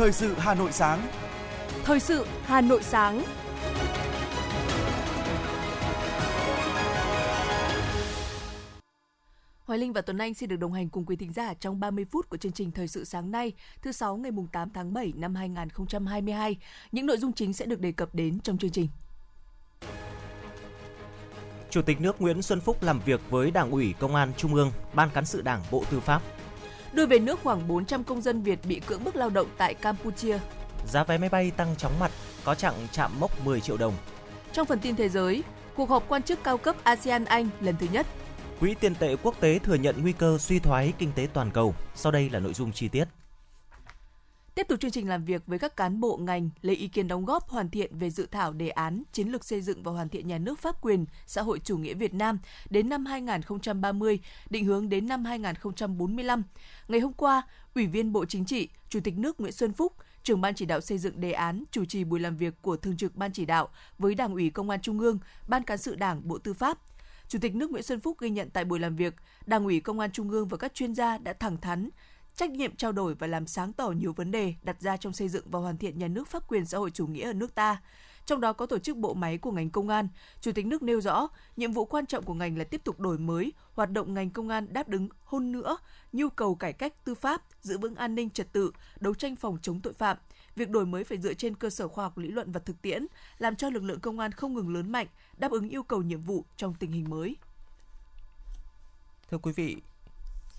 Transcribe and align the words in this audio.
Thời 0.00 0.12
sự 0.12 0.34
Hà 0.38 0.54
Nội 0.54 0.72
sáng. 0.72 1.06
Thời 1.84 2.00
sự 2.00 2.26
Hà 2.42 2.60
Nội 2.60 2.82
sáng. 2.82 3.22
Hoài 9.64 9.78
Linh 9.78 9.92
và 9.92 10.00
Tuấn 10.00 10.18
Anh 10.18 10.34
xin 10.34 10.48
được 10.48 10.56
đồng 10.56 10.72
hành 10.72 10.88
cùng 10.88 11.04
quý 11.06 11.16
thính 11.16 11.32
giả 11.32 11.54
trong 11.54 11.80
30 11.80 12.04
phút 12.04 12.28
của 12.28 12.36
chương 12.36 12.52
trình 12.52 12.72
Thời 12.72 12.88
sự 12.88 13.04
sáng 13.04 13.30
nay, 13.30 13.52
thứ 13.82 13.92
sáu 13.92 14.16
ngày 14.16 14.32
8 14.52 14.70
tháng 14.74 14.92
7 14.92 15.12
năm 15.16 15.34
2022. 15.34 16.56
Những 16.92 17.06
nội 17.06 17.18
dung 17.18 17.32
chính 17.32 17.52
sẽ 17.52 17.66
được 17.66 17.80
đề 17.80 17.92
cập 17.92 18.14
đến 18.14 18.40
trong 18.40 18.58
chương 18.58 18.70
trình. 18.70 18.88
Chủ 21.70 21.82
tịch 21.82 22.00
nước 22.00 22.20
Nguyễn 22.20 22.42
Xuân 22.42 22.60
Phúc 22.60 22.82
làm 22.82 23.00
việc 23.04 23.20
với 23.30 23.50
Đảng 23.50 23.70
ủy 23.70 23.94
Công 23.98 24.14
an 24.14 24.32
Trung 24.36 24.54
ương, 24.54 24.72
Ban 24.94 25.10
cán 25.10 25.24
sự 25.24 25.42
Đảng 25.42 25.62
Bộ 25.70 25.84
Tư 25.90 26.00
pháp. 26.00 26.22
Đưa 26.92 27.06
về 27.06 27.18
nước 27.18 27.40
khoảng 27.42 27.68
400 27.68 28.04
công 28.04 28.20
dân 28.20 28.42
Việt 28.42 28.58
bị 28.64 28.80
cưỡng 28.86 29.04
bức 29.04 29.16
lao 29.16 29.30
động 29.30 29.46
tại 29.56 29.74
Campuchia. 29.74 30.38
Giá 30.86 31.04
vé 31.04 31.18
máy 31.18 31.28
bay 31.28 31.50
tăng 31.50 31.76
chóng 31.76 31.98
mặt, 32.00 32.10
có 32.44 32.54
chặng 32.54 32.74
chạm 32.92 33.10
mốc 33.20 33.44
10 33.46 33.60
triệu 33.60 33.76
đồng. 33.76 33.94
Trong 34.52 34.66
phần 34.66 34.78
tin 34.78 34.96
thế 34.96 35.08
giới, 35.08 35.42
cuộc 35.76 35.88
họp 35.88 36.08
quan 36.08 36.22
chức 36.22 36.44
cao 36.44 36.58
cấp 36.58 36.76
ASEAN 36.82 37.24
Anh 37.24 37.48
lần 37.60 37.76
thứ 37.80 37.86
nhất. 37.92 38.06
Quỹ 38.60 38.74
tiền 38.80 38.94
tệ 38.94 39.16
quốc 39.22 39.40
tế 39.40 39.58
thừa 39.58 39.74
nhận 39.74 40.02
nguy 40.02 40.12
cơ 40.12 40.38
suy 40.38 40.58
thoái 40.58 40.92
kinh 40.98 41.12
tế 41.14 41.28
toàn 41.32 41.50
cầu. 41.50 41.74
Sau 41.94 42.12
đây 42.12 42.30
là 42.30 42.38
nội 42.38 42.54
dung 42.54 42.72
chi 42.72 42.88
tiết. 42.88 43.04
Tiếp 44.60 44.68
tục 44.68 44.80
chương 44.80 44.90
trình 44.90 45.08
làm 45.08 45.24
việc 45.24 45.46
với 45.46 45.58
các 45.58 45.76
cán 45.76 46.00
bộ 46.00 46.16
ngành 46.16 46.50
lấy 46.62 46.76
ý 46.76 46.88
kiến 46.88 47.08
đóng 47.08 47.24
góp 47.24 47.48
hoàn 47.48 47.70
thiện 47.70 47.98
về 47.98 48.10
dự 48.10 48.26
thảo 48.30 48.52
đề 48.52 48.68
án 48.68 49.02
chiến 49.12 49.28
lược 49.28 49.44
xây 49.44 49.62
dựng 49.62 49.82
và 49.82 49.92
hoàn 49.92 50.08
thiện 50.08 50.28
nhà 50.28 50.38
nước 50.38 50.58
pháp 50.58 50.82
quyền 50.82 51.06
xã 51.26 51.42
hội 51.42 51.60
chủ 51.64 51.78
nghĩa 51.78 51.94
Việt 51.94 52.14
Nam 52.14 52.38
đến 52.70 52.88
năm 52.88 53.06
2030, 53.06 54.18
định 54.50 54.64
hướng 54.64 54.88
đến 54.88 55.08
năm 55.08 55.24
2045. 55.24 56.42
Ngày 56.88 57.00
hôm 57.00 57.12
qua, 57.12 57.42
Ủy 57.74 57.86
viên 57.86 58.12
Bộ 58.12 58.24
Chính 58.24 58.44
trị, 58.44 58.68
Chủ 58.88 59.00
tịch 59.04 59.18
nước 59.18 59.40
Nguyễn 59.40 59.52
Xuân 59.52 59.72
Phúc, 59.72 59.92
trưởng 60.22 60.40
ban 60.40 60.54
chỉ 60.54 60.66
đạo 60.66 60.80
xây 60.80 60.98
dựng 60.98 61.20
đề 61.20 61.32
án 61.32 61.64
chủ 61.70 61.84
trì 61.84 62.04
buổi 62.04 62.20
làm 62.20 62.36
việc 62.36 62.62
của 62.62 62.76
Thường 62.76 62.96
trực 62.96 63.16
Ban 63.16 63.32
chỉ 63.32 63.44
đạo 63.44 63.68
với 63.98 64.14
Đảng 64.14 64.32
ủy 64.32 64.50
Công 64.50 64.70
an 64.70 64.80
Trung 64.80 64.98
ương, 64.98 65.18
Ban 65.48 65.62
cán 65.62 65.78
sự 65.78 65.94
Đảng, 65.94 66.28
Bộ 66.28 66.38
Tư 66.38 66.54
pháp. 66.54 66.78
Chủ 67.28 67.38
tịch 67.38 67.54
nước 67.54 67.70
Nguyễn 67.70 67.82
Xuân 67.82 68.00
Phúc 68.00 68.16
ghi 68.20 68.30
nhận 68.30 68.50
tại 68.50 68.64
buổi 68.64 68.78
làm 68.78 68.96
việc, 68.96 69.14
Đảng 69.46 69.64
ủy 69.64 69.80
Công 69.80 70.00
an 70.00 70.12
Trung 70.12 70.30
ương 70.30 70.48
và 70.48 70.56
các 70.56 70.74
chuyên 70.74 70.94
gia 70.94 71.18
đã 71.18 71.32
thẳng 71.32 71.56
thắn, 71.56 71.88
trách 72.40 72.50
nhiệm 72.50 72.76
trao 72.76 72.92
đổi 72.92 73.14
và 73.14 73.26
làm 73.26 73.46
sáng 73.46 73.72
tỏ 73.72 73.90
nhiều 73.90 74.12
vấn 74.12 74.30
đề 74.30 74.54
đặt 74.62 74.80
ra 74.80 74.96
trong 74.96 75.12
xây 75.12 75.28
dựng 75.28 75.44
và 75.50 75.58
hoàn 75.58 75.76
thiện 75.76 75.98
nhà 75.98 76.08
nước 76.08 76.28
pháp 76.28 76.48
quyền 76.48 76.66
xã 76.66 76.78
hội 76.78 76.90
chủ 76.90 77.06
nghĩa 77.06 77.26
ở 77.26 77.32
nước 77.32 77.54
ta. 77.54 77.82
Trong 78.26 78.40
đó 78.40 78.52
có 78.52 78.66
tổ 78.66 78.78
chức 78.78 78.96
bộ 78.96 79.14
máy 79.14 79.38
của 79.38 79.50
ngành 79.50 79.70
công 79.70 79.88
an, 79.88 80.08
Chủ 80.40 80.52
tịch 80.52 80.66
nước 80.66 80.82
nêu 80.82 81.00
rõ, 81.00 81.28
nhiệm 81.56 81.72
vụ 81.72 81.84
quan 81.84 82.06
trọng 82.06 82.24
của 82.24 82.34
ngành 82.34 82.58
là 82.58 82.64
tiếp 82.64 82.84
tục 82.84 83.00
đổi 83.00 83.18
mới, 83.18 83.52
hoạt 83.74 83.90
động 83.90 84.14
ngành 84.14 84.30
công 84.30 84.48
an 84.48 84.66
đáp 84.72 84.90
ứng 84.90 85.08
hơn 85.24 85.52
nữa 85.52 85.76
nhu 86.12 86.28
cầu 86.28 86.54
cải 86.54 86.72
cách 86.72 87.04
tư 87.04 87.14
pháp, 87.14 87.42
giữ 87.62 87.78
vững 87.78 87.94
an 87.94 88.14
ninh 88.14 88.30
trật 88.30 88.52
tự, 88.52 88.72
đấu 89.00 89.14
tranh 89.14 89.36
phòng 89.36 89.58
chống 89.62 89.80
tội 89.80 89.92
phạm. 89.92 90.16
Việc 90.56 90.70
đổi 90.70 90.86
mới 90.86 91.04
phải 91.04 91.18
dựa 91.18 91.34
trên 91.34 91.54
cơ 91.54 91.70
sở 91.70 91.88
khoa 91.88 92.04
học 92.04 92.18
lý 92.18 92.28
luận 92.28 92.52
và 92.52 92.60
thực 92.60 92.82
tiễn, 92.82 93.06
làm 93.38 93.56
cho 93.56 93.70
lực 93.70 93.82
lượng 93.82 94.00
công 94.00 94.18
an 94.18 94.32
không 94.32 94.54
ngừng 94.54 94.74
lớn 94.74 94.92
mạnh, 94.92 95.06
đáp 95.36 95.50
ứng 95.50 95.68
yêu 95.68 95.82
cầu 95.82 96.02
nhiệm 96.02 96.22
vụ 96.22 96.44
trong 96.56 96.74
tình 96.74 96.92
hình 96.92 97.10
mới. 97.10 97.36
Thưa 99.30 99.38
quý 99.38 99.52
vị, 99.52 99.76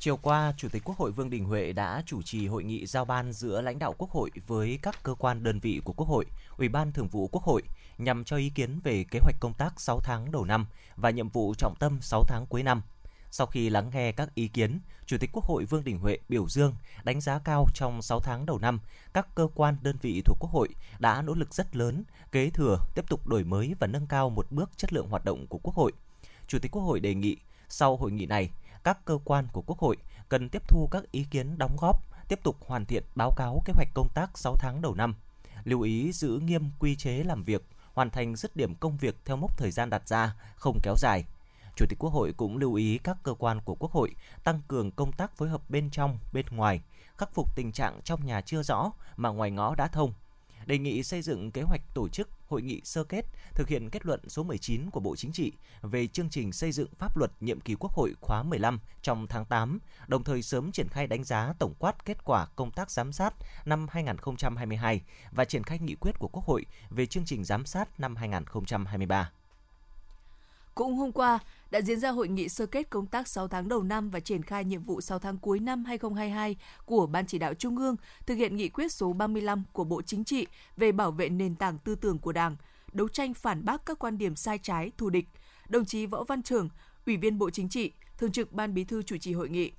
Chiều 0.04 0.18
qua, 0.18 0.54
Chủ 0.58 0.70
tịch 0.70 0.84
Quốc 0.86 0.98
hội 0.98 1.12
Vương 1.12 1.30
Đình 1.30 1.46
Huệ 1.46 1.74
đã 1.74 2.04
chủ 2.06 2.22
trì 2.22 2.48
hội 2.48 2.64
nghị 2.64 2.86
giao 2.86 3.06
ban 3.06 3.34
giữa 3.34 3.62
lãnh 3.62 3.80
đạo 3.80 3.96
Quốc 3.98 4.12
hội 4.12 4.32
với 4.48 4.80
các 4.82 5.04
cơ 5.04 5.16
quan 5.16 5.44
đơn 5.44 5.60
vị 5.60 5.82
của 5.84 5.94
Quốc 5.94 6.08
hội, 6.08 6.26
Ủy 6.58 6.70
ban 6.70 6.92
Thường 6.92 7.08
vụ 7.08 7.28
Quốc 7.28 7.44
hội 7.44 7.62
nhằm 7.98 8.24
cho 8.24 8.38
ý 8.38 8.50
kiến 8.50 8.80
về 8.84 9.06
kế 9.12 9.20
hoạch 9.24 9.36
công 9.40 9.54
tác 9.54 9.80
6 9.82 10.00
tháng 10.00 10.32
đầu 10.32 10.46
năm 10.46 10.66
và 10.96 11.10
nhiệm 11.10 11.30
vụ 11.30 11.54
trọng 11.58 11.76
tâm 11.80 11.98
6 12.02 12.24
tháng 12.28 12.46
cuối 12.50 12.64
năm. 12.64 12.82
Sau 13.32 13.48
khi 13.48 13.70
lắng 13.70 13.92
nghe 13.94 14.12
các 14.12 14.36
ý 14.36 14.48
kiến, 14.48 14.80
Chủ 15.06 15.18
tịch 15.20 15.30
Quốc 15.34 15.46
hội 15.46 15.66
Vương 15.66 15.84
Đình 15.84 16.00
Huệ 16.00 16.18
biểu 16.30 16.50
dương, 16.50 16.76
đánh 17.04 17.22
giá 17.22 17.40
cao 17.40 17.66
trong 17.76 18.02
6 18.02 18.20
tháng 18.20 18.46
đầu 18.46 18.60
năm, 18.60 18.80
các 19.14 19.36
cơ 19.36 19.48
quan 19.56 19.76
đơn 19.82 19.96
vị 20.02 20.22
thuộc 20.26 20.38
Quốc 20.40 20.52
hội 20.52 20.70
đã 21.00 21.22
nỗ 21.22 21.34
lực 21.34 21.54
rất 21.54 21.76
lớn, 21.76 22.04
kế 22.32 22.50
thừa, 22.50 22.78
tiếp 22.96 23.06
tục 23.10 23.28
đổi 23.28 23.44
mới 23.44 23.74
và 23.80 23.88
nâng 23.88 24.08
cao 24.08 24.30
một 24.30 24.52
bước 24.52 24.70
chất 24.78 24.94
lượng 24.94 25.10
hoạt 25.10 25.26
động 25.26 25.48
của 25.48 25.60
Quốc 25.64 25.76
hội. 25.76 25.92
Chủ 26.48 26.60
tịch 26.60 26.72
Quốc 26.72 26.82
hội 26.82 27.00
đề 27.00 27.16
nghị 27.16 27.38
sau 27.70 27.98
hội 27.98 28.12
nghị 28.12 28.26
này, 28.26 28.50
các 28.84 29.06
cơ 29.06 29.18
quan 29.26 29.48
của 29.54 29.62
Quốc 29.62 29.80
hội 29.80 29.98
cần 30.30 30.50
tiếp 30.50 30.62
thu 30.68 30.88
các 30.92 31.12
ý 31.12 31.26
kiến 31.32 31.58
đóng 31.58 31.78
góp, 31.80 32.04
tiếp 32.28 32.40
tục 32.44 32.58
hoàn 32.68 32.86
thiện 32.86 33.04
báo 33.16 33.32
cáo 33.38 33.62
kế 33.66 33.74
hoạch 33.74 33.88
công 33.94 34.10
tác 34.14 34.38
6 34.38 34.56
tháng 34.56 34.82
đầu 34.82 34.96
năm. 34.96 35.16
Lưu 35.64 35.82
ý 35.82 36.12
giữ 36.12 36.40
nghiêm 36.44 36.72
quy 36.80 36.96
chế 36.96 37.24
làm 37.24 37.44
việc, 37.44 37.66
hoàn 37.94 38.10
thành 38.10 38.36
dứt 38.36 38.56
điểm 38.56 38.76
công 38.76 38.98
việc 38.98 39.16
theo 39.26 39.38
mốc 39.38 39.58
thời 39.58 39.72
gian 39.72 39.90
đặt 39.90 40.08
ra, 40.08 40.36
không 40.56 40.80
kéo 40.84 40.96
dài. 40.98 41.26
Chủ 41.76 41.86
tịch 41.90 42.00
Quốc 42.00 42.10
hội 42.10 42.34
cũng 42.38 42.58
lưu 42.58 42.74
ý 42.74 42.98
các 42.98 43.18
cơ 43.24 43.34
quan 43.34 43.62
của 43.62 43.76
Quốc 43.76 43.92
hội 43.92 44.16
tăng 44.44 44.62
cường 44.68 44.92
công 44.92 45.12
tác 45.12 45.38
phối 45.38 45.50
hợp 45.50 45.70
bên 45.70 45.90
trong, 45.90 46.18
bên 46.34 46.46
ngoài, 46.52 46.82
khắc 47.18 47.34
phục 47.34 47.56
tình 47.56 47.72
trạng 47.72 48.02
trong 48.04 48.26
nhà 48.26 48.42
chưa 48.42 48.64
rõ 48.64 48.92
mà 49.18 49.30
ngoài 49.30 49.52
ngõ 49.52 49.76
đã 49.76 49.88
thông, 49.88 50.14
đề 50.66 50.78
nghị 50.78 51.04
xây 51.04 51.22
dựng 51.22 51.52
kế 51.52 51.62
hoạch 51.62 51.82
tổ 51.94 52.10
chức 52.10 52.30
hội 52.48 52.62
nghị 52.62 52.82
sơ 52.84 53.04
kết 53.04 53.26
thực 53.56 53.68
hiện 53.68 53.90
kết 53.90 54.06
luận 54.06 54.20
số 54.30 54.44
19 54.44 54.90
của 54.90 55.00
Bộ 55.00 55.16
Chính 55.16 55.32
trị 55.32 55.52
về 55.82 56.08
chương 56.08 56.30
trình 56.30 56.52
xây 56.52 56.72
dựng 56.72 56.90
pháp 56.98 57.18
luật 57.18 57.32
nhiệm 57.40 57.60
kỳ 57.60 57.76
Quốc 57.80 57.92
hội 57.92 58.14
khóa 58.22 58.44
15 58.44 58.80
trong 59.02 59.28
tháng 59.28 59.46
8, 59.46 59.80
đồng 60.08 60.24
thời 60.24 60.42
sớm 60.42 60.72
triển 60.72 60.88
khai 60.90 61.08
đánh 61.08 61.24
giá 61.24 61.54
tổng 61.60 61.74
quát 61.80 62.06
kết 62.06 62.24
quả 62.24 62.48
công 62.56 62.72
tác 62.72 62.92
giám 62.92 63.12
sát 63.12 63.34
năm 63.66 63.88
2022 63.92 65.02
và 65.32 65.46
triển 65.46 65.64
khai 65.64 65.80
nghị 65.80 65.96
quyết 65.96 66.20
của 66.20 66.28
Quốc 66.28 66.46
hội 66.46 66.66
về 66.90 67.06
chương 67.06 67.26
trình 67.26 67.44
giám 67.44 67.66
sát 67.66 68.00
năm 68.00 68.16
2023. 68.16 69.32
Cũng 70.76 70.96
hôm 70.96 71.12
qua, 71.12 71.40
đã 71.72 71.82
diễn 71.82 72.00
ra 72.00 72.10
hội 72.10 72.28
nghị 72.28 72.50
sơ 72.50 72.66
kết 72.66 72.90
công 72.90 73.08
tác 73.08 73.28
6 73.28 73.48
tháng 73.48 73.68
đầu 73.68 73.84
năm 73.84 74.10
và 74.10 74.20
triển 74.20 74.44
khai 74.44 74.66
nhiệm 74.66 74.84
vụ 74.84 75.02
6 75.02 75.20
tháng 75.20 75.38
cuối 75.38 75.60
năm 75.60 75.86
2022 75.86 76.56
của 76.86 77.08
Ban 77.08 77.26
chỉ 77.26 77.40
đạo 77.40 77.54
Trung 77.54 77.78
ương 77.78 77.96
thực 78.26 78.36
hiện 78.36 78.56
nghị 78.56 78.70
quyết 78.70 78.92
số 78.92 79.14
35 79.14 79.64
của 79.74 79.84
Bộ 79.84 80.02
Chính 80.02 80.24
trị 80.24 80.48
về 80.78 80.92
bảo 80.92 81.12
vệ 81.12 81.30
nền 81.30 81.56
tảng 81.56 81.78
tư 81.78 81.96
tưởng 81.96 82.20
của 82.20 82.32
Đảng, 82.32 82.56
đấu 82.94 83.08
tranh 83.08 83.34
phản 83.34 83.66
bác 83.66 83.86
các 83.86 84.00
quan 84.00 84.18
điểm 84.18 84.36
sai 84.36 84.58
trái, 84.58 84.92
thù 84.98 85.10
địch. 85.10 85.26
Đồng 85.70 85.86
chí 85.86 86.06
Võ 86.06 86.24
Văn 86.24 86.44
Trưởng, 86.44 86.70
Ủy 87.06 87.18
viên 87.18 87.38
Bộ 87.38 87.50
Chính 87.50 87.70
trị, 87.70 87.92
Thường 88.18 88.32
trực 88.32 88.52
Ban 88.52 88.74
Bí 88.74 88.84
thư 88.84 89.04
chủ 89.04 89.18
trì 89.18 89.34
hội 89.34 89.50
nghị. 89.50 89.72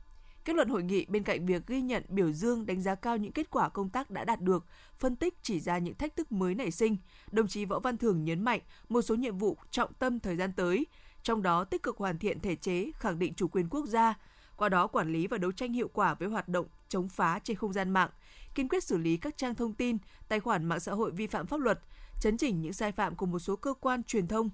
Kết 0.45 0.57
luận 0.57 0.69
hội 0.69 0.83
nghị 0.83 1.07
bên 1.07 1.23
cạnh 1.23 1.47
việc 1.47 1.67
ghi 1.67 1.83
nhận, 1.83 2.05
biểu 2.09 2.33
dương, 2.33 2.67
đánh 2.67 2.83
giá 2.83 2.95
cao 2.95 3.17
những 3.17 3.33
kết 3.33 3.51
quả 3.51 3.69
công 3.69 3.89
tác 3.89 4.11
đã 4.11 4.25
đạt 4.25 4.41
được, 4.41 4.67
phân 4.99 5.17
tích 5.17 5.35
chỉ 5.43 5.61
ra 5.61 5.79
những 5.79 5.95
thách 5.95 6.17
thức 6.17 6.33
mới 6.33 6.55
nảy 6.55 6.71
sinh, 6.71 6.97
đồng 7.31 7.49
chí 7.49 7.65
Võ 7.65 7.79
Văn 7.79 7.97
Thường 7.97 8.25
nhấn 8.25 8.43
mạnh 8.45 8.61
một 8.89 9.03
số 9.03 9.15
nhiệm 9.15 9.39
vụ 9.39 9.57
trọng 9.71 9.95
tâm 9.95 10.21
thời 10.21 10.37
gian 10.37 10.53
tới, 10.53 10.87
trong 11.23 11.43
đó 11.43 11.65
tích 11.65 11.83
cực 11.83 11.97
hoàn 11.97 12.19
thiện 12.19 12.41
thể 12.41 12.57
chế, 12.57 12.91
khẳng 12.99 13.19
định 13.19 13.35
chủ 13.35 13.49
quyền 13.49 13.69
quốc 13.69 13.87
gia, 13.87 14.15
qua 14.57 14.69
đó 14.69 14.87
quản 14.87 15.13
lý 15.13 15.27
và 15.27 15.39
đấu 15.39 15.53
tranh 15.53 15.73
hiệu 15.73 15.89
quả 15.89 16.15
với 16.15 16.29
hoạt 16.29 16.49
động 16.49 16.67
chống 16.89 17.09
phá 17.09 17.39
trên 17.39 17.57
không 17.57 17.73
gian 17.73 17.91
mạng, 17.91 18.11
kiên 18.55 18.69
quyết 18.69 18.85
xử 18.85 18.99
lý 18.99 19.17
các 19.17 19.37
trang 19.37 19.55
thông 19.55 19.75
tin, 19.75 19.99
tài 20.29 20.41
khoản 20.41 20.65
mạng 20.65 20.81
xã 20.81 20.93
hội 20.93 21.11
vi 21.11 21.27
phạm 21.27 21.47
pháp 21.47 21.61
luật, 21.61 21.81
chấn 22.21 22.37
chỉnh 22.37 22.61
những 22.61 22.73
sai 22.73 22.93
phạm 22.93 23.17
của 23.17 23.27
một 23.27 23.39
số 23.39 23.57
cơ 23.57 23.75
quan 23.75 24.03
truyền 24.03 24.27
thông. 24.27 24.51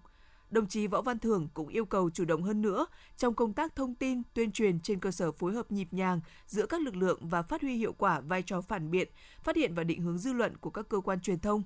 Đồng 0.50 0.66
chí 0.66 0.86
Võ 0.86 1.02
Văn 1.02 1.18
Thưởng 1.18 1.48
cũng 1.54 1.68
yêu 1.68 1.84
cầu 1.84 2.10
chủ 2.10 2.24
động 2.24 2.42
hơn 2.42 2.62
nữa 2.62 2.86
trong 3.16 3.34
công 3.34 3.52
tác 3.52 3.76
thông 3.76 3.94
tin, 3.94 4.22
tuyên 4.34 4.52
truyền 4.52 4.80
trên 4.80 5.00
cơ 5.00 5.10
sở 5.10 5.32
phối 5.32 5.52
hợp 5.52 5.72
nhịp 5.72 5.88
nhàng 5.90 6.20
giữa 6.46 6.66
các 6.66 6.80
lực 6.80 6.96
lượng 6.96 7.28
và 7.28 7.42
phát 7.42 7.62
huy 7.62 7.76
hiệu 7.76 7.92
quả 7.92 8.20
vai 8.20 8.42
trò 8.42 8.60
phản 8.60 8.90
biện, 8.90 9.08
phát 9.44 9.56
hiện 9.56 9.74
và 9.74 9.84
định 9.84 10.02
hướng 10.02 10.18
dư 10.18 10.32
luận 10.32 10.56
của 10.56 10.70
các 10.70 10.88
cơ 10.88 11.00
quan 11.00 11.20
truyền 11.20 11.38
thông. 11.38 11.62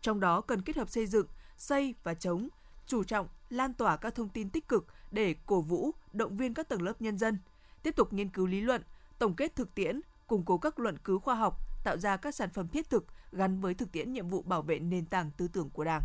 Trong 0.00 0.20
đó 0.20 0.40
cần 0.40 0.62
kết 0.62 0.76
hợp 0.76 0.88
xây 0.88 1.06
dựng, 1.06 1.26
xây 1.56 1.94
và 2.02 2.14
chống, 2.14 2.48
chủ 2.86 3.04
trọng 3.04 3.28
lan 3.50 3.74
tỏa 3.74 3.96
các 3.96 4.14
thông 4.14 4.28
tin 4.28 4.50
tích 4.50 4.68
cực 4.68 4.86
để 5.10 5.34
cổ 5.46 5.60
vũ, 5.60 5.90
động 6.12 6.36
viên 6.36 6.54
các 6.54 6.68
tầng 6.68 6.82
lớp 6.82 7.02
nhân 7.02 7.18
dân, 7.18 7.38
tiếp 7.82 7.96
tục 7.96 8.12
nghiên 8.12 8.28
cứu 8.28 8.46
lý 8.46 8.60
luận, 8.60 8.82
tổng 9.18 9.34
kết 9.36 9.56
thực 9.56 9.74
tiễn, 9.74 10.00
củng 10.26 10.44
cố 10.44 10.58
các 10.58 10.78
luận 10.78 10.98
cứu 10.98 11.18
khoa 11.18 11.34
học, 11.34 11.58
tạo 11.84 11.96
ra 11.96 12.16
các 12.16 12.34
sản 12.34 12.50
phẩm 12.50 12.68
thiết 12.68 12.90
thực 12.90 13.06
gắn 13.32 13.60
với 13.60 13.74
thực 13.74 13.92
tiễn 13.92 14.12
nhiệm 14.12 14.28
vụ 14.28 14.42
bảo 14.42 14.62
vệ 14.62 14.78
nền 14.78 15.06
tảng 15.06 15.30
tư 15.36 15.48
tưởng 15.48 15.70
của 15.70 15.84
Đảng. 15.84 16.02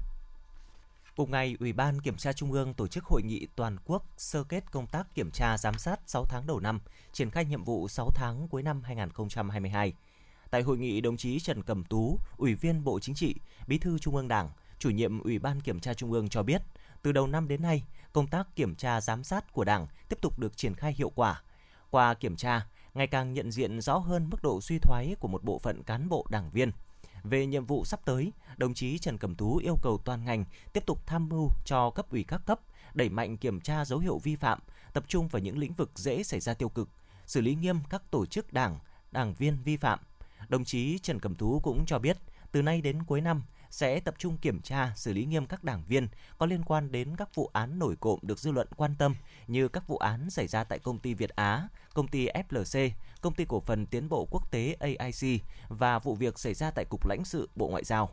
Cùng 1.15 1.31
ngày, 1.31 1.57
Ủy 1.59 1.73
ban 1.73 2.01
Kiểm 2.01 2.17
tra 2.17 2.33
Trung 2.33 2.51
ương 2.51 2.73
tổ 2.73 2.87
chức 2.87 3.03
hội 3.03 3.23
nghị 3.23 3.47
toàn 3.55 3.77
quốc 3.85 4.05
sơ 4.17 4.43
kết 4.43 4.71
công 4.71 4.87
tác 4.87 5.15
kiểm 5.15 5.31
tra 5.31 5.57
giám 5.57 5.77
sát 5.77 5.99
6 6.05 6.25
tháng 6.25 6.47
đầu 6.47 6.59
năm, 6.59 6.79
triển 7.11 7.29
khai 7.29 7.45
nhiệm 7.45 7.63
vụ 7.63 7.87
6 7.87 8.09
tháng 8.15 8.47
cuối 8.47 8.63
năm 8.63 8.81
2022. 8.83 9.93
Tại 10.51 10.61
hội 10.61 10.77
nghị, 10.77 11.01
đồng 11.01 11.17
chí 11.17 11.39
Trần 11.39 11.63
Cẩm 11.63 11.83
Tú, 11.83 12.19
Ủy 12.37 12.55
viên 12.55 12.83
Bộ 12.83 12.99
Chính 12.99 13.15
trị, 13.15 13.35
Bí 13.67 13.77
thư 13.77 13.99
Trung 13.99 14.15
ương 14.15 14.27
Đảng, 14.27 14.49
chủ 14.79 14.89
nhiệm 14.89 15.19
Ủy 15.19 15.39
ban 15.39 15.61
Kiểm 15.61 15.79
tra 15.79 15.93
Trung 15.93 16.11
ương 16.11 16.29
cho 16.29 16.43
biết, 16.43 16.61
từ 17.01 17.11
đầu 17.11 17.27
năm 17.27 17.47
đến 17.47 17.61
nay, 17.61 17.83
công 18.13 18.27
tác 18.27 18.55
kiểm 18.55 18.75
tra 18.75 19.01
giám 19.01 19.23
sát 19.23 19.53
của 19.53 19.63
Đảng 19.63 19.87
tiếp 20.09 20.17
tục 20.21 20.39
được 20.39 20.57
triển 20.57 20.75
khai 20.75 20.93
hiệu 20.93 21.09
quả. 21.15 21.41
Qua 21.89 22.13
kiểm 22.13 22.35
tra, 22.35 22.65
ngày 22.93 23.07
càng 23.07 23.33
nhận 23.33 23.51
diện 23.51 23.81
rõ 23.81 23.97
hơn 23.97 24.29
mức 24.29 24.43
độ 24.43 24.61
suy 24.61 24.79
thoái 24.79 25.15
của 25.19 25.27
một 25.27 25.43
bộ 25.43 25.59
phận 25.59 25.83
cán 25.83 26.09
bộ 26.09 26.25
đảng 26.29 26.49
viên. 26.51 26.71
Về 27.23 27.45
nhiệm 27.45 27.65
vụ 27.65 27.85
sắp 27.85 27.99
tới, 28.05 28.31
đồng 28.57 28.73
chí 28.73 28.97
Trần 28.97 29.17
Cẩm 29.17 29.35
Tú 29.35 29.57
yêu 29.57 29.75
cầu 29.81 29.97
toàn 30.05 30.25
ngành 30.25 30.45
tiếp 30.73 30.85
tục 30.85 31.07
tham 31.07 31.29
mưu 31.29 31.49
cho 31.65 31.89
cấp 31.89 32.11
ủy 32.11 32.23
các 32.23 32.41
cấp, 32.45 32.59
đẩy 32.93 33.09
mạnh 33.09 33.37
kiểm 33.37 33.61
tra 33.61 33.85
dấu 33.85 33.99
hiệu 33.99 34.17
vi 34.17 34.35
phạm, 34.35 34.59
tập 34.93 35.03
trung 35.07 35.27
vào 35.27 35.41
những 35.41 35.57
lĩnh 35.57 35.73
vực 35.73 35.91
dễ 35.95 36.23
xảy 36.23 36.39
ra 36.39 36.53
tiêu 36.53 36.69
cực, 36.69 36.89
xử 37.25 37.41
lý 37.41 37.55
nghiêm 37.55 37.79
các 37.89 38.11
tổ 38.11 38.25
chức 38.25 38.53
đảng, 38.53 38.79
đảng 39.11 39.33
viên 39.33 39.57
vi 39.63 39.77
phạm. 39.77 39.99
Đồng 40.49 40.65
chí 40.65 40.99
Trần 40.99 41.19
Cẩm 41.19 41.35
Tú 41.35 41.59
cũng 41.59 41.85
cho 41.85 41.99
biết, 41.99 42.17
từ 42.51 42.61
nay 42.61 42.81
đến 42.81 43.03
cuối 43.03 43.21
năm, 43.21 43.43
sẽ 43.69 43.99
tập 43.99 44.15
trung 44.17 44.37
kiểm 44.37 44.61
tra, 44.61 44.93
xử 44.95 45.13
lý 45.13 45.25
nghiêm 45.25 45.45
các 45.45 45.63
đảng 45.63 45.83
viên 45.87 46.07
có 46.37 46.45
liên 46.45 46.63
quan 46.63 46.91
đến 46.91 47.15
các 47.15 47.35
vụ 47.35 47.49
án 47.53 47.79
nổi 47.79 47.95
cộm 47.99 48.19
được 48.21 48.39
dư 48.39 48.51
luận 48.51 48.67
quan 48.77 48.95
tâm 48.99 49.15
như 49.47 49.67
các 49.67 49.87
vụ 49.87 49.97
án 49.97 50.29
xảy 50.29 50.47
ra 50.47 50.63
tại 50.63 50.79
công 50.79 50.99
ty 50.99 51.13
Việt 51.13 51.29
Á, 51.29 51.67
công 51.93 52.07
ty 52.07 52.27
FLC, 52.27 52.89
công 53.21 53.33
ty 53.33 53.45
cổ 53.45 53.59
phần 53.59 53.85
tiến 53.85 54.09
bộ 54.09 54.27
quốc 54.31 54.51
tế 54.51 54.75
AIC 54.79 55.41
và 55.67 55.99
vụ 55.99 56.15
việc 56.15 56.39
xảy 56.39 56.53
ra 56.53 56.71
tại 56.71 56.85
Cục 56.89 57.07
lãnh 57.07 57.25
sự 57.25 57.49
Bộ 57.55 57.67
Ngoại 57.67 57.83
giao. 57.83 58.09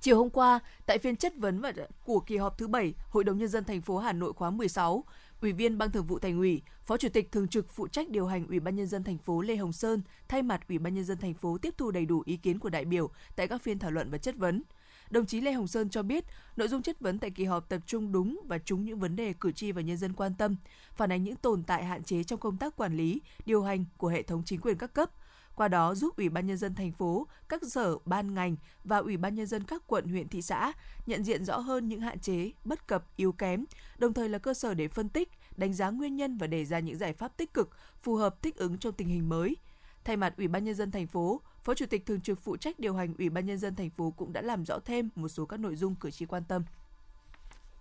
Chiều 0.00 0.18
hôm 0.18 0.30
qua, 0.30 0.60
tại 0.86 0.98
phiên 0.98 1.16
chất 1.16 1.32
vấn 1.36 1.60
và 1.60 1.72
của 2.04 2.20
kỳ 2.20 2.36
họp 2.36 2.58
thứ 2.58 2.68
7 2.68 2.94
Hội 3.10 3.24
đồng 3.24 3.38
nhân 3.38 3.48
dân 3.48 3.64
thành 3.64 3.80
phố 3.80 3.98
Hà 3.98 4.12
Nội 4.12 4.32
khóa 4.32 4.50
16, 4.50 5.04
Ủy 5.40 5.52
viên 5.52 5.78
Ban 5.78 5.92
Thường 5.92 6.06
vụ 6.06 6.18
Thành 6.18 6.38
ủy, 6.38 6.62
Phó 6.84 6.96
Chủ 6.96 7.08
tịch 7.08 7.32
thường 7.32 7.48
trực 7.48 7.70
phụ 7.70 7.88
trách 7.88 8.08
điều 8.08 8.26
hành 8.26 8.46
Ủy 8.46 8.60
ban 8.60 8.76
nhân 8.76 8.86
dân 8.86 9.04
thành 9.04 9.18
phố 9.18 9.40
Lê 9.40 9.56
Hồng 9.56 9.72
Sơn 9.72 10.02
thay 10.28 10.42
mặt 10.42 10.68
Ủy 10.68 10.78
ban 10.78 10.94
nhân 10.94 11.04
dân 11.04 11.18
thành 11.18 11.34
phố 11.34 11.58
tiếp 11.58 11.74
thu 11.78 11.90
đầy 11.90 12.06
đủ 12.06 12.22
ý 12.26 12.36
kiến 12.36 12.58
của 12.58 12.68
đại 12.70 12.84
biểu 12.84 13.10
tại 13.36 13.48
các 13.48 13.62
phiên 13.62 13.78
thảo 13.78 13.90
luận 13.90 14.10
và 14.10 14.18
chất 14.18 14.36
vấn. 14.36 14.62
Đồng 15.10 15.26
chí 15.26 15.40
Lê 15.40 15.52
Hồng 15.52 15.66
Sơn 15.66 15.90
cho 15.90 16.02
biết, 16.02 16.24
nội 16.56 16.68
dung 16.68 16.82
chất 16.82 17.00
vấn 17.00 17.18
tại 17.18 17.30
kỳ 17.30 17.44
họp 17.44 17.68
tập 17.68 17.80
trung 17.86 18.12
đúng 18.12 18.40
và 18.46 18.58
trúng 18.58 18.84
những 18.84 18.98
vấn 18.98 19.16
đề 19.16 19.32
cử 19.40 19.52
tri 19.52 19.72
và 19.72 19.82
nhân 19.82 19.96
dân 19.96 20.12
quan 20.12 20.34
tâm, 20.34 20.56
phản 20.94 21.12
ánh 21.12 21.24
những 21.24 21.36
tồn 21.36 21.62
tại 21.62 21.84
hạn 21.84 22.04
chế 22.04 22.24
trong 22.24 22.40
công 22.40 22.56
tác 22.56 22.76
quản 22.76 22.96
lý, 22.96 23.20
điều 23.46 23.62
hành 23.62 23.84
của 23.96 24.08
hệ 24.08 24.22
thống 24.22 24.42
chính 24.44 24.60
quyền 24.60 24.78
các 24.78 24.92
cấp, 24.92 25.10
qua 25.56 25.68
đó 25.68 25.94
giúp 25.94 26.16
Ủy 26.16 26.28
ban 26.28 26.46
nhân 26.46 26.56
dân 26.56 26.74
thành 26.74 26.92
phố, 26.92 27.26
các 27.48 27.62
sở 27.70 27.98
ban 28.04 28.34
ngành 28.34 28.56
và 28.84 28.98
Ủy 28.98 29.16
ban 29.16 29.34
nhân 29.34 29.46
dân 29.46 29.64
các 29.64 29.82
quận 29.86 30.08
huyện 30.08 30.28
thị 30.28 30.42
xã 30.42 30.72
nhận 31.06 31.24
diện 31.24 31.44
rõ 31.44 31.58
hơn 31.58 31.88
những 31.88 32.00
hạn 32.00 32.18
chế, 32.18 32.50
bất 32.64 32.86
cập, 32.86 33.04
yếu 33.16 33.32
kém, 33.32 33.64
đồng 33.98 34.12
thời 34.12 34.28
là 34.28 34.38
cơ 34.38 34.54
sở 34.54 34.74
để 34.74 34.88
phân 34.88 35.08
tích, 35.08 35.28
đánh 35.56 35.72
giá 35.72 35.90
nguyên 35.90 36.16
nhân 36.16 36.38
và 36.38 36.46
đề 36.46 36.64
ra 36.64 36.78
những 36.78 36.98
giải 36.98 37.12
pháp 37.12 37.36
tích 37.36 37.54
cực, 37.54 37.70
phù 38.02 38.16
hợp 38.16 38.42
thích 38.42 38.56
ứng 38.56 38.78
trong 38.78 38.92
tình 38.92 39.08
hình 39.08 39.28
mới. 39.28 39.56
Thay 40.04 40.16
mặt 40.16 40.34
Ủy 40.36 40.48
ban 40.48 40.64
nhân 40.64 40.74
dân 40.74 40.90
thành 40.90 41.06
phố, 41.06 41.40
Phó 41.62 41.74
Chủ 41.74 41.86
tịch 41.90 42.06
thường 42.06 42.20
trực 42.20 42.40
phụ 42.42 42.56
trách 42.56 42.78
điều 42.78 42.94
hành 42.94 43.14
Ủy 43.18 43.30
ban 43.30 43.46
nhân 43.46 43.58
dân 43.58 43.74
thành 43.74 43.90
phố 43.90 44.12
cũng 44.16 44.32
đã 44.32 44.42
làm 44.42 44.64
rõ 44.64 44.78
thêm 44.84 45.08
một 45.14 45.28
số 45.28 45.46
các 45.46 45.60
nội 45.60 45.76
dung 45.76 45.94
cử 45.94 46.10
tri 46.10 46.26
quan 46.26 46.44
tâm. 46.44 46.64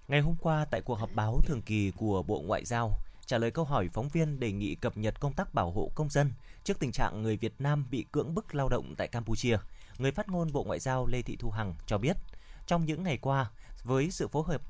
Ngày 0.07 0.21
hôm 0.21 0.35
qua 0.41 0.65
tại 0.71 0.81
cuộc 0.81 0.95
họp 0.95 1.09
báo 1.15 1.39
thường 1.45 1.61
kỳ 1.61 1.91
của 1.97 2.23
Bộ 2.23 2.41
Ngoại 2.45 2.65
giao, 2.65 2.91
trả 3.25 3.37
lời 3.37 3.51
câu 3.51 3.65
hỏi 3.65 3.89
phóng 3.93 4.09
viên 4.09 4.39
đề 4.39 4.51
nghị 4.51 4.75
cập 4.75 4.97
nhật 4.97 5.19
công 5.19 5.33
tác 5.33 5.53
bảo 5.53 5.71
hộ 5.71 5.91
công 5.95 6.09
dân 6.09 6.31
trước 6.63 6.79
tình 6.79 6.91
trạng 6.91 7.21
người 7.23 7.37
Việt 7.37 7.53
Nam 7.59 7.85
bị 7.91 8.05
cưỡng 8.11 8.35
bức 8.35 8.55
lao 8.55 8.69
động 8.69 8.95
tại 8.97 9.07
Campuchia, 9.07 9.57
người 9.97 10.11
phát 10.11 10.29
ngôn 10.29 10.51
Bộ 10.51 10.63
Ngoại 10.63 10.79
giao 10.79 11.05
Lê 11.05 11.21
Thị 11.21 11.35
Thu 11.39 11.49
Hằng 11.49 11.73
cho 11.85 11.97
biết, 11.97 12.17
trong 12.67 12.85
những 12.85 13.03
ngày 13.03 13.17
qua, 13.17 13.51
với 13.83 14.11
sự 14.11 14.27
phối 14.27 14.43
hợp 14.43 14.61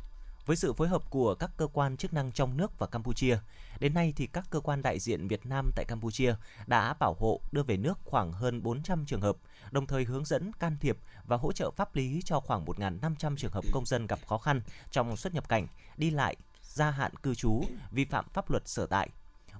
với 0.46 0.56
sự 0.56 0.74
phối 0.74 0.88
hợp 0.88 1.10
của 1.10 1.36
các 1.36 1.52
cơ 1.58 1.68
quan 1.68 1.98
chức 1.98 2.14
năng 2.14 2.32
trong 2.32 2.58
nước 2.58 2.80
và 2.80 2.88
Campuchia, 2.88 3.38
đến 3.80 3.94
nay 3.94 4.14
thì 4.16 4.28
các 4.28 4.46
cơ 4.50 4.60
quan 4.60 4.82
đại 4.82 5.00
diện 5.00 5.28
Việt 5.28 5.46
Nam 5.46 5.72
tại 5.76 5.86
Campuchia 5.86 6.36
đã 6.68 6.94
bảo 6.94 7.16
hộ 7.20 7.42
đưa 7.52 7.64
về 7.64 7.78
nước 7.78 8.00
khoảng 8.04 8.32
hơn 8.32 8.64
400 8.64 9.06
trường 9.06 9.22
hợp, 9.22 9.36
đồng 9.72 9.88
thời 9.88 10.04
hướng 10.04 10.26
dẫn 10.26 10.52
can 10.54 10.78
thiệp 10.80 10.98
và 11.26 11.38
hỗ 11.38 11.52
trợ 11.52 11.72
pháp 11.72 11.96
lý 11.96 12.22
cho 12.26 12.40
khoảng 12.40 12.66
1.500 12.66 13.36
trường 13.36 13.52
hợp 13.52 13.66
công 13.72 13.86
dân 13.86 14.08
gặp 14.08 14.20
khó 14.28 14.38
khăn 14.38 14.62
trong 14.92 15.18
xuất 15.18 15.34
nhập 15.34 15.50
cảnh, 15.50 15.68
đi 15.98 16.12
lại, 16.12 16.36
gia 16.76 16.92
hạn 16.92 17.12
cư 17.24 17.36
trú, 17.36 17.64
vi 17.92 18.06
phạm 18.06 18.26
pháp 18.34 18.52
luật 18.52 18.68
sở 18.68 18.86
tại. 18.86 19.10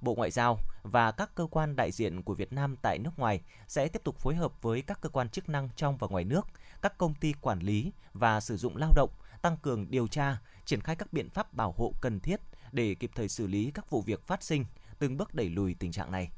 Bộ 0.00 0.14
Ngoại 0.14 0.30
giao 0.30 0.58
và 0.82 1.12
các 1.12 1.34
cơ 1.34 1.46
quan 1.50 1.76
đại 1.76 1.92
diện 1.92 2.22
của 2.22 2.34
Việt 2.34 2.52
Nam 2.52 2.76
tại 2.82 2.98
nước 2.98 3.10
ngoài 3.16 3.40
sẽ 3.68 3.88
tiếp 3.88 4.04
tục 4.04 4.18
phối 4.18 4.34
hợp 4.34 4.62
với 4.62 4.82
các 4.82 5.00
cơ 5.00 5.08
quan 5.08 5.28
chức 5.28 5.48
năng 5.48 5.68
trong 5.76 5.96
và 5.96 6.06
ngoài 6.08 6.24
nước, 6.24 6.46
các 6.82 6.98
công 6.98 7.14
ty 7.14 7.32
quản 7.40 7.58
lý 7.58 7.92
và 8.12 8.40
sử 8.40 8.56
dụng 8.56 8.76
lao 8.76 8.92
động, 8.96 9.10
tăng 9.42 9.56
cường 9.56 9.90
điều 9.90 10.06
tra, 10.06 10.38
triển 10.64 10.80
khai 10.80 10.96
các 10.96 11.12
biện 11.12 11.30
pháp 11.30 11.54
bảo 11.54 11.74
hộ 11.76 11.92
cần 12.00 12.20
thiết 12.20 12.40
để 12.72 12.94
kịp 12.94 13.10
thời 13.14 13.28
xử 13.28 13.46
lý 13.46 13.70
các 13.74 13.90
vụ 13.90 14.02
việc 14.02 14.26
phát 14.26 14.42
sinh, 14.42 14.64
từng 14.98 15.16
bước 15.16 15.34
đẩy 15.34 15.50
lùi 15.50 15.74
tình 15.74 15.92
trạng 15.92 16.12
này. 16.12 16.30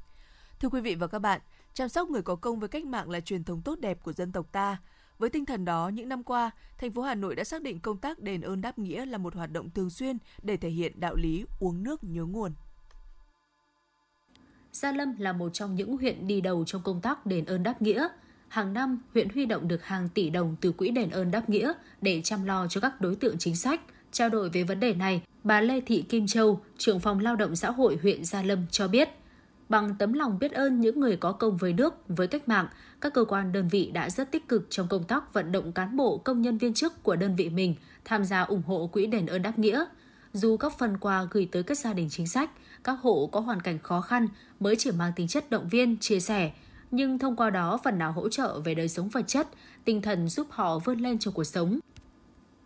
Thưa 0.59 0.69
quý 0.69 0.81
vị 0.81 0.95
và 0.95 1.07
các 1.07 1.19
bạn, 1.19 1.41
chăm 1.73 1.89
sóc 1.89 2.09
người 2.09 2.21
có 2.21 2.35
công 2.35 2.59
với 2.59 2.69
cách 2.69 2.85
mạng 2.85 3.09
là 3.09 3.19
truyền 3.19 3.43
thống 3.43 3.61
tốt 3.61 3.79
đẹp 3.79 4.03
của 4.03 4.13
dân 4.13 4.31
tộc 4.31 4.51
ta. 4.51 4.77
Với 5.19 5.29
tinh 5.29 5.45
thần 5.45 5.65
đó, 5.65 5.91
những 5.93 6.09
năm 6.09 6.23
qua, 6.23 6.51
thành 6.77 6.91
phố 6.91 7.01
Hà 7.01 7.15
Nội 7.15 7.35
đã 7.35 7.43
xác 7.43 7.61
định 7.61 7.79
công 7.79 7.97
tác 7.97 8.19
đền 8.19 8.41
ơn 8.41 8.61
đáp 8.61 8.79
nghĩa 8.79 9.05
là 9.05 9.17
một 9.17 9.35
hoạt 9.35 9.51
động 9.51 9.69
thường 9.69 9.89
xuyên 9.89 10.17
để 10.41 10.57
thể 10.57 10.69
hiện 10.69 10.99
đạo 10.99 11.15
lý 11.15 11.45
uống 11.59 11.83
nước 11.83 12.03
nhớ 12.03 12.25
nguồn. 12.25 12.51
Gia 14.71 14.91
Lâm 14.91 15.15
là 15.17 15.33
một 15.33 15.49
trong 15.53 15.75
những 15.75 15.97
huyện 15.97 16.27
đi 16.27 16.41
đầu 16.41 16.63
trong 16.67 16.81
công 16.81 17.01
tác 17.01 17.25
đền 17.25 17.45
ơn 17.45 17.63
đáp 17.63 17.81
nghĩa. 17.81 18.07
Hàng 18.47 18.73
năm, 18.73 19.01
huyện 19.13 19.29
huy 19.29 19.45
động 19.45 19.67
được 19.67 19.83
hàng 19.83 20.09
tỷ 20.09 20.29
đồng 20.29 20.55
từ 20.61 20.71
quỹ 20.71 20.89
đền 20.89 21.09
ơn 21.09 21.31
đáp 21.31 21.49
nghĩa 21.49 21.73
để 22.01 22.21
chăm 22.23 22.45
lo 22.45 22.67
cho 22.67 22.81
các 22.81 23.01
đối 23.01 23.15
tượng 23.15 23.37
chính 23.37 23.55
sách. 23.55 23.81
Trao 24.11 24.29
đổi 24.29 24.49
về 24.49 24.63
vấn 24.63 24.79
đề 24.79 24.93
này, 24.93 25.21
bà 25.43 25.61
Lê 25.61 25.81
Thị 25.81 26.01
Kim 26.01 26.27
Châu, 26.27 26.61
trưởng 26.77 26.99
phòng 26.99 27.19
lao 27.19 27.35
động 27.35 27.55
xã 27.55 27.71
hội 27.71 27.99
huyện 28.01 28.25
Gia 28.25 28.43
Lâm 28.43 28.65
cho 28.71 28.87
biết, 28.87 29.09
bằng 29.69 29.95
tấm 29.95 30.13
lòng 30.13 30.39
biết 30.39 30.51
ơn 30.51 30.79
những 30.79 30.99
người 30.99 31.17
có 31.17 31.31
công 31.31 31.57
với 31.57 31.73
nước, 31.73 31.93
với 32.07 32.27
cách 32.27 32.47
mạng, 32.47 32.67
các 33.01 33.13
cơ 33.13 33.25
quan 33.25 33.51
đơn 33.51 33.67
vị 33.67 33.91
đã 33.93 34.09
rất 34.09 34.31
tích 34.31 34.47
cực 34.47 34.67
trong 34.69 34.87
công 34.87 35.03
tác 35.03 35.33
vận 35.33 35.51
động 35.51 35.71
cán 35.71 35.97
bộ 35.97 36.17
công 36.17 36.41
nhân 36.41 36.57
viên 36.57 36.73
chức 36.73 37.03
của 37.03 37.15
đơn 37.15 37.35
vị 37.35 37.49
mình 37.49 37.75
tham 38.05 38.25
gia 38.25 38.41
ủng 38.41 38.61
hộ 38.65 38.87
quỹ 38.87 39.05
đền 39.05 39.25
ơn 39.25 39.41
đáp 39.41 39.59
nghĩa. 39.59 39.85
Dù 40.33 40.57
các 40.57 40.73
phần 40.77 40.97
quà 40.97 41.27
gửi 41.31 41.49
tới 41.51 41.63
các 41.63 41.77
gia 41.77 41.93
đình 41.93 42.09
chính 42.09 42.27
sách, 42.27 42.51
các 42.83 42.97
hộ 43.01 43.29
có 43.31 43.39
hoàn 43.39 43.61
cảnh 43.61 43.79
khó 43.83 44.01
khăn 44.01 44.27
mới 44.59 44.75
chỉ 44.75 44.91
mang 44.91 45.11
tính 45.15 45.27
chất 45.27 45.49
động 45.49 45.69
viên, 45.69 45.97
chia 45.97 46.19
sẻ, 46.19 46.51
nhưng 46.91 47.19
thông 47.19 47.35
qua 47.35 47.49
đó 47.49 47.79
phần 47.83 47.97
nào 47.97 48.11
hỗ 48.11 48.29
trợ 48.29 48.59
về 48.59 48.75
đời 48.75 48.87
sống 48.87 49.09
vật 49.09 49.27
chất, 49.27 49.47
tinh 49.85 50.01
thần 50.01 50.29
giúp 50.29 50.47
họ 50.49 50.79
vươn 50.79 50.99
lên 50.99 51.19
trong 51.19 51.33
cuộc 51.33 51.43
sống. 51.43 51.79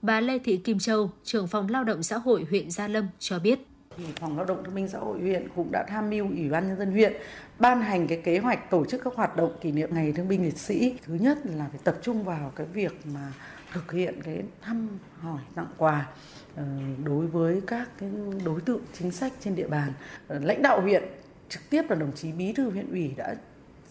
Bà 0.02 0.22
Lê 0.22 0.40
Thị 0.40 0.58
Kim 0.58 0.80
Châu, 0.80 1.12
trưởng 1.24 1.48
phòng 1.48 1.70
lao 1.70 1.84
động 1.84 2.04
xã 2.04 2.18
hội 2.18 2.46
huyện 2.50 2.72
Gia 2.72 2.88
Lâm 2.88 3.08
cho 3.20 3.40
biết 3.40 3.60
thì 3.98 4.04
phòng 4.19 4.38
lao 4.38 4.45
động 4.45 4.63
thương 4.63 4.75
binh 4.75 4.88
xã 4.88 5.00
hội 5.00 5.19
huyện 5.19 5.48
cũng 5.56 5.72
đã 5.72 5.86
tham 5.88 6.10
mưu 6.10 6.28
ủy 6.28 6.50
ban 6.50 6.68
nhân 6.68 6.78
dân 6.78 6.92
huyện 6.92 7.13
ban 7.60 7.81
hành 7.81 8.07
cái 8.07 8.22
kế 8.24 8.38
hoạch 8.40 8.69
tổ 8.69 8.86
chức 8.86 9.01
các 9.04 9.13
hoạt 9.16 9.36
động 9.36 9.51
kỷ 9.62 9.72
niệm 9.72 9.90
ngày 9.94 10.12
thương 10.12 10.28
binh 10.28 10.44
liệt 10.44 10.57
sĩ. 10.57 10.95
Thứ 11.06 11.13
nhất 11.13 11.38
là 11.44 11.68
phải 11.72 11.80
tập 11.84 11.95
trung 12.01 12.24
vào 12.24 12.51
cái 12.56 12.68
việc 12.74 12.94
mà 13.13 13.34
thực 13.74 13.92
hiện 13.92 14.22
cái 14.24 14.44
thăm 14.62 14.88
hỏi, 15.19 15.42
tặng 15.56 15.68
quà 15.78 16.10
ờ, 16.56 16.63
đối 17.06 17.28
với 17.28 17.62
các 17.68 17.90
cái 18.00 18.10
đối 18.45 18.62
tượng 18.62 18.81
chính 18.94 19.12
sách 19.12 19.34
trên 19.40 19.56
địa 19.56 19.68
bàn. 19.68 19.94
Ờ, 20.28 20.40
lãnh 20.40 20.62
đạo 20.62 20.81
huyện, 20.81 21.04
trực 21.50 21.62
tiếp 21.69 21.84
là 21.90 21.95
đồng 21.95 22.12
chí 22.16 22.31
bí 22.31 22.54
thư 22.54 22.69
huyện 22.69 22.92
ủy 22.92 23.13
đã 23.18 23.36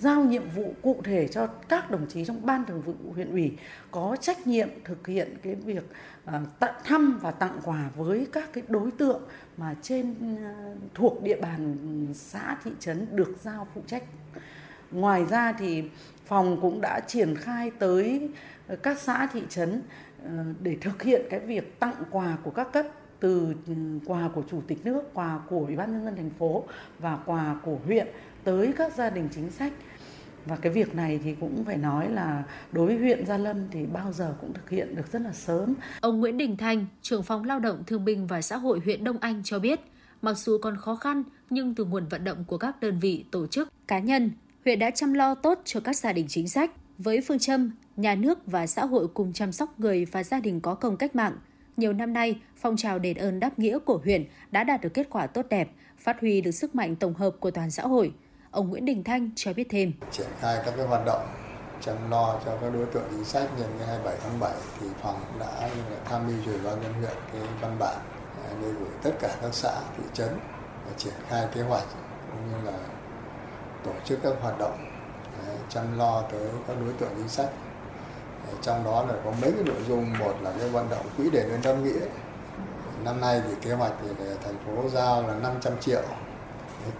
giao 0.02 0.25
nhiệm 0.25 0.50
vụ 0.50 0.75
cụ 0.82 1.00
thể 1.04 1.28
cho 1.28 1.46
các 1.46 1.90
đồng 1.90 2.06
chí 2.08 2.25
trong 2.25 2.46
ban 2.46 2.64
thường 2.64 2.81
vụ 2.81 2.94
huyện 3.14 3.31
ủy 3.31 3.56
có 3.90 4.16
trách 4.20 4.46
nhiệm 4.46 4.69
thực 4.84 5.06
hiện 5.06 5.37
cái 5.43 5.54
việc 5.54 5.84
ờ, 6.25 6.40
tặng 6.58 6.75
thăm 6.84 7.19
và 7.22 7.31
tặng 7.31 7.60
quà 7.64 7.90
với 7.96 8.26
các 8.32 8.52
cái 8.52 8.64
đối 8.69 8.90
tượng 8.90 9.22
mà 9.56 9.75
trên 9.82 10.14
ờ, 10.44 10.75
thuộc 10.94 11.22
địa 11.22 11.40
bàn 11.40 11.76
xã 12.14 12.56
thị 12.64 12.70
trấn 12.81 13.06
được 13.10 13.34
giao 13.43 13.66
phụ 13.75 13.81
trách. 13.87 14.02
Ngoài 14.90 15.26
ra 15.26 15.52
thì 15.52 15.84
phòng 16.26 16.58
cũng 16.60 16.81
đã 16.81 17.00
triển 17.00 17.37
khai 17.37 17.70
tới 17.78 18.31
các 18.82 18.99
xã 18.99 19.28
thị 19.32 19.43
trấn 19.49 19.82
ờ, 20.25 20.31
để 20.60 20.76
thực 20.81 21.02
hiện 21.02 21.22
cái 21.31 21.40
việc 21.40 21.81
tặng 21.81 22.02
quà 22.10 22.37
của 22.44 22.50
các 22.50 22.72
cấp 22.72 22.87
từ 23.20 23.54
ừ, 23.66 23.72
quà 24.06 24.28
của 24.34 24.43
chủ 24.50 24.62
tịch 24.66 24.78
nước, 24.84 25.14
quà 25.14 25.40
của 25.49 25.58
ủy 25.58 25.76
ban 25.76 25.93
nhân 25.93 26.04
dân 26.04 26.16
thành 26.16 26.30
phố 26.38 26.64
và 26.99 27.18
quà 27.26 27.56
của 27.64 27.78
huyện 27.85 28.06
tới 28.44 28.73
các 28.76 28.92
gia 28.97 29.11
đình 29.11 29.28
chính 29.35 29.50
sách 29.50 29.73
và 30.46 30.56
cái 30.56 30.72
việc 30.72 30.94
này 30.94 31.20
thì 31.25 31.34
cũng 31.40 31.64
phải 31.64 31.76
nói 31.76 32.11
là 32.11 32.44
đối 32.72 32.87
với 32.87 32.99
huyện 32.99 33.26
Gia 33.26 33.38
Lâm 33.38 33.56
thì 33.70 33.87
bao 33.87 34.12
giờ 34.12 34.34
cũng 34.40 34.52
thực 34.52 34.70
hiện 34.70 34.96
được 34.96 35.12
rất 35.12 35.22
là 35.22 35.32
sớm. 35.32 35.75
Ông 36.00 36.20
Nguyễn 36.20 36.38
Đình 36.38 36.56
Thanh, 36.56 36.87
trưởng 37.02 37.22
phòng 37.22 37.44
lao 37.44 37.58
động 37.58 37.82
thương 37.87 38.04
binh 38.04 38.26
và 38.26 38.42
xã 38.42 38.56
hội 38.56 38.80
huyện 38.84 39.04
Đông 39.04 39.18
Anh 39.18 39.42
cho 39.44 39.58
biết, 39.58 39.80
mặc 40.22 40.34
dù 40.34 40.58
còn 40.58 40.76
khó 40.76 40.96
khăn 40.96 41.22
nhưng 41.50 41.75
từ 41.75 41.84
nguồn 41.84 42.06
vận 42.08 42.25
động 42.25 42.44
của 42.44 42.58
các 42.58 42.80
đơn 42.80 42.99
vị, 42.99 43.25
tổ 43.30 43.46
chức, 43.46 43.68
cá 43.87 43.99
nhân, 43.99 44.30
huyện 44.64 44.78
đã 44.78 44.90
chăm 44.90 45.14
lo 45.14 45.34
tốt 45.34 45.61
cho 45.64 45.80
các 45.80 45.96
gia 45.96 46.12
đình 46.12 46.26
chính 46.28 46.49
sách 46.49 46.70
với 46.99 47.20
phương 47.20 47.38
châm 47.38 47.70
nhà 47.96 48.14
nước 48.14 48.38
và 48.46 48.66
xã 48.66 48.84
hội 48.84 49.08
cùng 49.08 49.32
chăm 49.32 49.52
sóc 49.52 49.80
người 49.80 50.04
và 50.04 50.25
gia 50.25 50.40
đình 50.40 50.61
có 50.61 50.75
công 50.75 50.96
cách 50.96 51.16
mạng. 51.16 51.37
Nhiều 51.76 51.92
năm 51.92 52.12
nay, 52.12 52.40
phong 52.56 52.76
trào 52.76 52.99
đền 52.99 53.16
ơn 53.16 53.40
đáp 53.40 53.58
nghĩa 53.58 53.78
của 53.78 54.00
huyện 54.04 54.25
đã 54.50 54.64
đạt 54.64 54.80
được 54.80 54.94
kết 54.94 55.06
quả 55.11 55.26
tốt 55.26 55.46
đẹp, 55.50 55.70
phát 55.99 56.20
huy 56.20 56.40
được 56.40 56.50
sức 56.50 56.75
mạnh 56.75 56.96
tổng 56.96 57.14
hợp 57.14 57.30
của 57.40 57.50
toàn 57.50 57.70
xã 57.70 57.82
hội– 57.82 58.12
Ông 58.52 58.71
Nguyễn 58.71 58.85
Đình 58.85 59.04
Thanh 59.04 59.30
cho 59.37 59.52
biết 59.52 59.66
thêm. 59.71 59.92
Triển 60.11 60.26
khai 60.40 60.62
các 60.64 60.75
cái 60.76 60.87
hoạt 60.87 61.04
động 61.06 61.26
chăm 61.80 62.11
lo 62.11 62.40
cho 62.44 62.56
các 62.61 62.73
đối 62.75 62.87
tượng 62.87 63.02
chính 63.11 63.25
sách 63.25 63.49
nhân 63.59 63.68
ngày 63.78 63.87
27 63.87 64.16
tháng 64.23 64.40
7 64.40 64.52
thì 64.80 64.87
phòng 65.02 65.21
đã 65.40 65.68
tham 66.04 66.26
mưu 66.26 66.37
cho 66.47 66.52
ban 66.64 66.82
nhân 66.82 66.92
huyện 66.92 67.16
cái 67.32 67.42
văn 67.61 67.76
bản 67.78 67.97
à, 68.44 68.50
để 68.62 68.68
gửi 68.68 68.88
tất 69.02 69.11
cả 69.21 69.37
các 69.42 69.54
xã, 69.54 69.80
thị 69.97 70.02
trấn 70.12 70.28
để 70.87 70.92
triển 70.97 71.12
khai 71.28 71.47
kế 71.54 71.62
hoạch 71.62 71.85
cũng 72.32 72.49
như 72.50 72.71
là 72.71 72.78
tổ 73.85 73.92
chức 74.04 74.18
các 74.23 74.32
hoạt 74.40 74.59
động 74.59 74.78
à, 75.47 75.54
chăm 75.68 75.99
lo 75.99 76.23
tới 76.23 76.49
các 76.68 76.76
đối 76.80 76.92
tượng 76.92 77.11
chính 77.16 77.28
sách. 77.28 77.49
À, 78.49 78.52
trong 78.62 78.85
đó 78.85 79.04
là 79.09 79.14
có 79.25 79.32
mấy 79.42 79.52
cái 79.52 79.64
nội 79.64 79.82
dung, 79.88 80.18
một 80.18 80.35
là 80.42 80.52
cái 80.59 80.68
vận 80.68 80.88
động 80.90 81.06
quỹ 81.16 81.30
đền 81.30 81.50
ơn 81.50 81.62
tâm 81.62 81.85
nghĩa. 81.85 82.06
Năm 83.04 83.21
nay 83.21 83.42
thì 83.49 83.54
kế 83.62 83.73
hoạch 83.75 83.92
thì 84.02 84.09
thành 84.44 84.56
phố 84.66 84.88
giao 84.88 85.23
là 85.23 85.35
500 85.35 85.73
triệu. 85.80 86.02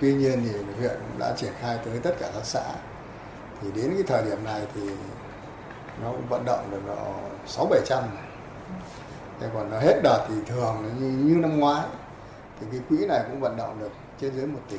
Tuy 0.01 0.15
nhiên 0.15 0.43
thì 0.45 0.51
huyện 0.79 0.95
cũng 0.95 1.19
đã 1.19 1.35
triển 1.37 1.53
khai 1.61 1.79
tới 1.85 2.01
tất 2.03 2.15
cả 2.21 2.31
các 2.35 2.45
xã. 2.45 2.75
Thì 3.63 3.69
đến 3.75 3.91
cái 3.95 4.03
thời 4.07 4.31
điểm 4.31 4.45
này 4.45 4.67
thì 4.75 4.81
nó 6.03 6.13
cũng 6.13 6.29
vận 6.29 6.45
động 6.45 6.69
được 6.71 6.83
nó 6.87 7.15
sáu 7.47 7.67
bảy 7.67 7.81
trăm 7.87 8.05
Thế 9.41 9.49
còn 9.55 9.71
nó 9.71 9.79
hết 9.79 10.01
đợt 10.03 10.27
thì 10.29 10.35
thường 10.47 10.77
như, 11.01 11.09
như 11.09 11.41
năm 11.41 11.59
ngoái 11.59 11.87
thì 12.61 12.67
cái 12.73 12.81
quỹ 12.89 13.07
này 13.07 13.21
cũng 13.31 13.41
vận 13.41 13.57
động 13.57 13.81
được 13.81 13.93
trên 14.21 14.35
dưới 14.35 14.47
một 14.47 14.61
tỷ. 14.71 14.77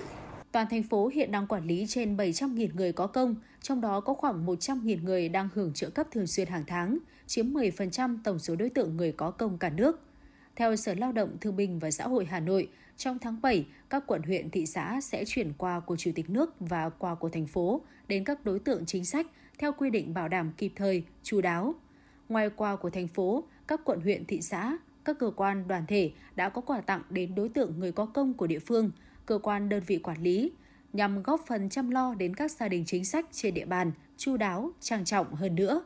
Toàn 0.52 0.68
thành 0.70 0.84
phố 0.84 1.08
hiện 1.08 1.32
đang 1.32 1.48
quản 1.48 1.66
lý 1.66 1.86
trên 1.90 2.18
700.000 2.18 2.70
người 2.74 2.94
có 2.94 3.08
công, 3.08 3.36
trong 3.62 3.82
đó 3.82 4.00
có 4.00 4.14
khoảng 4.14 4.46
100.000 4.46 5.04
người 5.04 5.30
đang 5.30 5.50
hưởng 5.54 5.74
trợ 5.74 5.90
cấp 5.90 6.08
thường 6.12 6.28
xuyên 6.28 6.48
hàng 6.48 6.64
tháng, 6.68 6.98
chiếm 7.28 7.54
10% 7.54 8.18
tổng 8.24 8.40
số 8.40 8.56
đối 8.56 8.70
tượng 8.70 8.98
người 8.98 9.12
có 9.12 9.32
công 9.32 9.58
cả 9.58 9.70
nước. 9.70 10.00
Theo 10.56 10.76
Sở 10.76 10.94
Lao 10.94 11.12
động 11.12 11.38
Thương 11.42 11.56
binh 11.56 11.80
và 11.80 11.92
Xã 11.92 12.08
hội 12.08 12.26
Hà 12.26 12.40
Nội, 12.40 12.70
trong 12.98 13.20
tháng 13.20 13.42
7, 13.42 13.66
các 13.90 14.04
quận 14.08 14.22
huyện 14.24 14.50
thị 14.50 14.66
xã 14.66 15.02
sẽ 15.02 15.26
chuyển 15.26 15.54
qua 15.58 15.80
của 15.80 15.96
Chủ 15.96 16.12
tịch 16.16 16.30
nước 16.30 16.56
và 16.60 16.90
qua 16.90 17.16
của 17.16 17.30
thành 17.30 17.48
phố 17.48 17.82
đến 18.08 18.24
các 18.24 18.46
đối 18.46 18.60
tượng 18.60 18.86
chính 18.86 19.06
sách 19.06 19.28
theo 19.58 19.72
quy 19.72 19.90
định 19.90 20.14
bảo 20.14 20.28
đảm 20.28 20.52
kịp 20.58 20.72
thời, 20.76 21.04
chú 21.24 21.42
đáo. 21.42 21.76
Ngoài 22.30 22.50
qua 22.50 22.76
của 22.76 22.90
thành 22.90 23.08
phố, 23.08 23.44
các 23.68 23.82
quận 23.86 24.02
huyện 24.02 24.26
thị 24.26 24.42
xã, 24.42 24.78
các 25.06 25.20
cơ 25.20 25.32
quan 25.36 25.68
đoàn 25.68 25.86
thể 25.88 26.12
đã 26.36 26.50
có 26.50 26.62
quà 26.62 26.82
tặng 26.82 27.02
đến 27.10 27.36
đối 27.36 27.50
tượng 27.50 27.80
người 27.80 27.92
có 27.92 28.06
công 28.06 28.34
của 28.34 28.48
địa 28.48 28.60
phương, 28.60 28.92
cơ 29.26 29.38
quan 29.38 29.70
đơn 29.70 29.84
vị 29.88 29.98
quản 29.98 30.22
lý, 30.22 30.52
nhằm 30.94 31.24
góp 31.24 31.42
phần 31.48 31.70
chăm 31.70 31.90
lo 31.90 32.14
đến 32.14 32.36
các 32.36 32.52
gia 32.52 32.68
đình 32.68 32.84
chính 32.86 33.06
sách 33.06 33.26
trên 33.32 33.54
địa 33.54 33.66
bàn, 33.66 33.92
chu 34.18 34.38
đáo, 34.38 34.72
trang 34.80 35.06
trọng 35.06 35.36
hơn 35.36 35.56
nữa. 35.56 35.84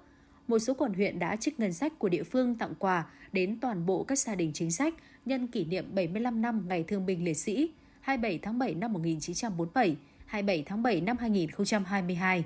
Một 0.48 0.60
số 0.60 0.74
quận 0.74 0.94
huyện 0.94 1.20
đã 1.20 1.36
trích 1.36 1.60
ngân 1.60 1.74
sách 1.74 2.00
của 2.00 2.10
địa 2.10 2.24
phương 2.24 2.56
tặng 2.56 2.74
quà 2.80 3.06
đến 3.32 3.58
toàn 3.62 3.86
bộ 3.86 4.04
các 4.04 4.20
gia 4.20 4.36
đình 4.36 4.52
chính 4.54 4.72
sách 4.72 4.94
nhân 5.26 5.48
kỷ 5.48 5.66
niệm 5.66 5.86
75 5.96 6.42
năm 6.42 6.66
Ngày 6.68 6.84
Thương 6.84 7.06
binh 7.06 7.24
Liệt 7.24 7.34
sĩ 7.34 7.70
27 8.02 8.40
tháng 8.42 8.60
7 8.60 8.76
năm 8.76 8.94
1947, 8.94 9.96
27 10.26 10.64
tháng 10.68 10.84
7 10.84 11.02
năm 11.02 11.18
2022. 11.18 12.44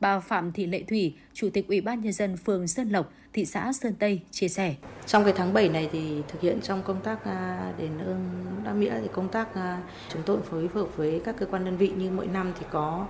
Bà 0.00 0.20
Phạm 0.20 0.52
Thị 0.52 0.66
Lệ 0.66 0.82
Thủy, 0.88 1.14
Chủ 1.32 1.48
tịch 1.52 1.68
Ủy 1.68 1.80
ban 1.80 2.00
Nhân 2.00 2.12
dân 2.12 2.36
phường 2.36 2.68
Sơn 2.68 2.88
Lộc, 2.88 3.12
thị 3.32 3.44
xã 3.44 3.72
Sơn 3.72 3.94
Tây 3.98 4.20
chia 4.30 4.48
sẻ. 4.48 4.74
Trong 5.06 5.24
cái 5.24 5.32
tháng 5.36 5.52
7 5.52 5.68
này 5.68 5.88
thì 5.92 6.22
thực 6.28 6.40
hiện 6.40 6.60
trong 6.62 6.82
công 6.82 7.00
tác 7.00 7.24
à, 7.24 7.72
đền 7.78 7.98
ơn 7.98 8.44
đáp 8.64 8.72
nghĩa 8.72 9.00
thì 9.02 9.08
công 9.12 9.28
tác 9.28 9.54
à, 9.54 9.82
chúng 10.12 10.22
tôi 10.26 10.42
phối 10.42 10.68
hợp 10.74 10.96
với 10.96 11.20
các 11.24 11.36
cơ 11.38 11.46
quan 11.46 11.64
đơn 11.64 11.76
vị 11.76 11.92
như 11.96 12.10
mỗi 12.10 12.26
năm 12.26 12.52
thì 12.60 12.66
có 12.70 13.06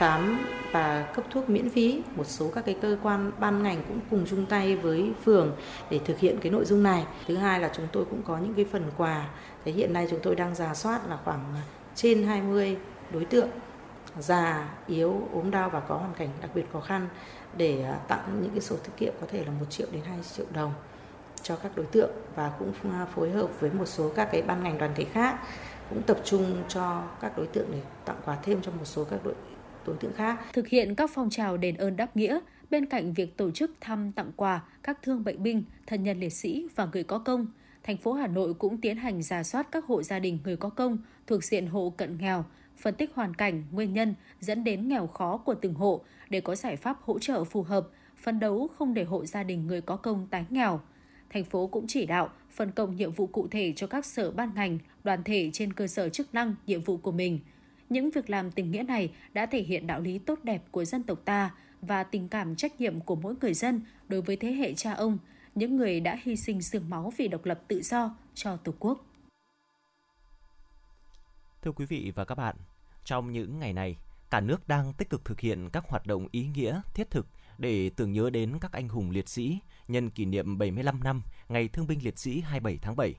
khám 0.00 0.46
và 0.72 1.12
cấp 1.14 1.24
thuốc 1.30 1.50
miễn 1.50 1.70
phí. 1.70 2.02
Một 2.16 2.26
số 2.26 2.50
các 2.54 2.64
cái 2.64 2.76
cơ 2.82 2.96
quan 3.02 3.32
ban 3.40 3.62
ngành 3.62 3.82
cũng 3.88 4.00
cùng 4.10 4.26
chung 4.30 4.46
tay 4.46 4.76
với 4.76 5.12
phường 5.24 5.56
để 5.90 6.00
thực 6.04 6.18
hiện 6.18 6.38
cái 6.40 6.52
nội 6.52 6.64
dung 6.64 6.82
này. 6.82 7.04
Thứ 7.26 7.36
hai 7.36 7.60
là 7.60 7.70
chúng 7.76 7.86
tôi 7.92 8.04
cũng 8.04 8.22
có 8.22 8.38
những 8.38 8.54
cái 8.54 8.64
phần 8.72 8.90
quà. 8.96 9.28
Thế 9.64 9.72
hiện 9.72 9.92
nay 9.92 10.06
chúng 10.10 10.20
tôi 10.22 10.34
đang 10.34 10.54
giả 10.54 10.74
soát 10.74 11.00
là 11.08 11.18
khoảng 11.24 11.54
trên 11.94 12.22
20 12.22 12.76
đối 13.12 13.24
tượng 13.24 13.48
già, 14.18 14.68
yếu, 14.86 15.28
ốm 15.32 15.50
đau 15.50 15.70
và 15.70 15.80
có 15.80 15.96
hoàn 15.96 16.14
cảnh 16.14 16.28
đặc 16.40 16.50
biệt 16.54 16.64
khó 16.72 16.80
khăn 16.80 17.08
để 17.56 17.82
à, 17.82 17.98
tặng 18.08 18.38
những 18.42 18.50
cái 18.50 18.60
sổ 18.60 18.76
tiết 18.76 18.92
kiệm 18.96 19.12
có 19.20 19.26
thể 19.30 19.44
là 19.44 19.50
1 19.60 19.66
triệu 19.70 19.86
đến 19.92 20.02
2 20.04 20.18
triệu 20.36 20.46
đồng 20.54 20.72
cho 21.42 21.56
các 21.56 21.72
đối 21.76 21.86
tượng 21.86 22.10
và 22.34 22.52
cũng 22.58 22.72
phối 23.14 23.30
hợp 23.30 23.60
với 23.60 23.70
một 23.70 23.86
số 23.86 24.10
các 24.16 24.28
cái 24.32 24.42
ban 24.42 24.62
ngành 24.62 24.78
đoàn 24.78 24.92
thể 24.94 25.04
khác 25.04 25.38
cũng 25.88 26.02
tập 26.02 26.18
trung 26.24 26.62
cho 26.68 27.02
các 27.20 27.32
đối 27.36 27.46
tượng 27.46 27.66
để 27.72 27.80
tặng 28.04 28.20
quà 28.24 28.36
thêm 28.42 28.62
cho 28.62 28.72
một 28.72 28.84
số 28.84 29.04
các 29.04 29.20
đối 29.24 29.34
đối 29.86 29.96
tượng 29.96 30.12
khác. 30.12 30.40
Thực 30.52 30.68
hiện 30.68 30.94
các 30.94 31.10
phong 31.14 31.30
trào 31.30 31.56
đền 31.56 31.76
ơn 31.76 31.96
đáp 31.96 32.16
nghĩa, 32.16 32.40
bên 32.70 32.86
cạnh 32.86 33.12
việc 33.12 33.36
tổ 33.36 33.50
chức 33.50 33.70
thăm 33.80 34.12
tặng 34.12 34.30
quà 34.36 34.62
các 34.82 35.02
thương 35.02 35.24
bệnh 35.24 35.42
binh, 35.42 35.64
thân 35.86 36.02
nhân 36.02 36.20
liệt 36.20 36.32
sĩ 36.32 36.66
và 36.74 36.88
người 36.92 37.04
có 37.04 37.18
công, 37.18 37.46
thành 37.82 37.96
phố 37.96 38.12
Hà 38.12 38.26
Nội 38.26 38.54
cũng 38.54 38.80
tiến 38.80 38.96
hành 38.96 39.22
giả 39.22 39.42
soát 39.42 39.68
các 39.72 39.84
hộ 39.84 40.02
gia 40.02 40.18
đình 40.18 40.38
người 40.44 40.56
có 40.56 40.68
công 40.68 40.98
thuộc 41.26 41.44
diện 41.44 41.66
hộ 41.66 41.94
cận 41.96 42.18
nghèo, 42.18 42.44
phân 42.76 42.94
tích 42.94 43.10
hoàn 43.14 43.34
cảnh, 43.34 43.64
nguyên 43.70 43.92
nhân 43.94 44.14
dẫn 44.40 44.64
đến 44.64 44.88
nghèo 44.88 45.06
khó 45.06 45.36
của 45.36 45.54
từng 45.54 45.74
hộ 45.74 46.04
để 46.30 46.40
có 46.40 46.54
giải 46.54 46.76
pháp 46.76 46.96
hỗ 47.02 47.18
trợ 47.18 47.44
phù 47.44 47.62
hợp, 47.62 47.88
phấn 48.16 48.40
đấu 48.40 48.68
không 48.78 48.94
để 48.94 49.04
hộ 49.04 49.26
gia 49.26 49.42
đình 49.42 49.66
người 49.66 49.80
có 49.80 49.96
công 49.96 50.26
tái 50.30 50.44
nghèo. 50.50 50.80
Thành 51.30 51.44
phố 51.44 51.66
cũng 51.66 51.86
chỉ 51.88 52.06
đạo 52.06 52.30
phân 52.50 52.70
công 52.70 52.96
nhiệm 52.96 53.12
vụ 53.12 53.26
cụ 53.26 53.48
thể 53.50 53.72
cho 53.76 53.86
các 53.86 54.06
sở 54.06 54.30
ban 54.30 54.50
ngành, 54.54 54.78
đoàn 55.04 55.22
thể 55.24 55.50
trên 55.52 55.72
cơ 55.72 55.86
sở 55.86 56.08
chức 56.08 56.34
năng, 56.34 56.54
nhiệm 56.66 56.82
vụ 56.82 56.96
của 56.96 57.12
mình. 57.12 57.40
Những 57.90 58.10
việc 58.10 58.30
làm 58.30 58.50
tình 58.50 58.70
nghĩa 58.70 58.82
này 58.82 59.12
đã 59.32 59.46
thể 59.46 59.62
hiện 59.62 59.86
đạo 59.86 60.00
lý 60.00 60.18
tốt 60.18 60.38
đẹp 60.42 60.62
của 60.70 60.84
dân 60.84 61.02
tộc 61.02 61.18
ta 61.24 61.54
và 61.82 62.02
tình 62.02 62.28
cảm 62.28 62.56
trách 62.56 62.80
nhiệm 62.80 63.00
của 63.00 63.16
mỗi 63.16 63.34
người 63.40 63.54
dân 63.54 63.82
đối 64.08 64.22
với 64.22 64.36
thế 64.36 64.52
hệ 64.52 64.74
cha 64.74 64.92
ông, 64.92 65.18
những 65.54 65.76
người 65.76 66.00
đã 66.00 66.16
hy 66.22 66.36
sinh 66.36 66.62
sương 66.62 66.90
máu 66.90 67.12
vì 67.16 67.28
độc 67.28 67.44
lập 67.44 67.60
tự 67.68 67.82
do 67.82 68.16
cho 68.34 68.56
Tổ 68.56 68.72
quốc. 68.78 69.04
Thưa 71.62 71.72
quý 71.72 71.86
vị 71.86 72.12
và 72.14 72.24
các 72.24 72.34
bạn, 72.34 72.56
trong 73.04 73.32
những 73.32 73.58
ngày 73.58 73.72
này, 73.72 73.96
cả 74.30 74.40
nước 74.40 74.68
đang 74.68 74.92
tích 74.92 75.10
cực 75.10 75.24
thực 75.24 75.40
hiện 75.40 75.68
các 75.72 75.84
hoạt 75.88 76.06
động 76.06 76.28
ý 76.30 76.46
nghĩa, 76.46 76.80
thiết 76.94 77.10
thực 77.10 77.26
để 77.58 77.90
tưởng 77.96 78.12
nhớ 78.12 78.30
đến 78.30 78.58
các 78.60 78.72
anh 78.72 78.88
hùng 78.88 79.10
liệt 79.10 79.28
sĩ 79.28 79.58
nhân 79.88 80.10
kỷ 80.10 80.24
niệm 80.24 80.58
75 80.58 81.00
năm 81.04 81.22
Ngày 81.48 81.68
Thương 81.68 81.86
binh 81.86 81.98
Liệt 82.02 82.18
sĩ 82.18 82.40
27 82.40 82.78
tháng 82.82 82.96
7. 82.96 83.14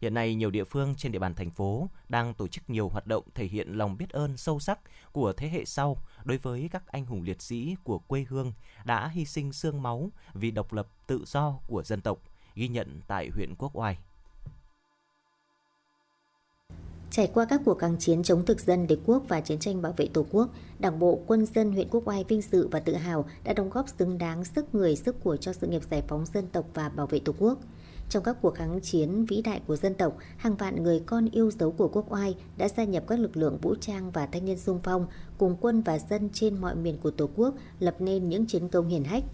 Hiện 0.00 0.14
nay, 0.14 0.34
nhiều 0.34 0.50
địa 0.50 0.64
phương 0.64 0.94
trên 0.96 1.12
địa 1.12 1.18
bàn 1.18 1.34
thành 1.34 1.50
phố 1.50 1.88
đang 2.08 2.34
tổ 2.34 2.48
chức 2.48 2.70
nhiều 2.70 2.88
hoạt 2.88 3.06
động 3.06 3.24
thể 3.34 3.44
hiện 3.44 3.68
lòng 3.72 3.96
biết 3.96 4.10
ơn 4.10 4.36
sâu 4.36 4.60
sắc 4.60 4.78
của 5.12 5.32
thế 5.32 5.48
hệ 5.48 5.64
sau 5.64 5.96
đối 6.24 6.38
với 6.38 6.68
các 6.72 6.82
anh 6.86 7.06
hùng 7.06 7.22
liệt 7.22 7.42
sĩ 7.42 7.76
của 7.84 7.98
quê 7.98 8.26
hương 8.28 8.52
đã 8.84 9.08
hy 9.08 9.24
sinh 9.24 9.52
xương 9.52 9.82
máu 9.82 10.10
vì 10.34 10.50
độc 10.50 10.72
lập 10.72 10.88
tự 11.06 11.24
do 11.26 11.58
của 11.66 11.82
dân 11.82 12.00
tộc, 12.00 12.18
ghi 12.54 12.68
nhận 12.68 13.00
tại 13.06 13.30
huyện 13.34 13.54
Quốc 13.58 13.76
Oai. 13.76 13.98
Trải 17.10 17.30
qua 17.34 17.44
các 17.44 17.60
cuộc 17.64 17.78
kháng 17.78 17.96
chiến 17.98 18.22
chống 18.22 18.44
thực 18.46 18.60
dân 18.60 18.86
đế 18.86 18.96
quốc 19.06 19.22
và 19.28 19.40
chiến 19.40 19.58
tranh 19.58 19.82
bảo 19.82 19.92
vệ 19.96 20.08
Tổ 20.14 20.26
quốc, 20.30 20.48
Đảng 20.78 20.98
bộ 20.98 21.20
quân 21.26 21.46
dân 21.46 21.72
huyện 21.72 21.88
Quốc 21.90 22.08
Oai 22.08 22.24
vinh 22.24 22.42
dự 22.42 22.68
và 22.68 22.80
tự 22.80 22.94
hào 22.94 23.28
đã 23.44 23.52
đóng 23.52 23.70
góp 23.70 23.88
xứng 23.88 24.18
đáng 24.18 24.44
sức 24.44 24.74
người 24.74 24.96
sức 24.96 25.16
của 25.22 25.36
cho 25.36 25.52
sự 25.52 25.66
nghiệp 25.66 25.82
giải 25.90 26.02
phóng 26.08 26.26
dân 26.26 26.46
tộc 26.46 26.66
và 26.74 26.88
bảo 26.88 27.06
vệ 27.06 27.18
Tổ 27.18 27.34
quốc. 27.38 27.58
Trong 28.08 28.22
các 28.22 28.36
cuộc 28.42 28.54
kháng 28.54 28.80
chiến 28.80 29.24
vĩ 29.24 29.42
đại 29.42 29.60
của 29.66 29.76
dân 29.76 29.94
tộc, 29.94 30.16
hàng 30.36 30.56
vạn 30.56 30.82
người 30.82 31.00
con 31.06 31.28
yêu 31.30 31.50
dấu 31.50 31.72
của 31.72 31.88
Quốc 31.88 32.12
Oai 32.12 32.36
đã 32.56 32.68
gia 32.68 32.84
nhập 32.84 33.04
các 33.06 33.18
lực 33.18 33.36
lượng 33.36 33.58
vũ 33.62 33.74
trang 33.80 34.10
và 34.10 34.26
thanh 34.26 34.44
niên 34.44 34.58
sung 34.58 34.80
phong, 34.82 35.06
cùng 35.38 35.56
quân 35.60 35.82
và 35.82 35.98
dân 35.98 36.28
trên 36.32 36.60
mọi 36.60 36.74
miền 36.74 36.98
của 37.02 37.10
Tổ 37.10 37.28
quốc 37.36 37.54
lập 37.80 37.96
nên 37.98 38.28
những 38.28 38.46
chiến 38.46 38.68
công 38.68 38.88
hiển 38.88 39.04
hách. 39.04 39.24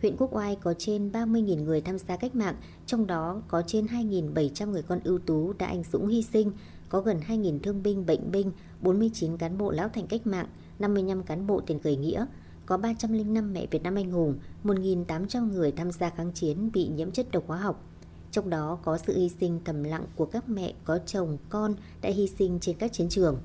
Huyện 0.00 0.16
Quốc 0.16 0.36
Oai 0.36 0.56
có 0.56 0.74
trên 0.78 1.10
30.000 1.10 1.64
người 1.64 1.80
tham 1.80 1.98
gia 1.98 2.16
cách 2.16 2.34
mạng, 2.34 2.54
trong 2.86 3.06
đó 3.06 3.42
có 3.48 3.62
trên 3.66 3.86
2.700 3.86 4.70
người 4.70 4.82
con 4.82 5.00
ưu 5.04 5.18
tú 5.18 5.52
đã 5.52 5.66
anh 5.66 5.82
dũng 5.92 6.06
hy 6.06 6.22
sinh, 6.22 6.52
có 6.88 7.00
gần 7.00 7.20
2.000 7.28 7.58
thương 7.62 7.82
binh, 7.82 8.06
bệnh 8.06 8.30
binh, 8.30 8.52
49 8.80 9.36
cán 9.36 9.58
bộ 9.58 9.70
lão 9.70 9.88
thành 9.88 10.06
cách 10.06 10.26
mạng, 10.26 10.46
55 10.78 11.22
cán 11.22 11.46
bộ 11.46 11.60
tiền 11.60 11.80
khởi 11.80 11.96
nghĩa, 11.96 12.26
có 12.66 12.76
305 12.76 13.52
mẹ 13.52 13.66
Việt 13.70 13.82
Nam 13.82 13.94
anh 13.94 14.10
hùng, 14.10 14.38
1.800 14.64 15.52
người 15.52 15.72
tham 15.72 15.92
gia 15.92 16.10
kháng 16.10 16.32
chiến 16.32 16.70
bị 16.72 16.88
nhiễm 16.88 17.10
chất 17.10 17.30
độc 17.30 17.44
hóa 17.46 17.58
học. 17.58 17.91
Trong 18.32 18.50
đó 18.50 18.78
có 18.84 18.98
sự 18.98 19.18
hy 19.18 19.28
sinh 19.28 19.60
thầm 19.64 19.84
lặng 19.84 20.04
của 20.16 20.24
các 20.24 20.48
mẹ 20.48 20.72
có 20.84 20.98
chồng, 21.06 21.38
con 21.48 21.74
đã 22.02 22.10
hy 22.10 22.28
sinh 22.38 22.58
trên 22.60 22.76
các 22.76 22.92
chiến 22.92 23.08
trường. 23.08 23.38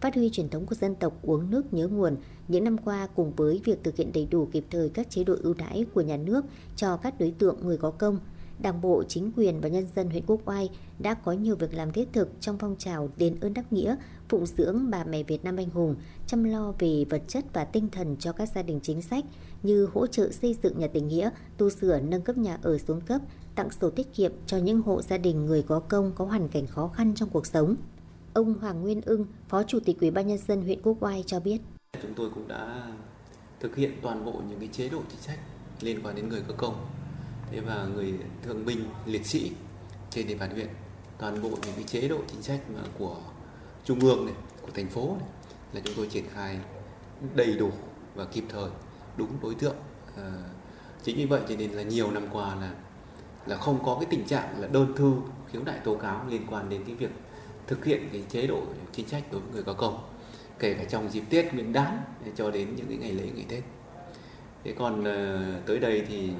Phát 0.00 0.14
huy 0.14 0.30
truyền 0.30 0.48
thống 0.48 0.66
của 0.66 0.74
dân 0.74 0.94
tộc 0.94 1.18
uống 1.22 1.50
nước 1.50 1.74
nhớ 1.74 1.88
nguồn, 1.88 2.16
những 2.48 2.64
năm 2.64 2.78
qua 2.78 3.08
cùng 3.14 3.32
với 3.36 3.60
việc 3.64 3.84
thực 3.84 3.96
hiện 3.96 4.10
đầy 4.14 4.26
đủ 4.30 4.48
kịp 4.52 4.64
thời 4.70 4.88
các 4.88 5.10
chế 5.10 5.24
độ 5.24 5.34
ưu 5.42 5.54
đãi 5.54 5.86
của 5.94 6.00
nhà 6.00 6.16
nước 6.16 6.44
cho 6.76 6.96
các 6.96 7.20
đối 7.20 7.30
tượng 7.30 7.56
người 7.62 7.76
có 7.76 7.90
công, 7.90 8.18
Đảng 8.62 8.80
bộ, 8.80 9.02
chính 9.08 9.32
quyền 9.36 9.60
và 9.60 9.68
nhân 9.68 9.86
dân 9.96 10.10
huyện 10.10 10.24
Quốc 10.26 10.40
Oai 10.44 10.70
đã 10.98 11.14
có 11.14 11.32
nhiều 11.32 11.56
việc 11.56 11.74
làm 11.74 11.92
thiết 11.92 12.08
thực 12.12 12.28
trong 12.40 12.58
phong 12.58 12.76
trào 12.78 13.08
đền 13.16 13.40
ơn 13.40 13.54
đáp 13.54 13.72
nghĩa, 13.72 13.96
phụng 14.28 14.46
dưỡng 14.46 14.90
bà 14.90 15.04
mẹ 15.04 15.22
Việt 15.22 15.44
Nam 15.44 15.56
anh 15.56 15.70
hùng, 15.70 15.96
chăm 16.26 16.44
lo 16.44 16.72
về 16.78 17.04
vật 17.10 17.22
chất 17.28 17.44
và 17.52 17.64
tinh 17.64 17.88
thần 17.92 18.16
cho 18.16 18.32
các 18.32 18.48
gia 18.54 18.62
đình 18.62 18.80
chính 18.82 19.02
sách 19.02 19.24
như 19.62 19.88
hỗ 19.92 20.06
trợ 20.06 20.30
xây 20.30 20.56
dựng 20.62 20.78
nhà 20.78 20.86
tình 20.92 21.08
nghĩa, 21.08 21.30
tu 21.56 21.70
sửa 21.70 22.00
nâng 22.00 22.22
cấp 22.22 22.38
nhà 22.38 22.58
ở 22.62 22.78
xuống 22.78 23.00
cấp, 23.00 23.20
tặng 23.54 23.70
sổ 23.70 23.90
tiết 23.90 24.14
kiệm 24.14 24.32
cho 24.46 24.56
những 24.56 24.82
hộ 24.82 25.02
gia 25.02 25.18
đình 25.18 25.46
người 25.46 25.62
có 25.62 25.80
công 25.80 26.12
có 26.14 26.24
hoàn 26.24 26.48
cảnh 26.48 26.66
khó 26.66 26.88
khăn 26.88 27.14
trong 27.14 27.28
cuộc 27.28 27.46
sống. 27.46 27.76
Ông 28.34 28.54
Hoàng 28.54 28.82
Nguyên 28.82 29.00
Ưng, 29.00 29.26
Phó 29.48 29.62
Chủ 29.62 29.80
tịch 29.80 30.00
Ủy 30.00 30.10
ban 30.10 30.26
nhân 30.26 30.38
dân 30.48 30.62
huyện 30.62 30.82
Quốc 30.82 30.96
Oai 31.00 31.24
cho 31.26 31.40
biết: 31.40 31.58
Chúng 32.02 32.14
tôi 32.16 32.30
cũng 32.34 32.48
đã 32.48 32.92
thực 33.60 33.76
hiện 33.76 33.92
toàn 34.02 34.24
bộ 34.24 34.42
những 34.50 34.58
cái 34.58 34.68
chế 34.72 34.88
độ 34.88 35.02
chính 35.10 35.20
sách 35.20 35.38
liên 35.80 36.00
quan 36.02 36.16
đến 36.16 36.28
người 36.28 36.42
có 36.48 36.54
công 36.58 36.74
và 37.50 37.86
người 37.94 38.14
thương 38.42 38.64
binh 38.64 38.84
liệt 39.06 39.26
sĩ 39.26 39.52
trên 40.10 40.26
địa 40.26 40.34
bàn 40.34 40.50
huyện 40.50 40.68
toàn 41.18 41.42
bộ 41.42 41.48
những 41.48 41.74
cái 41.76 41.84
chế 41.84 42.08
độ 42.08 42.18
chính 42.30 42.42
sách 42.42 42.60
mà 42.74 42.80
của 42.98 43.16
trung 43.84 44.00
ương 44.00 44.26
này 44.26 44.34
của 44.62 44.70
thành 44.74 44.88
phố 44.88 45.16
này 45.18 45.28
là 45.72 45.80
chúng 45.84 45.94
tôi 45.96 46.06
triển 46.10 46.24
khai 46.34 46.58
đầy 47.34 47.56
đủ 47.56 47.70
và 48.14 48.24
kịp 48.24 48.44
thời 48.48 48.70
đúng 49.16 49.30
đối 49.42 49.54
tượng 49.54 49.76
à, 50.16 50.32
chính 51.02 51.16
vì 51.16 51.26
vậy 51.26 51.40
cho 51.48 51.56
nên 51.56 51.70
là 51.70 51.82
nhiều 51.82 52.10
năm 52.10 52.26
qua 52.32 52.54
là 52.54 52.72
là 53.46 53.56
không 53.56 53.84
có 53.84 53.96
cái 54.00 54.06
tình 54.10 54.24
trạng 54.24 54.60
là 54.60 54.68
đơn 54.68 54.92
thư 54.96 55.12
khiếu 55.52 55.62
nại 55.62 55.78
tố 55.84 55.94
cáo 55.94 56.26
liên 56.28 56.46
quan 56.50 56.68
đến 56.68 56.84
cái 56.86 56.94
việc 56.94 57.10
thực 57.66 57.84
hiện 57.84 58.08
cái 58.12 58.22
chế 58.28 58.46
độ 58.46 58.62
chính 58.92 59.08
sách 59.08 59.22
đối 59.32 59.40
với 59.40 59.52
người 59.52 59.62
có 59.62 59.72
công 59.72 60.10
kể 60.60 60.74
cả 60.74 60.84
trong 60.84 61.10
dịp 61.10 61.22
Tết 61.30 61.54
Nguyên 61.54 61.72
đán 61.72 62.02
cho 62.36 62.50
đến 62.50 62.68
những 62.76 62.86
cái 62.88 62.96
ngày 62.96 63.12
lễ 63.12 63.28
ngày 63.34 63.44
Tết. 63.48 63.62
Thế 64.64 64.74
còn 64.78 65.04
ờ, 65.04 65.44
tới 65.66 65.78
đây 65.78 66.04
thì 66.08 66.30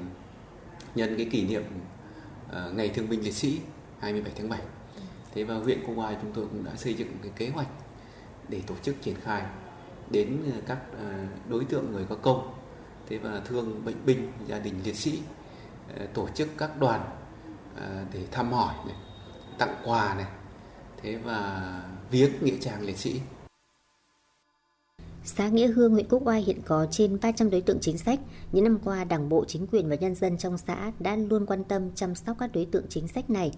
nhân 0.95 1.13
cái 1.17 1.25
kỷ 1.31 1.45
niệm 1.45 1.63
uh, 2.49 2.75
ngày 2.75 2.89
thương 2.89 3.09
binh 3.09 3.23
liệt 3.23 3.33
sĩ 3.33 3.59
27 3.99 4.33
tháng 4.37 4.49
7 4.49 4.59
thế 5.33 5.43
và 5.43 5.55
huyện 5.55 5.79
Cô 5.87 5.93
Oai 5.95 6.15
chúng 6.21 6.31
tôi 6.33 6.45
cũng 6.45 6.63
đã 6.63 6.75
xây 6.75 6.93
dựng 6.93 7.17
cái 7.21 7.31
kế 7.35 7.49
hoạch 7.49 7.67
để 8.49 8.61
tổ 8.67 8.75
chức 8.83 9.01
triển 9.01 9.15
khai 9.23 9.43
đến 10.09 10.37
ờ, 10.53 10.61
các 10.67 10.77
uh, 10.93 11.49
đối 11.49 11.65
tượng 11.65 11.91
người 11.91 12.05
có 12.09 12.15
công 12.15 12.53
thế 13.09 13.17
và 13.17 13.41
thương 13.45 13.85
bệnh 13.85 14.05
binh 14.05 14.31
gia 14.47 14.59
đình 14.59 14.75
liệt 14.83 14.95
sĩ 14.95 15.19
uh, 15.93 16.13
tổ 16.13 16.27
chức 16.35 16.49
các 16.57 16.79
đoàn 16.79 17.01
để 18.13 18.19
thăm 18.31 18.51
hỏi 18.51 18.75
này, 18.85 18.95
tặng 19.57 19.75
quà 19.85 20.15
này 20.15 20.25
thế 21.01 21.15
và 21.15 21.71
viếng 22.11 22.31
nghĩa 22.41 22.57
trang 22.61 22.81
liệt 22.81 22.97
sĩ. 22.97 23.21
Xã 25.23 25.47
Nghĩa 25.47 25.67
Hương, 25.67 25.91
huyện 25.91 26.07
Quốc 26.09 26.27
Oai 26.27 26.41
hiện 26.41 26.61
có 26.65 26.87
trên 26.91 27.17
300 27.21 27.49
đối 27.49 27.61
tượng 27.61 27.79
chính 27.81 27.97
sách. 27.97 28.19
Những 28.51 28.63
năm 28.63 28.79
qua, 28.83 29.03
Đảng 29.03 29.29
bộ, 29.29 29.45
chính 29.45 29.67
quyền 29.67 29.89
và 29.89 29.95
nhân 29.95 30.15
dân 30.15 30.37
trong 30.37 30.57
xã 30.57 30.91
đã 30.99 31.15
luôn 31.15 31.45
quan 31.45 31.63
tâm 31.63 31.91
chăm 31.95 32.15
sóc 32.15 32.37
các 32.39 32.51
đối 32.53 32.65
tượng 32.65 32.85
chính 32.89 33.07
sách 33.07 33.29
này. 33.29 33.51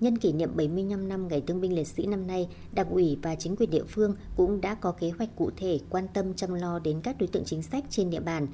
Nhân 0.00 0.18
kỷ 0.18 0.32
niệm 0.32 0.50
75 0.56 1.08
năm 1.08 1.28
Ngày 1.28 1.42
Thương 1.46 1.60
binh 1.60 1.74
Liệt 1.74 1.86
sĩ 1.86 2.06
năm 2.06 2.26
nay, 2.26 2.48
Đảng 2.72 2.90
ủy 2.90 3.18
và 3.22 3.34
chính 3.34 3.56
quyền 3.56 3.70
địa 3.70 3.84
phương 3.84 4.14
cũng 4.36 4.60
đã 4.60 4.74
có 4.74 4.92
kế 4.92 5.10
hoạch 5.10 5.36
cụ 5.36 5.50
thể 5.56 5.80
quan 5.90 6.06
tâm 6.14 6.34
chăm 6.34 6.54
lo 6.54 6.78
đến 6.78 7.00
các 7.02 7.16
đối 7.18 7.26
tượng 7.26 7.44
chính 7.44 7.62
sách 7.62 7.84
trên 7.90 8.10
địa 8.10 8.20
bàn. 8.20 8.46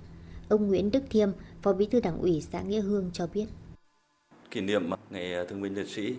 Ông 0.49 0.69
Nguyễn 0.69 0.91
Đức 0.91 1.03
Thiêm, 1.11 1.29
Phó 1.63 1.73
Bí 1.73 1.87
thư 1.87 2.01
Đảng 2.01 2.21
ủy 2.21 2.43
xã 2.53 2.63
Nghĩa 2.63 2.81
Hương 2.81 3.11
cho 3.13 3.27
biết. 3.35 3.47
Kỷ 4.51 4.61
niệm 4.61 4.91
Ngày 5.11 5.47
Thương 5.49 5.63
binh 5.63 5.75
Liệt 5.75 5.89
sĩ, 5.89 6.15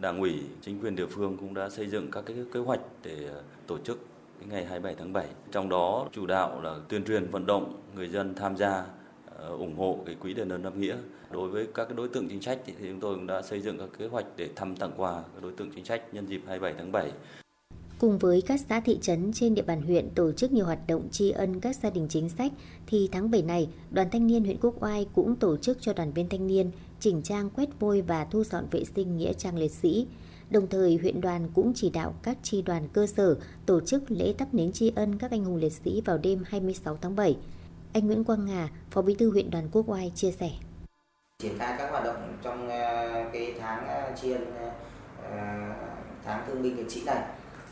Đảng 0.00 0.20
ủy, 0.20 0.34
chính 0.60 0.80
quyền 0.80 0.96
địa 0.96 1.06
phương 1.06 1.36
cũng 1.36 1.54
đã 1.54 1.70
xây 1.70 1.86
dựng 1.86 2.10
các 2.10 2.24
cái 2.26 2.36
kế 2.52 2.60
hoạch 2.60 2.80
để 3.04 3.30
tổ 3.66 3.78
chức 3.78 3.98
cái 4.42 4.50
ngày 4.50 4.64
27 4.64 4.94
tháng 4.98 5.12
7. 5.12 5.26
Trong 5.52 5.68
đó 5.68 6.08
chủ 6.12 6.26
đạo 6.26 6.60
là 6.62 6.76
tuyên 6.88 7.04
truyền 7.04 7.30
vận 7.30 7.46
động 7.46 7.82
người 7.94 8.08
dân 8.08 8.34
tham 8.34 8.56
gia 8.56 8.84
ờ, 9.36 9.48
ủng 9.48 9.76
hộ 9.76 9.98
cái 10.06 10.14
quỹ 10.14 10.34
đền 10.34 10.52
ơn 10.52 10.62
đáp 10.62 10.76
nghĩa. 10.76 10.96
Đối 11.30 11.48
với 11.48 11.66
các 11.74 11.96
đối 11.96 12.08
tượng 12.08 12.28
chính 12.28 12.42
sách 12.42 12.58
thì 12.66 12.72
chúng 12.78 13.00
tôi 13.00 13.14
cũng 13.14 13.26
đã 13.26 13.42
xây 13.42 13.60
dựng 13.60 13.78
các 13.78 13.88
kế 13.98 14.06
hoạch 14.06 14.26
để 14.36 14.48
thăm 14.56 14.76
tặng 14.76 14.92
quà 14.96 15.12
các 15.14 15.42
đối 15.42 15.52
tượng 15.52 15.70
chính 15.74 15.84
sách 15.84 16.02
nhân 16.12 16.26
dịp 16.26 16.40
27 16.46 16.74
tháng 16.78 16.92
7. 16.92 17.10
Cùng 17.98 18.18
với 18.18 18.42
các 18.42 18.60
xã 18.68 18.80
thị 18.80 18.98
trấn 19.02 19.32
trên 19.32 19.54
địa 19.54 19.62
bàn 19.62 19.82
huyện 19.82 20.10
tổ 20.14 20.32
chức 20.32 20.52
nhiều 20.52 20.64
hoạt 20.64 20.86
động 20.86 21.08
tri 21.10 21.30
ân 21.30 21.60
các 21.60 21.76
gia 21.76 21.90
đình 21.90 22.06
chính 22.10 22.28
sách, 22.28 22.52
thì 22.86 23.08
tháng 23.12 23.30
7 23.30 23.42
này, 23.42 23.68
Đoàn 23.90 24.10
Thanh 24.10 24.26
niên 24.26 24.44
huyện 24.44 24.56
Quốc 24.60 24.82
Oai 24.82 25.06
cũng 25.14 25.36
tổ 25.36 25.56
chức 25.56 25.78
cho 25.80 25.92
đoàn 25.92 26.12
viên 26.12 26.28
thanh 26.28 26.46
niên 26.46 26.70
chỉnh 27.00 27.22
trang 27.22 27.50
quét 27.50 27.68
vôi 27.80 28.02
và 28.02 28.24
thu 28.24 28.44
dọn 28.44 28.66
vệ 28.70 28.84
sinh 28.84 29.16
nghĩa 29.16 29.32
trang 29.32 29.56
liệt 29.56 29.70
sĩ. 29.70 30.06
Đồng 30.52 30.68
thời, 30.68 30.98
huyện 31.02 31.20
đoàn 31.20 31.48
cũng 31.54 31.72
chỉ 31.74 31.90
đạo 31.90 32.14
các 32.22 32.36
tri 32.42 32.62
đoàn 32.62 32.88
cơ 32.92 33.06
sở 33.06 33.36
tổ 33.66 33.80
chức 33.80 34.02
lễ 34.08 34.34
thắp 34.38 34.48
nến 34.52 34.72
tri 34.72 34.92
ân 34.96 35.18
các 35.18 35.30
anh 35.30 35.44
hùng 35.44 35.56
liệt 35.56 35.72
sĩ 35.72 36.02
vào 36.04 36.18
đêm 36.18 36.44
26 36.48 36.98
tháng 37.02 37.16
7. 37.16 37.36
Anh 37.92 38.06
Nguyễn 38.06 38.24
Quang 38.24 38.46
Ngà, 38.46 38.68
Phó 38.90 39.02
Bí 39.02 39.14
thư 39.14 39.30
huyện 39.30 39.50
đoàn 39.50 39.68
Quốc 39.72 39.88
Oai 39.88 40.12
chia 40.14 40.30
sẻ. 40.30 40.50
Triển 41.38 41.58
khai 41.58 41.74
các 41.78 41.90
hoạt 41.90 42.04
động 42.04 42.36
trong 42.42 42.68
ờ, 42.68 43.24
cái 43.32 43.54
tháng 43.60 43.86
ờ, 43.86 44.12
tri 44.22 44.32
ân 44.32 44.54
ờ, 45.22 45.40
tháng 46.24 46.44
thương 46.46 46.62
binh 46.62 46.76
liệt 46.76 46.90
sĩ 46.90 47.02
này 47.06 47.22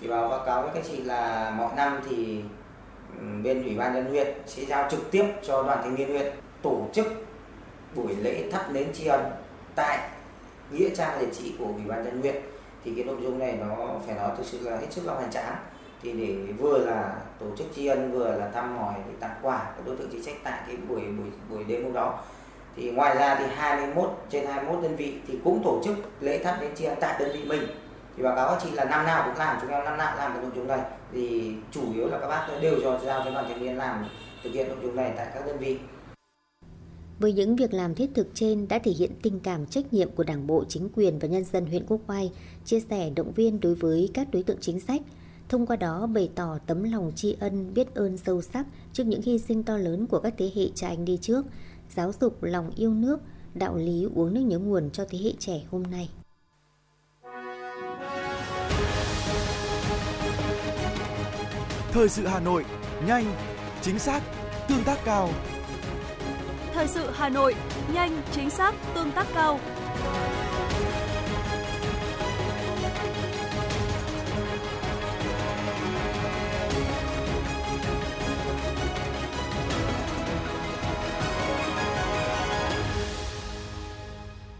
thì 0.00 0.08
báo 0.08 0.28
báo 0.28 0.46
cáo 0.46 0.62
với 0.62 0.70
các 0.74 0.84
chị 0.88 0.96
là 1.02 1.50
mọi 1.58 1.76
năm 1.76 2.00
thì 2.08 2.40
bên 3.42 3.62
ủy 3.62 3.74
ban 3.76 3.94
nhân 3.94 4.06
huyện 4.06 4.34
sẽ 4.46 4.64
giao 4.64 4.90
trực 4.90 5.10
tiếp 5.10 5.24
cho 5.42 5.62
đoàn 5.62 5.78
thanh 5.82 5.94
niên 5.94 6.08
huyện 6.08 6.32
tổ 6.62 6.86
chức 6.92 7.06
buổi 7.94 8.16
lễ 8.16 8.50
thắp 8.52 8.72
nến 8.72 8.92
tri 8.92 9.06
ân 9.06 9.20
tại 9.74 10.10
nghĩa 10.72 10.94
trang 10.94 11.20
liệt 11.20 11.34
sĩ 11.34 11.54
của 11.58 11.66
ủy 11.66 11.84
ban 11.86 12.04
nhân 12.04 12.20
huyện 12.20 12.42
thì 12.84 12.92
cái 12.96 13.04
nội 13.04 13.16
dung 13.22 13.38
này 13.38 13.58
nó 13.60 13.76
phải 14.06 14.14
nói 14.14 14.30
thực 14.36 14.46
sự 14.46 14.58
là 14.70 14.76
hết 14.76 14.86
sức 14.90 15.06
là 15.06 15.14
hoành 15.14 15.30
tráng. 15.30 15.56
Thì 16.02 16.12
để 16.12 16.52
vừa 16.52 16.78
là 16.78 17.14
tổ 17.40 17.46
chức 17.56 17.66
tri 17.76 17.86
ân, 17.86 18.12
vừa 18.12 18.36
là 18.36 18.48
thăm 18.54 18.78
hỏi 18.78 18.94
để 19.06 19.14
tặng 19.20 19.34
quà 19.42 19.58
các 19.58 19.86
đối 19.86 19.96
tượng 19.96 20.08
chính 20.12 20.22
sách 20.22 20.34
tại 20.44 20.60
cái 20.66 20.76
buổi 20.88 21.00
buổi 21.00 21.30
buổi 21.50 21.64
đêm 21.64 21.84
hôm 21.84 21.92
đó. 21.92 22.18
Thì 22.76 22.90
ngoài 22.90 23.16
ra 23.16 23.34
thì 23.34 23.44
21 23.56 24.10
trên 24.30 24.46
21 24.46 24.82
đơn 24.82 24.96
vị 24.96 25.14
thì 25.28 25.38
cũng 25.44 25.62
tổ 25.64 25.80
chức 25.84 25.96
lễ 26.20 26.44
thắp 26.44 26.56
nến 26.60 26.74
tri 26.76 26.84
ân 26.84 26.96
tại 27.00 27.16
đơn 27.18 27.30
vị 27.32 27.44
mình. 27.46 27.62
Thì 28.16 28.22
báo 28.22 28.36
cáo 28.36 28.48
các 28.48 28.58
chị 28.62 28.70
là 28.70 28.84
năm 28.84 29.06
nào 29.06 29.22
cũng 29.26 29.36
làm, 29.36 29.58
chúng 29.60 29.70
em 29.70 29.84
năm 29.84 29.98
nào 29.98 30.16
làm 30.16 30.32
cái 30.32 30.42
nội 30.42 30.50
dung 30.54 30.66
này. 30.66 30.80
Thì 31.12 31.54
chủ 31.70 31.80
yếu 31.94 32.08
là 32.08 32.18
các 32.18 32.28
bác 32.28 32.48
đều 32.60 32.74
cho 32.82 32.98
giao 32.98 33.22
cho 33.24 33.30
đoàn 33.30 33.46
thanh 33.48 33.64
niên 33.64 33.78
làm 33.78 34.04
thực 34.44 34.50
hiện 34.50 34.68
nội 34.68 34.78
dung 34.82 34.96
này 34.96 35.12
tại 35.16 35.26
các 35.34 35.46
đơn 35.46 35.58
vị 35.58 35.78
với 37.20 37.32
những 37.32 37.56
việc 37.56 37.74
làm 37.74 37.94
thiết 37.94 38.10
thực 38.14 38.28
trên 38.34 38.68
đã 38.68 38.78
thể 38.78 38.92
hiện 38.92 39.10
tình 39.22 39.40
cảm 39.40 39.66
trách 39.66 39.92
nhiệm 39.92 40.10
của 40.10 40.24
Đảng 40.24 40.46
bộ, 40.46 40.64
chính 40.68 40.88
quyền 40.94 41.18
và 41.18 41.28
nhân 41.28 41.44
dân 41.44 41.66
huyện 41.66 41.86
Quốc 41.86 42.00
Oai, 42.06 42.32
chia 42.64 42.80
sẻ 42.80 43.10
động 43.16 43.32
viên 43.32 43.60
đối 43.60 43.74
với 43.74 44.10
các 44.14 44.28
đối 44.32 44.42
tượng 44.42 44.56
chính 44.60 44.80
sách, 44.80 45.02
thông 45.48 45.66
qua 45.66 45.76
đó 45.76 46.06
bày 46.06 46.30
tỏ 46.34 46.58
tấm 46.66 46.82
lòng 46.82 47.12
tri 47.16 47.36
ân 47.40 47.74
biết 47.74 47.94
ơn 47.94 48.18
sâu 48.18 48.42
sắc 48.42 48.66
trước 48.92 49.04
những 49.04 49.22
hy 49.22 49.38
sinh 49.38 49.62
to 49.62 49.76
lớn 49.76 50.06
của 50.06 50.20
các 50.20 50.34
thế 50.38 50.50
hệ 50.54 50.68
cha 50.74 50.88
anh 50.88 51.04
đi 51.04 51.18
trước, 51.20 51.46
giáo 51.96 52.12
dục 52.20 52.42
lòng 52.42 52.70
yêu 52.76 52.94
nước, 52.94 53.20
đạo 53.54 53.76
lý 53.76 54.06
uống 54.14 54.34
nước 54.34 54.40
nhớ 54.40 54.58
nguồn 54.58 54.90
cho 54.90 55.04
thế 55.10 55.18
hệ 55.18 55.32
trẻ 55.38 55.62
hôm 55.70 55.82
nay. 55.82 56.08
Thời 61.92 62.08
sự 62.08 62.26
Hà 62.26 62.40
Nội, 62.40 62.64
nhanh, 63.06 63.24
chính 63.82 63.98
xác, 63.98 64.22
tương 64.68 64.84
tác 64.84 64.98
cao. 65.04 65.28
Thời 66.74 66.88
sự 66.88 67.10
Hà 67.10 67.28
Nội, 67.28 67.54
nhanh, 67.92 68.22
chính 68.32 68.50
xác, 68.50 68.74
tương 68.94 69.12
tác 69.12 69.26
cao. 69.34 69.60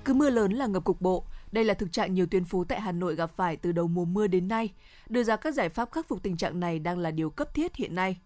Cứ 0.05 0.15
mưa 0.15 0.31
lớn 0.31 0.53
là 0.53 0.67
ngập 0.67 0.85
cục 0.85 1.01
bộ, 1.01 1.25
đây 1.53 1.65
là 1.65 1.75
thực 1.75 1.93
trạng 1.93 2.15
nhiều 2.15 2.27
tuyến 2.27 2.45
phố 2.45 2.65
tại 2.65 2.81
Hà 2.81 2.93
Nội 2.93 3.15
gặp 3.15 3.31
phải 3.37 3.57
từ 3.57 3.73
đầu 3.73 3.87
mùa 3.89 4.05
mưa 4.05 4.27
đến 4.27 4.49
nay. 4.49 4.69
Đưa 5.09 5.23
ra 5.23 5.37
các 5.37 5.55
giải 5.55 5.69
pháp 5.69 5.93
khắc 5.93 6.09
phục 6.09 6.23
tình 6.23 6.37
trạng 6.37 6.61
này 6.61 6.79
đang 6.79 6.99
là 6.99 7.11
điều 7.11 7.31
cấp 7.31 7.55
thiết 7.55 7.77
hiện 7.77 7.95
nay. 7.95 8.17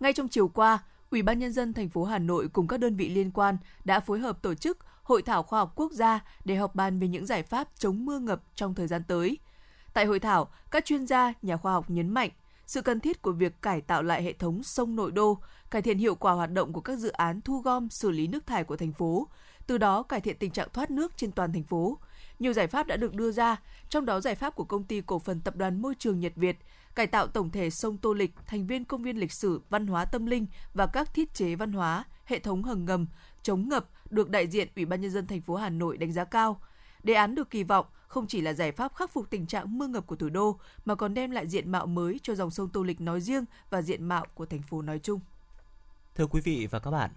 Ngay 0.00 0.12
trong 0.12 0.28
chiều 0.28 0.48
qua, 0.48 0.78
Ủy 1.10 1.22
ban 1.22 1.38
nhân 1.38 1.52
dân 1.52 1.74
thành 1.74 1.88
phố 1.88 2.04
Hà 2.04 2.18
Nội 2.18 2.48
cùng 2.48 2.68
các 2.68 2.80
đơn 2.80 2.96
vị 2.96 3.08
liên 3.08 3.30
quan 3.30 3.56
đã 3.84 4.00
phối 4.00 4.18
hợp 4.18 4.42
tổ 4.42 4.54
chức 4.54 4.78
Hội 5.02 5.22
thảo 5.22 5.42
khoa 5.42 5.58
học 5.58 5.72
quốc 5.76 5.92
gia 5.92 6.20
để 6.44 6.56
họp 6.56 6.74
bàn 6.74 6.98
về 6.98 7.08
những 7.08 7.26
giải 7.26 7.42
pháp 7.42 7.68
chống 7.78 8.04
mưa 8.04 8.18
ngập 8.18 8.42
trong 8.54 8.74
thời 8.74 8.86
gian 8.86 9.02
tới. 9.08 9.38
Tại 9.92 10.04
hội 10.04 10.20
thảo, 10.20 10.48
các 10.70 10.84
chuyên 10.84 11.06
gia, 11.06 11.32
nhà 11.42 11.56
khoa 11.56 11.72
học 11.72 11.90
nhấn 11.90 12.08
mạnh 12.08 12.30
sự 12.66 12.82
cần 12.82 13.00
thiết 13.00 13.22
của 13.22 13.32
việc 13.32 13.62
cải 13.62 13.80
tạo 13.80 14.02
lại 14.02 14.22
hệ 14.22 14.32
thống 14.32 14.62
sông 14.62 14.96
nội 14.96 15.12
đô, 15.12 15.38
cải 15.70 15.82
thiện 15.82 15.98
hiệu 15.98 16.14
quả 16.14 16.32
hoạt 16.32 16.52
động 16.52 16.72
của 16.72 16.80
các 16.80 16.98
dự 16.98 17.08
án 17.08 17.40
thu 17.40 17.60
gom 17.60 17.90
xử 17.90 18.10
lý 18.10 18.26
nước 18.26 18.46
thải 18.46 18.64
của 18.64 18.76
thành 18.76 18.92
phố, 18.92 19.28
từ 19.66 19.78
đó 19.78 20.02
cải 20.02 20.20
thiện 20.20 20.36
tình 20.38 20.50
trạng 20.50 20.68
thoát 20.72 20.90
nước 20.90 21.16
trên 21.16 21.32
toàn 21.32 21.52
thành 21.52 21.64
phố. 21.64 21.98
Nhiều 22.38 22.52
giải 22.52 22.66
pháp 22.66 22.86
đã 22.86 22.96
được 22.96 23.14
đưa 23.14 23.32
ra, 23.32 23.56
trong 23.88 24.06
đó 24.06 24.20
giải 24.20 24.34
pháp 24.34 24.54
của 24.56 24.64
công 24.64 24.84
ty 24.84 25.00
cổ 25.00 25.18
phần 25.18 25.40
tập 25.40 25.56
đoàn 25.56 25.82
môi 25.82 25.94
trường 25.98 26.20
Nhật 26.20 26.32
Việt 26.36 26.56
cải 26.94 27.06
tạo 27.06 27.26
tổng 27.26 27.50
thể 27.50 27.70
sông 27.70 27.96
Tô 27.98 28.12
Lịch 28.12 28.34
thành 28.46 28.66
viên 28.66 28.84
công 28.84 29.02
viên 29.02 29.16
lịch 29.16 29.32
sử 29.32 29.60
văn 29.70 29.86
hóa 29.86 30.04
tâm 30.04 30.26
linh 30.26 30.46
và 30.74 30.86
các 30.86 31.14
thiết 31.14 31.34
chế 31.34 31.54
văn 31.54 31.72
hóa, 31.72 32.04
hệ 32.24 32.38
thống 32.38 32.62
hầm 32.62 32.84
ngầm, 32.84 33.06
chống 33.42 33.68
ngập 33.68 33.86
được 34.10 34.30
đại 34.30 34.46
diện 34.46 34.68
Ủy 34.76 34.84
ban 34.84 35.00
nhân 35.00 35.10
dân 35.10 35.26
thành 35.26 35.40
phố 35.40 35.54
Hà 35.56 35.68
Nội 35.68 35.96
đánh 35.96 36.12
giá 36.12 36.24
cao. 36.24 36.60
Đề 37.02 37.14
án 37.14 37.34
được 37.34 37.50
kỳ 37.50 37.62
vọng 37.62 37.86
không 38.06 38.26
chỉ 38.26 38.40
là 38.40 38.52
giải 38.52 38.72
pháp 38.72 38.94
khắc 38.94 39.10
phục 39.10 39.30
tình 39.30 39.46
trạng 39.46 39.78
mưa 39.78 39.86
ngập 39.86 40.06
của 40.06 40.16
thủ 40.16 40.28
đô 40.28 40.58
mà 40.84 40.94
còn 40.94 41.14
đem 41.14 41.30
lại 41.30 41.48
diện 41.48 41.70
mạo 41.72 41.86
mới 41.86 42.20
cho 42.22 42.34
dòng 42.34 42.50
sông 42.50 42.68
Tô 42.68 42.82
Lịch 42.82 43.00
nói 43.00 43.20
riêng 43.20 43.44
và 43.70 43.82
diện 43.82 44.04
mạo 44.04 44.26
của 44.34 44.46
thành 44.46 44.62
phố 44.62 44.82
nói 44.82 44.98
chung. 44.98 45.20
Thưa 46.14 46.26
quý 46.26 46.40
vị 46.40 46.68
và 46.70 46.78
các 46.78 46.90
bạn, 46.90 47.10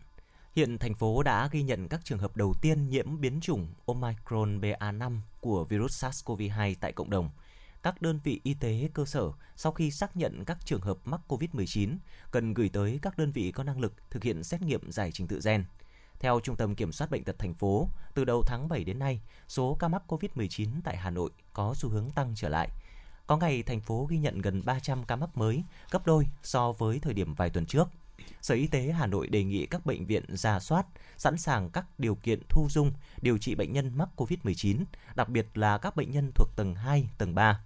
hiện 0.55 0.77
thành 0.77 0.93
phố 0.93 1.23
đã 1.23 1.49
ghi 1.51 1.63
nhận 1.63 1.87
các 1.87 2.01
trường 2.03 2.19
hợp 2.19 2.37
đầu 2.37 2.53
tiên 2.61 2.89
nhiễm 2.89 3.21
biến 3.21 3.39
chủng 3.41 3.67
Omicron 3.85 4.59
BA5 4.61 5.17
của 5.41 5.65
virus 5.65 6.03
SARS-CoV-2 6.03 6.75
tại 6.79 6.91
cộng 6.91 7.09
đồng– 7.09 7.29
các 7.83 8.01
đơn 8.01 8.19
vị 8.23 8.41
y 8.43 8.53
tế 8.53 8.89
cơ 8.93 9.05
sở 9.05 9.31
sau 9.55 9.71
khi 9.71 9.91
xác 9.91 10.17
nhận 10.17 10.45
các 10.45 10.57
trường 10.65 10.81
hợp 10.81 10.97
mắc 11.05 11.21
COVID-19 11.27 11.97
cần 12.31 12.53
gửi 12.53 12.69
tới 12.69 12.99
các 13.01 13.17
đơn 13.17 13.31
vị 13.31 13.51
có 13.51 13.63
năng 13.63 13.79
lực 13.79 13.93
thực 14.09 14.23
hiện 14.23 14.43
xét 14.43 14.61
nghiệm 14.61 14.91
giải 14.91 15.11
trình 15.11 15.27
tự 15.27 15.39
gen. 15.45 15.65
Theo 16.19 16.39
Trung 16.39 16.55
tâm 16.55 16.75
Kiểm 16.75 16.91
soát 16.91 17.11
Bệnh 17.11 17.23
tật 17.23 17.39
thành 17.39 17.53
phố, 17.53 17.89
từ 18.13 18.25
đầu 18.25 18.43
tháng 18.47 18.69
7 18.69 18.83
đến 18.83 18.99
nay, 18.99 19.21
số 19.47 19.77
ca 19.79 19.87
mắc 19.87 20.03
COVID-19 20.07 20.67
tại 20.83 20.97
Hà 20.97 21.09
Nội 21.09 21.31
có 21.53 21.73
xu 21.77 21.89
hướng 21.89 22.11
tăng 22.11 22.33
trở 22.35 22.49
lại. 22.49 22.69
Có 23.27 23.37
ngày 23.37 23.63
thành 23.63 23.81
phố 23.81 24.07
ghi 24.09 24.17
nhận 24.17 24.41
gần 24.41 24.61
300 24.65 25.03
ca 25.03 25.15
mắc 25.15 25.37
mới, 25.37 25.63
gấp 25.91 26.05
đôi 26.05 26.27
so 26.43 26.71
với 26.71 26.99
thời 26.99 27.13
điểm 27.13 27.33
vài 27.33 27.49
tuần 27.49 27.65
trước. 27.65 27.87
Sở 28.41 28.55
Y 28.55 28.67
tế 28.67 28.91
Hà 28.91 29.07
Nội 29.07 29.27
đề 29.27 29.43
nghị 29.43 29.65
các 29.65 29.85
bệnh 29.85 30.05
viện 30.05 30.37
ra 30.37 30.59
soát, 30.59 30.85
sẵn 31.17 31.37
sàng 31.37 31.69
các 31.69 31.85
điều 31.97 32.15
kiện 32.15 32.39
thu 32.49 32.67
dung, 32.69 32.91
điều 33.21 33.37
trị 33.37 33.55
bệnh 33.55 33.73
nhân 33.73 33.91
mắc 33.95 34.09
COVID-19, 34.15 34.83
đặc 35.15 35.29
biệt 35.29 35.57
là 35.57 35.77
các 35.77 35.95
bệnh 35.95 36.11
nhân 36.11 36.31
thuộc 36.35 36.47
tầng 36.55 36.75
2, 36.75 37.09
tầng 37.17 37.35
3. 37.35 37.59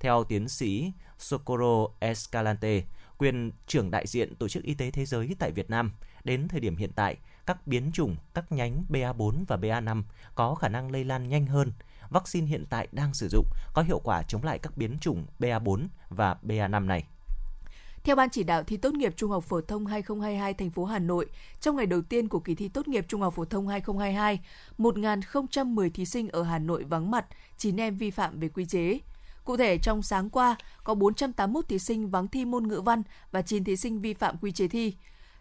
Theo 0.00 0.24
tiến 0.24 0.48
sĩ 0.48 0.92
Socorro 1.18 1.86
Escalante, 1.98 2.82
quyền 3.18 3.52
trưởng 3.66 3.90
đại 3.90 4.06
diện 4.06 4.34
Tổ 4.34 4.48
chức 4.48 4.62
Y 4.62 4.74
tế 4.74 4.90
Thế 4.90 5.04
giới 5.04 5.36
tại 5.38 5.50
Việt 5.50 5.70
Nam, 5.70 5.92
đến 6.24 6.48
thời 6.48 6.60
điểm 6.60 6.76
hiện 6.76 6.90
tại, 6.96 7.16
các 7.46 7.66
biến 7.66 7.90
chủng, 7.92 8.16
các 8.34 8.52
nhánh 8.52 8.84
BA4 8.88 9.44
và 9.48 9.56
BA5 9.56 10.02
có 10.34 10.54
khả 10.54 10.68
năng 10.68 10.90
lây 10.90 11.04
lan 11.04 11.28
nhanh 11.28 11.46
hơn. 11.46 11.72
Vaccine 12.10 12.46
hiện 12.46 12.64
tại 12.70 12.88
đang 12.92 13.14
sử 13.14 13.28
dụng 13.28 13.46
có 13.74 13.82
hiệu 13.82 13.98
quả 13.98 14.22
chống 14.22 14.44
lại 14.44 14.58
các 14.58 14.76
biến 14.76 14.98
chủng 15.00 15.26
BA4 15.38 15.86
và 16.08 16.36
BA5 16.42 16.86
này. 16.86 17.04
Theo 18.04 18.16
Ban 18.16 18.30
chỉ 18.30 18.42
đạo 18.42 18.62
thi 18.62 18.76
tốt 18.76 18.94
nghiệp 18.94 19.12
Trung 19.16 19.30
học 19.30 19.44
phổ 19.44 19.60
thông 19.60 19.86
2022 19.86 20.54
thành 20.54 20.70
phố 20.70 20.84
Hà 20.84 20.98
Nội, 20.98 21.26
trong 21.60 21.76
ngày 21.76 21.86
đầu 21.86 22.02
tiên 22.02 22.28
của 22.28 22.40
kỳ 22.40 22.54
thi 22.54 22.68
tốt 22.68 22.88
nghiệp 22.88 23.04
Trung 23.08 23.20
học 23.20 23.34
phổ 23.34 23.44
thông 23.44 23.68
2022, 23.68 24.40
1.010 24.78 25.90
thí 25.90 26.04
sinh 26.04 26.28
ở 26.28 26.42
Hà 26.42 26.58
Nội 26.58 26.84
vắng 26.84 27.10
mặt, 27.10 27.26
9 27.56 27.80
em 27.80 27.96
vi 27.96 28.10
phạm 28.10 28.40
về 28.40 28.48
quy 28.48 28.66
chế. 28.66 28.98
Cụ 29.46 29.56
thể, 29.56 29.78
trong 29.78 30.02
sáng 30.02 30.30
qua, 30.30 30.56
có 30.84 30.94
481 30.94 31.68
thí 31.68 31.78
sinh 31.78 32.10
vắng 32.10 32.28
thi 32.28 32.44
môn 32.44 32.68
ngữ 32.68 32.80
văn 32.80 33.02
và 33.30 33.42
9 33.42 33.64
thí 33.64 33.76
sinh 33.76 34.00
vi 34.00 34.14
phạm 34.14 34.36
quy 34.38 34.52
chế 34.52 34.68
thi. 34.68 34.94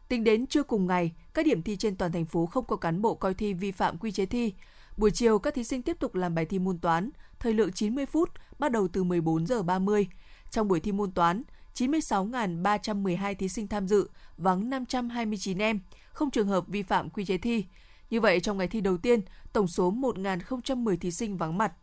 Tính 0.08 0.24
đến 0.24 0.48
trưa 0.48 0.64
cùng 0.64 0.88
ngày, 0.88 1.12
các 1.34 1.46
điểm 1.46 1.62
thi 1.62 1.78
trên 1.78 1.96
toàn 1.96 2.12
thành 2.12 2.26
phố 2.26 2.46
không 2.46 2.66
có 2.66 2.76
cán 2.76 3.02
bộ 3.02 3.16
coi 3.16 3.34
thi 3.34 3.54
vi 3.54 3.72
phạm 3.72 3.98
quy 3.98 4.12
chế 4.12 4.26
thi. 4.26 4.54
Buổi 4.98 5.12
chiều, 5.12 5.40
các 5.40 5.54
thí 5.54 5.64
sinh 5.64 5.82
tiếp 5.82 5.98
tục 6.00 6.16
làm 6.16 6.36
bài 6.36 6.46
thi 6.46 6.60
môn 6.60 6.78
toán, 6.78 7.10
thời 7.40 7.54
lượng 7.54 7.72
90 7.72 8.06
phút, 8.06 8.32
bắt 8.60 8.72
đầu 8.72 8.88
từ 8.88 9.04
14 9.04 9.48
giờ 9.48 9.64
30. 9.64 10.08
Trong 10.52 10.68
buổi 10.68 10.80
thi 10.80 10.92
môn 10.92 11.12
toán, 11.12 11.44
96.312 11.76 13.36
thí 13.36 13.50
sinh 13.50 13.68
tham 13.68 13.88
dự, 13.88 14.10
vắng 14.38 14.70
529 14.70 15.58
em, 15.58 15.80
không 16.12 16.32
trường 16.32 16.48
hợp 16.48 16.68
vi 16.68 16.84
phạm 16.84 17.10
quy 17.10 17.26
chế 17.26 17.38
thi. 17.38 17.66
Như 18.10 18.22
vậy, 18.22 18.40
trong 18.40 18.58
ngày 18.58 18.68
thi 18.68 18.82
đầu 18.82 18.98
tiên, 18.98 19.22
tổng 19.54 19.68
số 19.68 19.92
1.010 19.92 20.98
thí 20.98 21.12
sinh 21.12 21.38
vắng 21.38 21.58
mặt. 21.58 21.74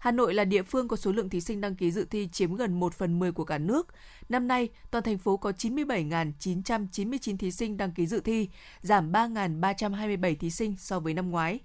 Hà 0.00 0.10
Nội 0.10 0.34
là 0.34 0.44
địa 0.44 0.62
phương 0.62 0.88
có 0.88 0.96
số 0.96 1.12
lượng 1.12 1.28
thí 1.28 1.40
sinh 1.40 1.60
đăng 1.60 1.74
ký 1.74 1.90
dự 1.90 2.04
thi 2.04 2.28
chiếm 2.32 2.54
gần 2.54 2.80
1 2.80 2.94
phần 2.94 3.18
10 3.18 3.32
của 3.32 3.44
cả 3.44 3.58
nước. 3.58 3.86
Năm 4.28 4.48
nay, 4.48 4.68
toàn 4.90 5.04
thành 5.04 5.18
phố 5.18 5.36
có 5.36 5.50
97.999 5.50 7.36
thí 7.36 7.50
sinh 7.50 7.76
đăng 7.76 7.92
ký 7.92 8.06
dự 8.06 8.20
thi, 8.20 8.48
giảm 8.80 9.12
3.327 9.12 10.34
thí 10.36 10.50
sinh 10.50 10.76
so 10.78 11.00
với 11.00 11.14
năm 11.14 11.30
ngoái. 11.30 11.58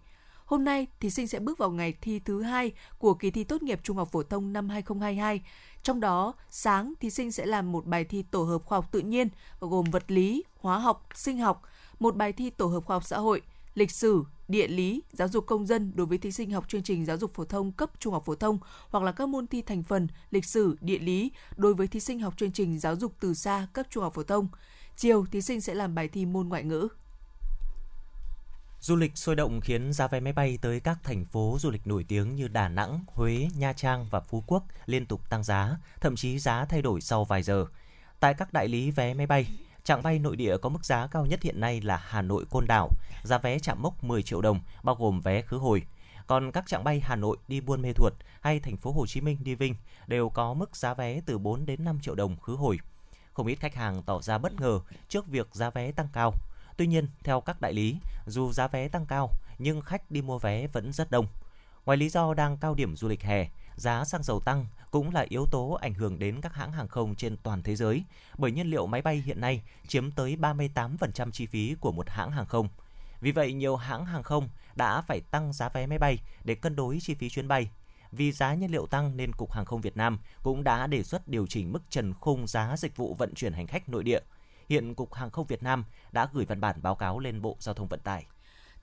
Hôm 0.46 0.64
nay, 0.64 0.88
thí 1.00 1.10
sinh 1.10 1.28
sẽ 1.28 1.40
bước 1.40 1.58
vào 1.58 1.72
ngày 1.72 1.94
thi 2.02 2.20
thứ 2.20 2.42
hai 2.42 2.72
của 2.98 3.14
kỳ 3.14 3.32
thi 3.32 3.44
tốt 3.44 3.64
nghiệp 3.64 3.80
trung 3.84 3.98
học 3.98 4.10
phổ 4.12 4.24
thông 4.24 4.54
năm 4.54 4.70
2022. 4.70 5.42
Trong 5.84 6.00
đó, 6.00 6.34
sáng 6.50 6.94
thí 7.00 7.10
sinh 7.10 7.32
sẽ 7.32 7.46
làm 7.46 7.72
một 7.72 7.86
bài 7.86 8.04
thi 8.04 8.24
tổ 8.32 8.44
hợp 8.44 8.66
khoa 8.66 8.78
học 8.78 8.92
tự 8.92 9.00
nhiên 9.00 9.30
gồm 9.60 9.86
vật 9.92 10.12
lý, 10.12 10.44
hóa 10.60 10.80
học, 10.80 11.08
sinh 11.14 11.38
học, 11.38 11.62
một 12.00 12.16
bài 12.16 12.34
thi 12.34 12.50
tổ 12.50 12.66
hợp 12.66 12.86
khoa 12.86 12.96
học 12.96 13.06
xã 13.06 13.18
hội, 13.18 13.42
lịch 13.76 13.92
sử, 13.92 14.24
địa 14.48 14.68
lý, 14.68 15.04
giáo 15.12 15.28
dục 15.28 15.46
công 15.46 15.66
dân 15.66 15.92
đối 15.96 16.08
với 16.08 16.18
thí 16.18 16.32
sinh 16.32 16.52
học 16.52 16.66
chương 16.68 16.84
trình 16.84 17.06
giáo 17.06 17.18
dục 17.18 17.34
phổ 17.34 17.46
thông 17.46 17.72
cấp 17.72 17.90
trung 18.00 18.14
học 18.14 18.24
phổ 18.26 18.36
thông 18.36 18.60
hoặc 18.90 19.04
là 19.04 19.12
các 19.12 19.30
môn 19.30 19.48
thi 19.48 19.62
thành 19.62 19.84
phần 19.84 20.08
lịch 20.32 20.46
sử, 20.46 20.78
địa 20.82 21.00
lý 21.00 21.32
đối 21.58 21.74
với 21.74 21.88
thí 21.88 22.00
sinh 22.00 22.20
học 22.20 22.34
chương 22.38 22.52
trình 22.52 22.80
giáo 22.80 22.96
dục 22.96 23.14
từ 23.20 23.34
xa 23.34 23.68
cấp 23.74 23.86
trung 23.90 24.04
học 24.04 24.14
phổ 24.14 24.24
thông. 24.24 24.48
Chiều, 24.98 25.26
thí 25.32 25.42
sinh 25.42 25.62
sẽ 25.62 25.74
làm 25.74 25.96
bài 25.96 26.08
thi 26.08 26.26
môn 26.26 26.50
ngoại 26.50 26.64
ngữ. 26.64 26.88
Du 28.82 28.96
lịch 28.96 29.18
sôi 29.18 29.36
động 29.36 29.62
khiến 29.62 29.94
giá 29.94 30.08
vé 30.08 30.20
máy 30.20 30.34
bay 30.34 30.58
tới 30.62 30.80
các 30.80 30.98
thành 31.04 31.26
phố 31.26 31.58
du 31.60 31.72
lịch 31.72 31.88
nổi 31.88 32.06
tiếng 32.08 32.36
như 32.36 32.48
Đà 32.48 32.70
Nẵng, 32.70 33.00
Huế, 33.08 33.48
Nha 33.58 33.74
Trang 33.74 34.08
và 34.12 34.20
Phú 34.20 34.44
Quốc 34.48 34.64
liên 34.86 35.06
tục 35.06 35.30
tăng 35.30 35.44
giá, 35.44 35.78
thậm 36.02 36.16
chí 36.16 36.40
giá 36.40 36.66
thay 36.66 36.82
đổi 36.82 37.02
sau 37.02 37.26
vài 37.26 37.44
giờ. 37.44 37.66
Tại 38.20 38.34
các 38.34 38.54
đại 38.54 38.68
lý 38.68 38.92
vé 38.92 39.14
máy 39.14 39.28
bay, 39.28 39.48
chặng 39.86 40.04
bay 40.04 40.20
nội 40.20 40.36
địa 40.36 40.58
có 40.58 40.70
mức 40.70 40.86
giá 40.86 41.08
cao 41.08 41.26
nhất 41.26 41.42
hiện 41.44 41.60
nay 41.60 41.82
là 41.82 41.98
Hà 41.98 42.22
Nội 42.22 42.46
Côn 42.50 42.66
Đảo, 42.68 42.90
giá 43.24 43.38
vé 43.38 43.60
chạm 43.60 43.82
mốc 43.82 44.04
10 44.04 44.24
triệu 44.24 44.42
đồng, 44.42 44.60
bao 44.84 44.96
gồm 44.96 45.22
vé 45.22 45.42
khứ 45.42 45.58
hồi. 45.58 45.84
Còn 46.28 46.52
các 46.52 46.64
chặng 46.68 46.84
bay 46.84 47.00
Hà 47.04 47.16
Nội 47.16 47.38
đi 47.48 47.62
Buôn 47.62 47.82
Mê 47.82 47.94
Thuột 47.94 48.14
hay 48.42 48.60
thành 48.60 48.78
phố 48.78 48.92
Hồ 48.92 49.06
Chí 49.08 49.22
Minh 49.22 49.38
đi 49.44 49.56
Vinh 49.56 49.76
đều 50.08 50.30
có 50.30 50.54
mức 50.54 50.76
giá 50.76 50.94
vé 50.94 51.22
từ 51.26 51.38
4 51.38 51.66
đến 51.66 51.84
5 51.84 52.00
triệu 52.02 52.16
đồng 52.16 52.40
khứ 52.40 52.56
hồi. 52.56 52.80
Không 53.34 53.48
ít 53.48 53.56
khách 53.56 53.76
hàng 53.76 54.04
tỏ 54.04 54.22
ra 54.22 54.38
bất 54.38 54.62
ngờ 54.62 54.80
trước 55.08 55.28
việc 55.28 55.48
giá 55.52 55.70
vé 55.70 55.92
tăng 55.92 56.08
cao. 56.14 56.34
Tuy 56.78 56.88
nhiên, 56.88 57.08
theo 57.24 57.42
các 57.42 57.62
đại 57.62 57.74
lý, 57.74 57.98
dù 58.26 58.52
giá 58.52 58.68
vé 58.68 58.88
tăng 58.88 59.06
cao 59.06 59.30
nhưng 59.58 59.82
khách 59.82 60.12
đi 60.12 60.22
mua 60.22 60.40
vé 60.40 60.68
vẫn 60.68 60.94
rất 60.94 61.12
đông. 61.12 61.28
Ngoài 61.86 61.98
lý 61.98 62.10
do 62.10 62.34
đang 62.34 62.58
cao 62.58 62.74
điểm 62.74 62.96
du 62.96 63.08
lịch 63.08 63.24
hè, 63.24 63.50
giá 63.76 64.06
xăng 64.06 64.24
dầu 64.24 64.40
tăng 64.40 64.66
cũng 64.92 65.14
là 65.14 65.26
yếu 65.30 65.46
tố 65.52 65.72
ảnh 65.82 65.94
hưởng 65.94 66.20
đến 66.20 66.42
các 66.42 66.54
hãng 66.54 66.72
hàng 66.72 66.88
không 66.88 67.16
trên 67.16 67.38
toàn 67.38 67.64
thế 67.64 67.76
giới, 67.76 68.04
bởi 68.38 68.52
nhiên 68.52 68.68
liệu 68.68 68.88
máy 68.88 69.02
bay 69.02 69.24
hiện 69.26 69.42
nay 69.42 69.62
chiếm 69.88 70.12
tới 70.12 70.38
38% 70.40 71.32
chi 71.32 71.46
phí 71.46 71.76
của 71.80 71.92
một 71.92 72.10
hãng 72.10 72.32
hàng 72.32 72.46
không. 72.46 72.68
Vì 73.22 73.32
vậy, 73.32 73.54
nhiều 73.54 73.76
hãng 73.76 74.06
hàng 74.06 74.24
không 74.24 74.50
đã 74.76 75.02
phải 75.02 75.22
tăng 75.22 75.54
giá 75.54 75.70
vé 75.70 75.88
máy 75.88 75.98
bay 75.98 76.20
để 76.44 76.56
cân 76.56 76.76
đối 76.76 77.00
chi 77.02 77.14
phí 77.14 77.30
chuyến 77.30 77.48
bay. 77.48 77.70
Vì 78.12 78.32
giá 78.32 78.54
nhiên 78.54 78.72
liệu 78.72 78.88
tăng 78.88 79.18
nên 79.18 79.34
Cục 79.34 79.52
Hàng 79.52 79.66
không 79.66 79.82
Việt 79.82 79.98
Nam 79.98 80.20
cũng 80.44 80.64
đã 80.64 80.88
đề 80.88 81.04
xuất 81.04 81.28
điều 81.28 81.48
chỉnh 81.48 81.72
mức 81.72 81.84
trần 81.90 82.14
khung 82.14 82.48
giá 82.48 82.76
dịch 82.78 82.98
vụ 82.98 83.14
vận 83.14 83.34
chuyển 83.34 83.54
hành 83.54 83.68
khách 83.68 83.90
nội 83.90 84.04
địa. 84.04 84.20
Hiện 84.70 84.96
Cục 84.96 85.14
Hàng 85.14 85.30
không 85.30 85.48
Việt 85.48 85.64
Nam 85.64 85.86
đã 86.12 86.30
gửi 86.34 86.46
văn 86.46 86.62
bản 86.62 86.76
báo 86.82 86.96
cáo 86.96 87.20
lên 87.20 87.42
Bộ 87.42 87.58
Giao 87.60 87.76
thông 87.76 87.88
Vận 87.88 88.00
tải. 88.00 88.26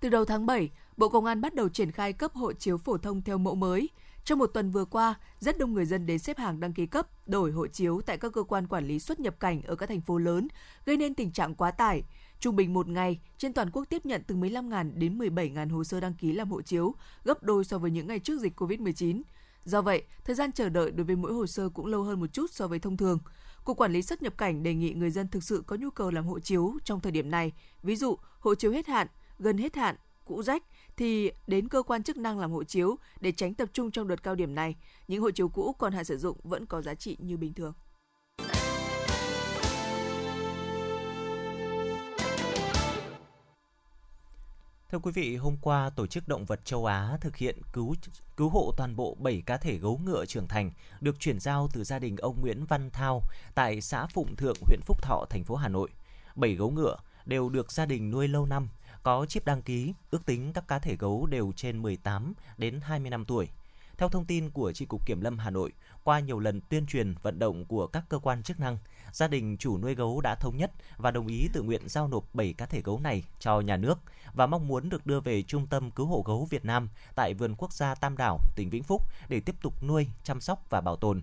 Từ 0.00 0.08
đầu 0.08 0.24
tháng 0.24 0.46
7, 0.46 0.70
Bộ 0.96 1.08
Công 1.08 1.24
an 1.24 1.40
bắt 1.40 1.54
đầu 1.54 1.68
triển 1.68 1.92
khai 1.92 2.12
cấp 2.12 2.32
hộ 2.34 2.52
chiếu 2.52 2.78
phổ 2.78 2.98
thông 2.98 3.22
theo 3.22 3.38
mẫu 3.38 3.54
mới. 3.54 3.88
Trong 4.24 4.38
một 4.38 4.46
tuần 4.46 4.70
vừa 4.70 4.84
qua, 4.84 5.14
rất 5.40 5.58
đông 5.58 5.74
người 5.74 5.86
dân 5.86 6.06
đến 6.06 6.18
xếp 6.18 6.38
hàng 6.38 6.60
đăng 6.60 6.72
ký 6.72 6.86
cấp, 6.86 7.28
đổi 7.28 7.52
hộ 7.52 7.66
chiếu 7.66 8.00
tại 8.06 8.18
các 8.18 8.32
cơ 8.32 8.42
quan 8.42 8.66
quản 8.66 8.86
lý 8.86 8.98
xuất 8.98 9.20
nhập 9.20 9.40
cảnh 9.40 9.62
ở 9.62 9.76
các 9.76 9.88
thành 9.88 10.00
phố 10.00 10.18
lớn, 10.18 10.48
gây 10.86 10.96
nên 10.96 11.14
tình 11.14 11.32
trạng 11.32 11.54
quá 11.54 11.70
tải. 11.70 12.02
Trung 12.40 12.56
bình 12.56 12.72
một 12.72 12.88
ngày, 12.88 13.20
trên 13.38 13.52
toàn 13.52 13.70
quốc 13.70 13.84
tiếp 13.88 14.06
nhận 14.06 14.22
từ 14.26 14.36
15.000 14.36 14.98
đến 14.98 15.18
17.000 15.18 15.70
hồ 15.70 15.84
sơ 15.84 16.00
đăng 16.00 16.14
ký 16.14 16.32
làm 16.32 16.50
hộ 16.50 16.62
chiếu, 16.62 16.94
gấp 17.24 17.42
đôi 17.42 17.64
so 17.64 17.78
với 17.78 17.90
những 17.90 18.06
ngày 18.06 18.18
trước 18.18 18.40
dịch 18.40 18.60
COVID-19. 18.60 19.22
Do 19.64 19.82
vậy, 19.82 20.02
thời 20.24 20.36
gian 20.36 20.52
chờ 20.52 20.68
đợi 20.68 20.90
đối 20.90 21.04
với 21.04 21.16
mỗi 21.16 21.32
hồ 21.32 21.46
sơ 21.46 21.68
cũng 21.68 21.86
lâu 21.86 22.02
hơn 22.02 22.20
một 22.20 22.32
chút 22.32 22.50
so 22.50 22.66
với 22.66 22.78
thông 22.78 22.96
thường. 22.96 23.18
Cục 23.64 23.76
Quản 23.76 23.92
lý 23.92 24.02
xuất 24.02 24.22
nhập 24.22 24.38
cảnh 24.38 24.62
đề 24.62 24.74
nghị 24.74 24.92
người 24.92 25.10
dân 25.10 25.28
thực 25.28 25.44
sự 25.44 25.62
có 25.66 25.76
nhu 25.76 25.90
cầu 25.90 26.10
làm 26.10 26.26
hộ 26.26 26.40
chiếu 26.40 26.74
trong 26.84 27.00
thời 27.00 27.12
điểm 27.12 27.30
này. 27.30 27.52
Ví 27.82 27.96
dụ, 27.96 28.16
hộ 28.38 28.54
chiếu 28.54 28.72
hết 28.72 28.86
hạn, 28.86 29.06
gần 29.38 29.58
hết 29.58 29.76
hạn, 29.76 29.96
cũ 30.24 30.42
rách 30.42 30.62
thì 30.96 31.32
đến 31.46 31.68
cơ 31.68 31.82
quan 31.82 32.02
chức 32.02 32.16
năng 32.16 32.38
làm 32.38 32.50
hộ 32.50 32.64
chiếu 32.64 32.96
để 33.20 33.32
tránh 33.32 33.54
tập 33.54 33.68
trung 33.72 33.90
trong 33.90 34.08
đợt 34.08 34.22
cao 34.22 34.34
điểm 34.34 34.54
này. 34.54 34.76
Những 35.08 35.22
hộ 35.22 35.30
chiếu 35.30 35.48
cũ 35.48 35.74
còn 35.78 35.92
hạn 35.92 36.04
sử 36.04 36.18
dụng 36.18 36.36
vẫn 36.42 36.66
có 36.66 36.82
giá 36.82 36.94
trị 36.94 37.16
như 37.20 37.36
bình 37.36 37.52
thường. 37.52 37.72
Thưa 44.92 44.98
quý 44.98 45.12
vị, 45.12 45.36
hôm 45.36 45.56
qua 45.60 45.90
Tổ 45.90 46.06
chức 46.06 46.28
Động 46.28 46.44
vật 46.44 46.64
Châu 46.64 46.86
Á 46.86 47.16
thực 47.20 47.36
hiện 47.36 47.58
cứu 47.72 47.94
cứu 48.36 48.48
hộ 48.48 48.72
toàn 48.76 48.96
bộ 48.96 49.16
7 49.20 49.42
cá 49.46 49.56
thể 49.56 49.78
gấu 49.78 50.00
ngựa 50.04 50.26
trưởng 50.26 50.48
thành 50.48 50.70
được 51.00 51.20
chuyển 51.20 51.40
giao 51.40 51.68
từ 51.72 51.84
gia 51.84 51.98
đình 51.98 52.16
ông 52.16 52.40
Nguyễn 52.40 52.64
Văn 52.64 52.90
Thao 52.90 53.20
tại 53.54 53.80
xã 53.80 54.06
Phụng 54.06 54.36
Thượng, 54.36 54.56
huyện 54.66 54.80
Phúc 54.86 55.02
Thọ, 55.02 55.24
thành 55.30 55.44
phố 55.44 55.56
Hà 55.56 55.68
Nội. 55.68 55.88
7 56.34 56.54
gấu 56.54 56.70
ngựa 56.70 56.96
đều 57.26 57.48
được 57.48 57.72
gia 57.72 57.86
đình 57.86 58.10
nuôi 58.10 58.28
lâu 58.28 58.46
năm, 58.46 58.68
có 59.02 59.26
chip 59.26 59.44
đăng 59.44 59.62
ký, 59.62 59.94
ước 60.10 60.26
tính 60.26 60.52
các 60.52 60.68
cá 60.68 60.78
thể 60.78 60.96
gấu 60.96 61.26
đều 61.26 61.52
trên 61.56 61.82
18 61.82 62.34
đến 62.58 62.80
20 62.80 63.10
năm 63.10 63.24
tuổi. 63.24 63.48
Theo 63.98 64.08
thông 64.08 64.24
tin 64.24 64.50
của 64.50 64.72
Tri 64.72 64.84
Cục 64.84 65.06
Kiểm 65.06 65.20
Lâm 65.20 65.38
Hà 65.38 65.50
Nội, 65.50 65.72
qua 66.04 66.20
nhiều 66.20 66.38
lần 66.38 66.60
tuyên 66.60 66.86
truyền 66.86 67.14
vận 67.22 67.38
động 67.38 67.64
của 67.64 67.86
các 67.86 68.04
cơ 68.08 68.18
quan 68.18 68.42
chức 68.42 68.60
năng, 68.60 68.78
gia 69.12 69.28
đình 69.28 69.56
chủ 69.56 69.78
nuôi 69.78 69.94
gấu 69.94 70.20
đã 70.20 70.34
thống 70.34 70.56
nhất 70.56 70.70
và 70.96 71.10
đồng 71.10 71.26
ý 71.26 71.48
tự 71.52 71.62
nguyện 71.62 71.88
giao 71.88 72.08
nộp 72.08 72.34
7 72.34 72.52
cá 72.52 72.66
thể 72.66 72.82
gấu 72.84 73.00
này 73.00 73.22
cho 73.38 73.60
nhà 73.60 73.76
nước 73.76 73.98
và 74.34 74.46
mong 74.46 74.68
muốn 74.68 74.88
được 74.88 75.06
đưa 75.06 75.20
về 75.20 75.42
Trung 75.42 75.66
tâm 75.66 75.90
Cứu 75.90 76.06
hộ 76.06 76.22
gấu 76.26 76.46
Việt 76.50 76.64
Nam 76.64 76.88
tại 77.14 77.34
Vườn 77.34 77.54
Quốc 77.58 77.72
gia 77.72 77.94
Tam 77.94 78.16
Đảo, 78.16 78.38
tỉnh 78.56 78.70
Vĩnh 78.70 78.82
Phúc 78.82 79.02
để 79.28 79.40
tiếp 79.40 79.54
tục 79.62 79.82
nuôi, 79.84 80.06
chăm 80.24 80.40
sóc 80.40 80.70
và 80.70 80.80
bảo 80.80 80.96
tồn. 80.96 81.22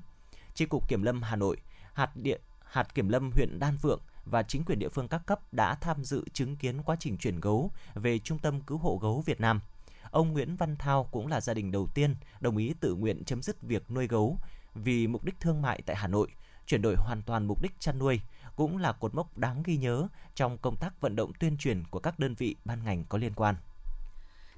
Tri 0.54 0.66
Cục 0.66 0.90
Kiểm 0.90 1.04
Lâm 1.04 1.22
Hà 1.22 1.36
Nội, 1.36 1.58
hạt 1.94 2.16
địa 2.16 2.38
hạt 2.70 2.96
kiểm 2.96 3.10
lâm 3.10 3.32
huyện 3.32 3.60
Đan 3.60 3.78
Phượng 3.78 4.02
và 4.26 4.44
chính 4.44 4.64
quyền 4.66 4.80
địa 4.80 4.90
phương 4.90 5.08
các 5.08 5.22
cấp 5.26 5.54
đã 5.54 5.76
tham 5.76 6.04
dự 6.04 6.24
chứng 6.34 6.56
kiến 6.56 6.82
quá 6.84 6.96
trình 7.00 7.18
chuyển 7.18 7.40
gấu 7.40 7.72
về 7.94 8.20
Trung 8.20 8.40
tâm 8.40 8.62
Cứu 8.62 8.78
hộ 8.78 9.00
gấu 9.02 9.24
Việt 9.26 9.42
Nam. 9.42 9.62
Ông 10.12 10.32
Nguyễn 10.34 10.56
Văn 10.56 10.76
Thao 10.76 11.04
cũng 11.04 11.28
là 11.28 11.42
gia 11.42 11.54
đình 11.54 11.72
đầu 11.72 11.88
tiên 11.88 12.16
đồng 12.40 12.58
ý 12.58 12.74
tự 12.80 12.96
nguyện 12.96 13.24
chấm 13.24 13.42
dứt 13.42 13.62
việc 13.62 13.92
nuôi 13.92 14.08
gấu 14.08 14.38
vì 14.76 15.08
mục 15.08 15.24
đích 15.24 15.40
thương 15.40 15.62
mại 15.62 15.82
tại 15.86 15.96
Hà 15.96 16.08
Nội, 16.08 16.28
chuyển 16.66 16.82
đổi 16.82 16.96
hoàn 16.98 17.22
toàn 17.22 17.46
mục 17.46 17.62
đích 17.62 17.80
chăn 17.80 18.00
nuôi, 18.00 18.22
cũng 18.56 18.78
là 18.78 18.92
cột 18.92 19.16
mốc 19.16 19.38
đáng 19.38 19.64
ghi 19.64 19.78
nhớ 19.78 20.08
trong 20.36 20.58
công 20.58 20.76
tác 20.76 21.02
vận 21.02 21.16
động 21.16 21.32
tuyên 21.40 21.58
truyền 21.58 21.84
của 21.90 22.00
các 22.00 22.20
đơn 22.20 22.36
vị 22.36 22.56
ban 22.66 22.84
ngành 22.84 23.04
có 23.04 23.18
liên 23.18 23.34
quan. 23.36 23.56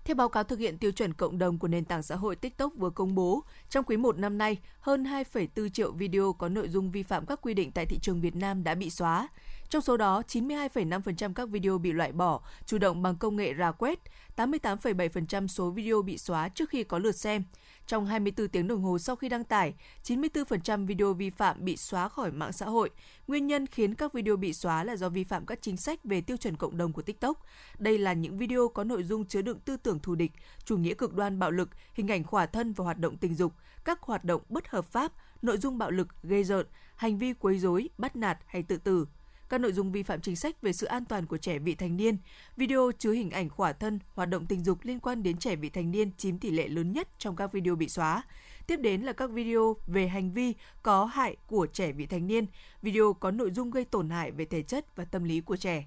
Theo 0.05 0.15
báo 0.15 0.29
cáo 0.29 0.43
thực 0.43 0.59
hiện 0.59 0.77
tiêu 0.77 0.91
chuẩn 0.91 1.13
cộng 1.13 1.37
đồng 1.37 1.59
của 1.59 1.67
nền 1.67 1.85
tảng 1.85 2.03
xã 2.03 2.15
hội 2.15 2.35
TikTok 2.35 2.73
vừa 2.75 2.89
công 2.89 3.15
bố, 3.15 3.43
trong 3.69 3.85
quý 3.85 3.97
1 3.97 4.17
năm 4.17 4.37
nay, 4.37 4.57
hơn 4.79 5.03
2,4 5.03 5.69
triệu 5.69 5.91
video 5.91 6.33
có 6.33 6.49
nội 6.49 6.69
dung 6.69 6.91
vi 6.91 7.03
phạm 7.03 7.25
các 7.25 7.39
quy 7.41 7.53
định 7.53 7.71
tại 7.71 7.85
thị 7.85 7.99
trường 8.01 8.21
Việt 8.21 8.35
Nam 8.35 8.63
đã 8.63 8.75
bị 8.75 8.89
xóa. 8.89 9.27
Trong 9.69 9.81
số 9.81 9.97
đó, 9.97 10.21
92,5% 10.27 11.33
các 11.33 11.49
video 11.49 11.77
bị 11.77 11.91
loại 11.91 12.11
bỏ 12.11 12.41
chủ 12.65 12.77
động 12.77 13.01
bằng 13.01 13.15
công 13.15 13.35
nghệ 13.35 13.53
rà 13.59 13.71
quét, 13.71 13.99
88,7% 14.35 15.47
số 15.47 15.69
video 15.69 16.01
bị 16.01 16.17
xóa 16.17 16.49
trước 16.49 16.69
khi 16.69 16.83
có 16.83 16.99
lượt 16.99 17.15
xem. 17.15 17.43
Trong 17.91 18.05
24 18.05 18.47
tiếng 18.47 18.67
đồng 18.67 18.81
hồ 18.81 18.99
sau 18.99 19.15
khi 19.15 19.29
đăng 19.29 19.43
tải, 19.43 19.73
94% 20.03 20.85
video 20.85 21.13
vi 21.13 21.29
phạm 21.29 21.65
bị 21.65 21.77
xóa 21.77 22.09
khỏi 22.09 22.31
mạng 22.31 22.51
xã 22.51 22.65
hội. 22.65 22.89
Nguyên 23.27 23.47
nhân 23.47 23.67
khiến 23.67 23.95
các 23.95 24.13
video 24.13 24.35
bị 24.35 24.53
xóa 24.53 24.83
là 24.83 24.95
do 24.95 25.09
vi 25.09 25.23
phạm 25.23 25.45
các 25.45 25.59
chính 25.61 25.77
sách 25.77 26.03
về 26.03 26.21
tiêu 26.21 26.37
chuẩn 26.37 26.57
cộng 26.57 26.77
đồng 26.77 26.93
của 26.93 27.01
TikTok. 27.01 27.45
Đây 27.79 27.97
là 27.97 28.13
những 28.13 28.37
video 28.37 28.67
có 28.67 28.83
nội 28.83 29.03
dung 29.03 29.25
chứa 29.25 29.41
đựng 29.41 29.59
tư 29.59 29.77
tưởng 29.77 29.99
thù 29.99 30.15
địch, 30.15 30.31
chủ 30.65 30.77
nghĩa 30.77 30.93
cực 30.93 31.13
đoan 31.13 31.39
bạo 31.39 31.51
lực, 31.51 31.69
hình 31.93 32.07
ảnh 32.07 32.23
khỏa 32.23 32.45
thân 32.45 32.73
và 32.73 32.85
hoạt 32.85 32.97
động 32.97 33.17
tình 33.17 33.35
dục, 33.35 33.53
các 33.85 34.01
hoạt 34.01 34.23
động 34.23 34.41
bất 34.49 34.67
hợp 34.67 34.85
pháp, 34.85 35.11
nội 35.41 35.57
dung 35.57 35.77
bạo 35.77 35.91
lực, 35.91 36.07
gây 36.23 36.43
rợn, 36.43 36.65
hành 36.95 37.17
vi 37.17 37.33
quấy 37.33 37.59
rối, 37.59 37.89
bắt 37.97 38.15
nạt 38.15 38.37
hay 38.45 38.63
tự 38.63 38.77
tử, 38.77 39.05
các 39.51 39.61
nội 39.61 39.73
dung 39.73 39.91
vi 39.91 40.03
phạm 40.03 40.21
chính 40.21 40.35
sách 40.35 40.61
về 40.61 40.73
sự 40.73 40.87
an 40.87 41.05
toàn 41.05 41.25
của 41.25 41.37
trẻ 41.37 41.59
vị 41.59 41.75
thành 41.75 41.97
niên, 41.97 42.17
video 42.57 42.91
chứa 42.99 43.11
hình 43.11 43.31
ảnh 43.31 43.49
khỏa 43.49 43.73
thân, 43.73 43.99
hoạt 44.13 44.29
động 44.29 44.45
tình 44.45 44.63
dục 44.63 44.77
liên 44.83 44.99
quan 44.99 45.23
đến 45.23 45.37
trẻ 45.37 45.55
vị 45.55 45.69
thành 45.69 45.91
niên 45.91 46.11
chiếm 46.17 46.37
tỷ 46.37 46.51
lệ 46.51 46.67
lớn 46.67 46.93
nhất 46.93 47.07
trong 47.17 47.35
các 47.35 47.51
video 47.51 47.75
bị 47.75 47.89
xóa. 47.89 48.23
Tiếp 48.67 48.77
đến 48.77 49.01
là 49.01 49.13
các 49.13 49.29
video 49.29 49.75
về 49.87 50.07
hành 50.07 50.31
vi 50.31 50.53
có 50.83 51.05
hại 51.05 51.35
của 51.47 51.67
trẻ 51.73 51.91
vị 51.91 52.05
thành 52.05 52.27
niên, 52.27 52.45
video 52.81 53.13
có 53.13 53.31
nội 53.31 53.51
dung 53.51 53.71
gây 53.71 53.85
tổn 53.85 54.09
hại 54.09 54.31
về 54.31 54.45
thể 54.45 54.63
chất 54.63 54.95
và 54.95 55.05
tâm 55.05 55.23
lý 55.23 55.41
của 55.41 55.57
trẻ. 55.57 55.85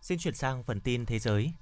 Xin 0.00 0.18
chuyển 0.18 0.34
sang 0.34 0.62
phần 0.62 0.80
tin 0.80 1.06
thế 1.06 1.18
giới. 1.18 1.52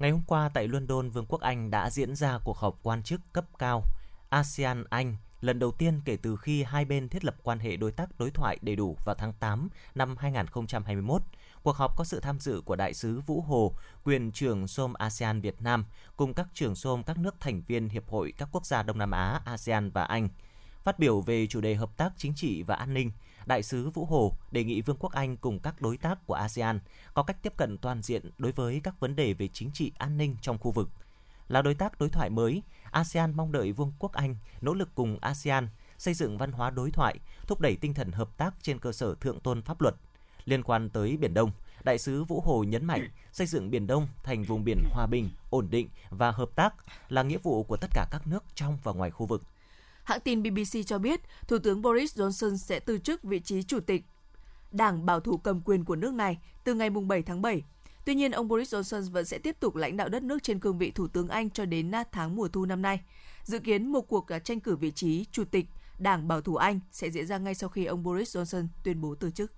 Ngày 0.00 0.10
hôm 0.10 0.22
qua 0.26 0.50
tại 0.54 0.68
London, 0.68 1.10
Vương 1.10 1.26
quốc 1.28 1.40
Anh 1.40 1.70
đã 1.70 1.90
diễn 1.90 2.16
ra 2.16 2.38
cuộc 2.44 2.56
họp 2.56 2.78
quan 2.82 3.02
chức 3.02 3.20
cấp 3.32 3.44
cao 3.58 3.84
ASEAN 4.28 4.84
Anh 4.90 5.16
lần 5.40 5.58
đầu 5.58 5.72
tiên 5.72 6.00
kể 6.04 6.16
từ 6.16 6.36
khi 6.36 6.62
hai 6.62 6.84
bên 6.84 7.08
thiết 7.08 7.24
lập 7.24 7.36
quan 7.42 7.58
hệ 7.58 7.76
đối 7.76 7.92
tác 7.92 8.18
đối 8.18 8.30
thoại 8.30 8.58
đầy 8.62 8.76
đủ 8.76 8.96
vào 9.04 9.14
tháng 9.14 9.32
8 9.32 9.68
năm 9.94 10.16
2021. 10.18 11.22
Cuộc 11.62 11.76
họp 11.76 11.96
có 11.96 12.04
sự 12.04 12.20
tham 12.20 12.40
dự 12.40 12.60
của 12.64 12.76
Đại 12.76 12.94
sứ 12.94 13.20
Vũ 13.20 13.40
Hồ, 13.40 13.74
quyền 14.04 14.32
trưởng 14.32 14.68
SOM 14.68 14.92
ASEAN 14.92 15.40
Việt 15.40 15.62
Nam, 15.62 15.84
cùng 16.16 16.34
các 16.34 16.46
trưởng 16.54 16.74
SOM 16.74 17.02
các 17.02 17.18
nước 17.18 17.34
thành 17.40 17.62
viên 17.66 17.88
Hiệp 17.88 18.08
hội 18.08 18.32
các 18.38 18.48
quốc 18.52 18.66
gia 18.66 18.82
Đông 18.82 18.98
Nam 18.98 19.10
Á, 19.10 19.40
ASEAN 19.44 19.90
và 19.90 20.04
Anh. 20.04 20.28
Phát 20.82 20.98
biểu 20.98 21.20
về 21.20 21.46
chủ 21.46 21.60
đề 21.60 21.74
hợp 21.74 21.96
tác 21.96 22.12
chính 22.16 22.34
trị 22.34 22.62
và 22.62 22.74
an 22.74 22.94
ninh, 22.94 23.10
Đại 23.46 23.62
sứ 23.62 23.90
Vũ 23.90 24.04
Hồ 24.04 24.36
đề 24.50 24.64
nghị 24.64 24.80
Vương 24.80 24.96
quốc 25.00 25.12
Anh 25.12 25.36
cùng 25.36 25.58
các 25.58 25.80
đối 25.80 25.96
tác 25.96 26.26
của 26.26 26.34
ASEAN 26.34 26.80
có 27.14 27.22
cách 27.22 27.42
tiếp 27.42 27.52
cận 27.56 27.78
toàn 27.78 28.02
diện 28.02 28.30
đối 28.38 28.52
với 28.52 28.80
các 28.84 29.00
vấn 29.00 29.16
đề 29.16 29.32
về 29.32 29.48
chính 29.48 29.70
trị 29.74 29.92
an 29.98 30.16
ninh 30.16 30.36
trong 30.40 30.58
khu 30.58 30.70
vực. 30.70 30.88
Là 31.48 31.62
đối 31.62 31.74
tác 31.74 32.00
đối 32.00 32.08
thoại 32.08 32.30
mới, 32.30 32.62
ASEAN 32.90 33.36
mong 33.36 33.52
đợi 33.52 33.72
Vương 33.72 33.92
quốc 33.98 34.12
Anh 34.12 34.36
nỗ 34.60 34.74
lực 34.74 34.88
cùng 34.94 35.18
ASEAN 35.20 35.68
xây 35.98 36.14
dựng 36.14 36.38
văn 36.38 36.52
hóa 36.52 36.70
đối 36.70 36.90
thoại, 36.90 37.18
thúc 37.46 37.60
đẩy 37.60 37.76
tinh 37.76 37.94
thần 37.94 38.12
hợp 38.12 38.36
tác 38.36 38.54
trên 38.62 38.78
cơ 38.78 38.92
sở 38.92 39.14
thượng 39.14 39.40
tôn 39.40 39.62
pháp 39.62 39.80
luật. 39.80 39.94
Liên 40.44 40.62
quan 40.62 40.90
tới 40.90 41.16
Biển 41.16 41.34
Đông, 41.34 41.50
Đại 41.84 41.98
sứ 41.98 42.24
Vũ 42.24 42.40
Hồ 42.40 42.64
nhấn 42.64 42.84
mạnh 42.84 43.08
xây 43.32 43.46
dựng 43.46 43.70
Biển 43.70 43.86
Đông 43.86 44.08
thành 44.22 44.42
vùng 44.42 44.64
biển 44.64 44.84
hòa 44.90 45.06
bình, 45.06 45.30
ổn 45.50 45.70
định 45.70 45.88
và 46.10 46.30
hợp 46.30 46.50
tác 46.54 46.74
là 47.08 47.22
nghĩa 47.22 47.38
vụ 47.38 47.62
của 47.62 47.76
tất 47.76 47.90
cả 47.94 48.06
các 48.10 48.26
nước 48.26 48.44
trong 48.54 48.78
và 48.82 48.92
ngoài 48.92 49.10
khu 49.10 49.26
vực. 49.26 49.42
Hãng 50.10 50.20
tin 50.20 50.42
BBC 50.42 50.86
cho 50.86 50.98
biết, 50.98 51.20
Thủ 51.48 51.58
tướng 51.58 51.82
Boris 51.82 52.18
Johnson 52.18 52.56
sẽ 52.56 52.80
từ 52.80 52.98
chức 52.98 53.22
vị 53.22 53.40
trí 53.40 53.62
chủ 53.62 53.80
tịch 53.80 54.02
Đảng 54.72 55.06
bảo 55.06 55.20
thủ 55.20 55.36
cầm 55.36 55.60
quyền 55.60 55.84
của 55.84 55.96
nước 55.96 56.14
này 56.14 56.38
từ 56.64 56.74
ngày 56.74 56.90
7 56.90 57.22
tháng 57.22 57.42
7. 57.42 57.62
Tuy 58.04 58.14
nhiên, 58.14 58.32
ông 58.32 58.48
Boris 58.48 58.74
Johnson 58.74 59.10
vẫn 59.10 59.24
sẽ 59.24 59.38
tiếp 59.38 59.56
tục 59.60 59.76
lãnh 59.76 59.96
đạo 59.96 60.08
đất 60.08 60.22
nước 60.22 60.42
trên 60.42 60.60
cương 60.60 60.78
vị 60.78 60.90
Thủ 60.90 61.08
tướng 61.08 61.28
Anh 61.28 61.50
cho 61.50 61.64
đến 61.64 61.92
tháng 62.12 62.36
mùa 62.36 62.48
thu 62.48 62.64
năm 62.64 62.82
nay. 62.82 63.00
Dự 63.44 63.58
kiến 63.58 63.86
một 63.92 64.00
cuộc 64.00 64.32
à, 64.32 64.38
tranh 64.38 64.60
cử 64.60 64.76
vị 64.76 64.90
trí 64.90 65.24
chủ 65.32 65.44
tịch 65.44 65.66
Đảng 65.98 66.28
Bảo 66.28 66.40
thủ 66.40 66.56
Anh 66.56 66.80
sẽ 66.90 67.10
diễn 67.10 67.26
ra 67.26 67.38
ngay 67.38 67.54
sau 67.54 67.68
khi 67.68 67.84
ông 67.84 68.02
Boris 68.02 68.36
Johnson 68.36 68.66
tuyên 68.84 69.00
bố 69.00 69.14
từ 69.14 69.30
chức. 69.30 69.52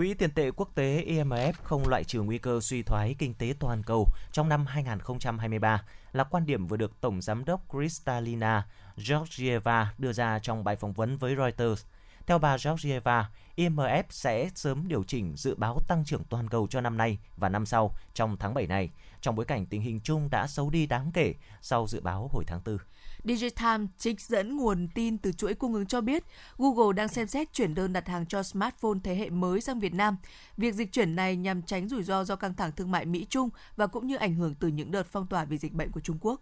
Quỹ 0.00 0.14
tiền 0.14 0.30
tệ 0.30 0.50
quốc 0.50 0.70
tế 0.74 1.04
IMF 1.08 1.52
không 1.62 1.88
loại 1.88 2.04
trừ 2.04 2.22
nguy 2.22 2.38
cơ 2.38 2.60
suy 2.60 2.82
thoái 2.82 3.14
kinh 3.18 3.34
tế 3.34 3.54
toàn 3.58 3.82
cầu 3.82 4.06
trong 4.32 4.48
năm 4.48 4.66
2023 4.66 5.84
là 6.12 6.24
quan 6.24 6.46
điểm 6.46 6.66
vừa 6.66 6.76
được 6.76 7.00
Tổng 7.00 7.22
Giám 7.22 7.44
đốc 7.44 7.60
Kristalina 7.70 8.66
Georgieva 9.08 9.94
đưa 9.98 10.12
ra 10.12 10.38
trong 10.38 10.64
bài 10.64 10.76
phỏng 10.76 10.92
vấn 10.92 11.16
với 11.16 11.36
Reuters. 11.36 11.84
Theo 12.26 12.38
bà 12.38 12.56
Georgieva, 12.64 13.30
IMF 13.56 14.02
sẽ 14.10 14.50
sớm 14.54 14.88
điều 14.88 15.02
chỉnh 15.04 15.36
dự 15.36 15.54
báo 15.54 15.78
tăng 15.88 16.04
trưởng 16.04 16.24
toàn 16.24 16.48
cầu 16.48 16.66
cho 16.70 16.80
năm 16.80 16.96
nay 16.96 17.18
và 17.36 17.48
năm 17.48 17.66
sau 17.66 17.94
trong 18.14 18.36
tháng 18.36 18.54
7 18.54 18.66
này, 18.66 18.90
trong 19.20 19.36
bối 19.36 19.46
cảnh 19.46 19.66
tình 19.66 19.82
hình 19.82 20.00
chung 20.00 20.30
đã 20.30 20.46
xấu 20.46 20.70
đi 20.70 20.86
đáng 20.86 21.10
kể 21.14 21.34
sau 21.60 21.86
dự 21.86 22.00
báo 22.00 22.28
hồi 22.32 22.44
tháng 22.46 22.60
4. 22.64 22.78
Digitime 23.24 23.86
trích 23.98 24.20
dẫn 24.20 24.56
nguồn 24.56 24.88
tin 24.94 25.18
từ 25.18 25.32
chuỗi 25.32 25.54
cung 25.54 25.74
ứng 25.74 25.86
cho 25.86 26.00
biết, 26.00 26.24
Google 26.58 26.92
đang 26.96 27.08
xem 27.08 27.26
xét 27.26 27.52
chuyển 27.52 27.74
đơn 27.74 27.92
đặt 27.92 28.08
hàng 28.08 28.26
cho 28.26 28.42
smartphone 28.42 28.98
thế 29.04 29.14
hệ 29.14 29.30
mới 29.30 29.60
sang 29.60 29.80
Việt 29.80 29.94
Nam. 29.94 30.16
Việc 30.56 30.74
dịch 30.74 30.92
chuyển 30.92 31.16
này 31.16 31.36
nhằm 31.36 31.62
tránh 31.62 31.88
rủi 31.88 32.02
ro 32.02 32.24
do 32.24 32.36
căng 32.36 32.54
thẳng 32.54 32.72
thương 32.76 32.90
mại 32.90 33.06
Mỹ-Trung 33.06 33.48
và 33.76 33.86
cũng 33.86 34.06
như 34.06 34.16
ảnh 34.16 34.34
hưởng 34.34 34.54
từ 34.54 34.68
những 34.68 34.90
đợt 34.90 35.06
phong 35.10 35.26
tỏa 35.26 35.44
vì 35.44 35.58
dịch 35.58 35.72
bệnh 35.72 35.92
của 35.92 36.00
Trung 36.00 36.18
Quốc. 36.20 36.40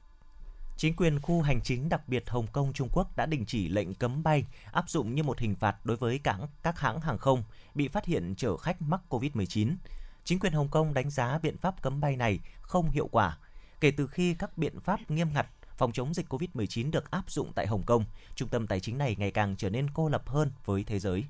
Chính 0.76 0.96
quyền 0.96 1.20
khu 1.20 1.42
hành 1.42 1.60
chính 1.64 1.88
đặc 1.88 2.08
biệt 2.08 2.30
Hồng 2.30 2.46
Kông, 2.52 2.72
Trung 2.72 2.88
Quốc 2.92 3.16
đã 3.16 3.26
đình 3.26 3.44
chỉ 3.46 3.68
lệnh 3.68 3.94
cấm 3.94 4.22
bay, 4.22 4.44
áp 4.72 4.90
dụng 4.90 5.14
như 5.14 5.22
một 5.22 5.38
hình 5.38 5.54
phạt 5.54 5.86
đối 5.86 5.96
với 5.96 6.18
cảng, 6.18 6.48
các 6.62 6.78
hãng 6.78 7.00
hàng 7.00 7.18
không 7.18 7.42
bị 7.74 7.88
phát 7.88 8.04
hiện 8.04 8.34
chở 8.36 8.56
khách 8.56 8.82
mắc 8.82 9.00
COVID-19. 9.08 9.74
Chính 10.24 10.38
quyền 10.38 10.52
Hồng 10.52 10.68
Kông 10.68 10.94
đánh 10.94 11.10
giá 11.10 11.38
biện 11.42 11.56
pháp 11.56 11.82
cấm 11.82 12.00
bay 12.00 12.16
này 12.16 12.38
không 12.60 12.90
hiệu 12.90 13.08
quả. 13.12 13.38
Kể 13.80 13.90
từ 13.90 14.06
khi 14.06 14.34
các 14.34 14.58
biện 14.58 14.80
pháp 14.80 15.10
nghiêm 15.10 15.32
ngặt 15.34 15.46
phòng 15.78 15.92
chống 15.92 16.14
dịch 16.14 16.26
COVID-19 16.28 16.90
được 16.90 17.10
áp 17.10 17.30
dụng 17.30 17.52
tại 17.54 17.66
Hồng 17.66 17.82
Kông, 17.86 18.04
trung 18.34 18.48
tâm 18.48 18.66
tài 18.66 18.80
chính 18.80 18.98
này 18.98 19.16
ngày 19.18 19.30
càng 19.30 19.54
trở 19.58 19.70
nên 19.70 19.86
cô 19.94 20.08
lập 20.08 20.28
hơn 20.28 20.50
với 20.64 20.84
thế 20.84 20.98
giới. 20.98 21.24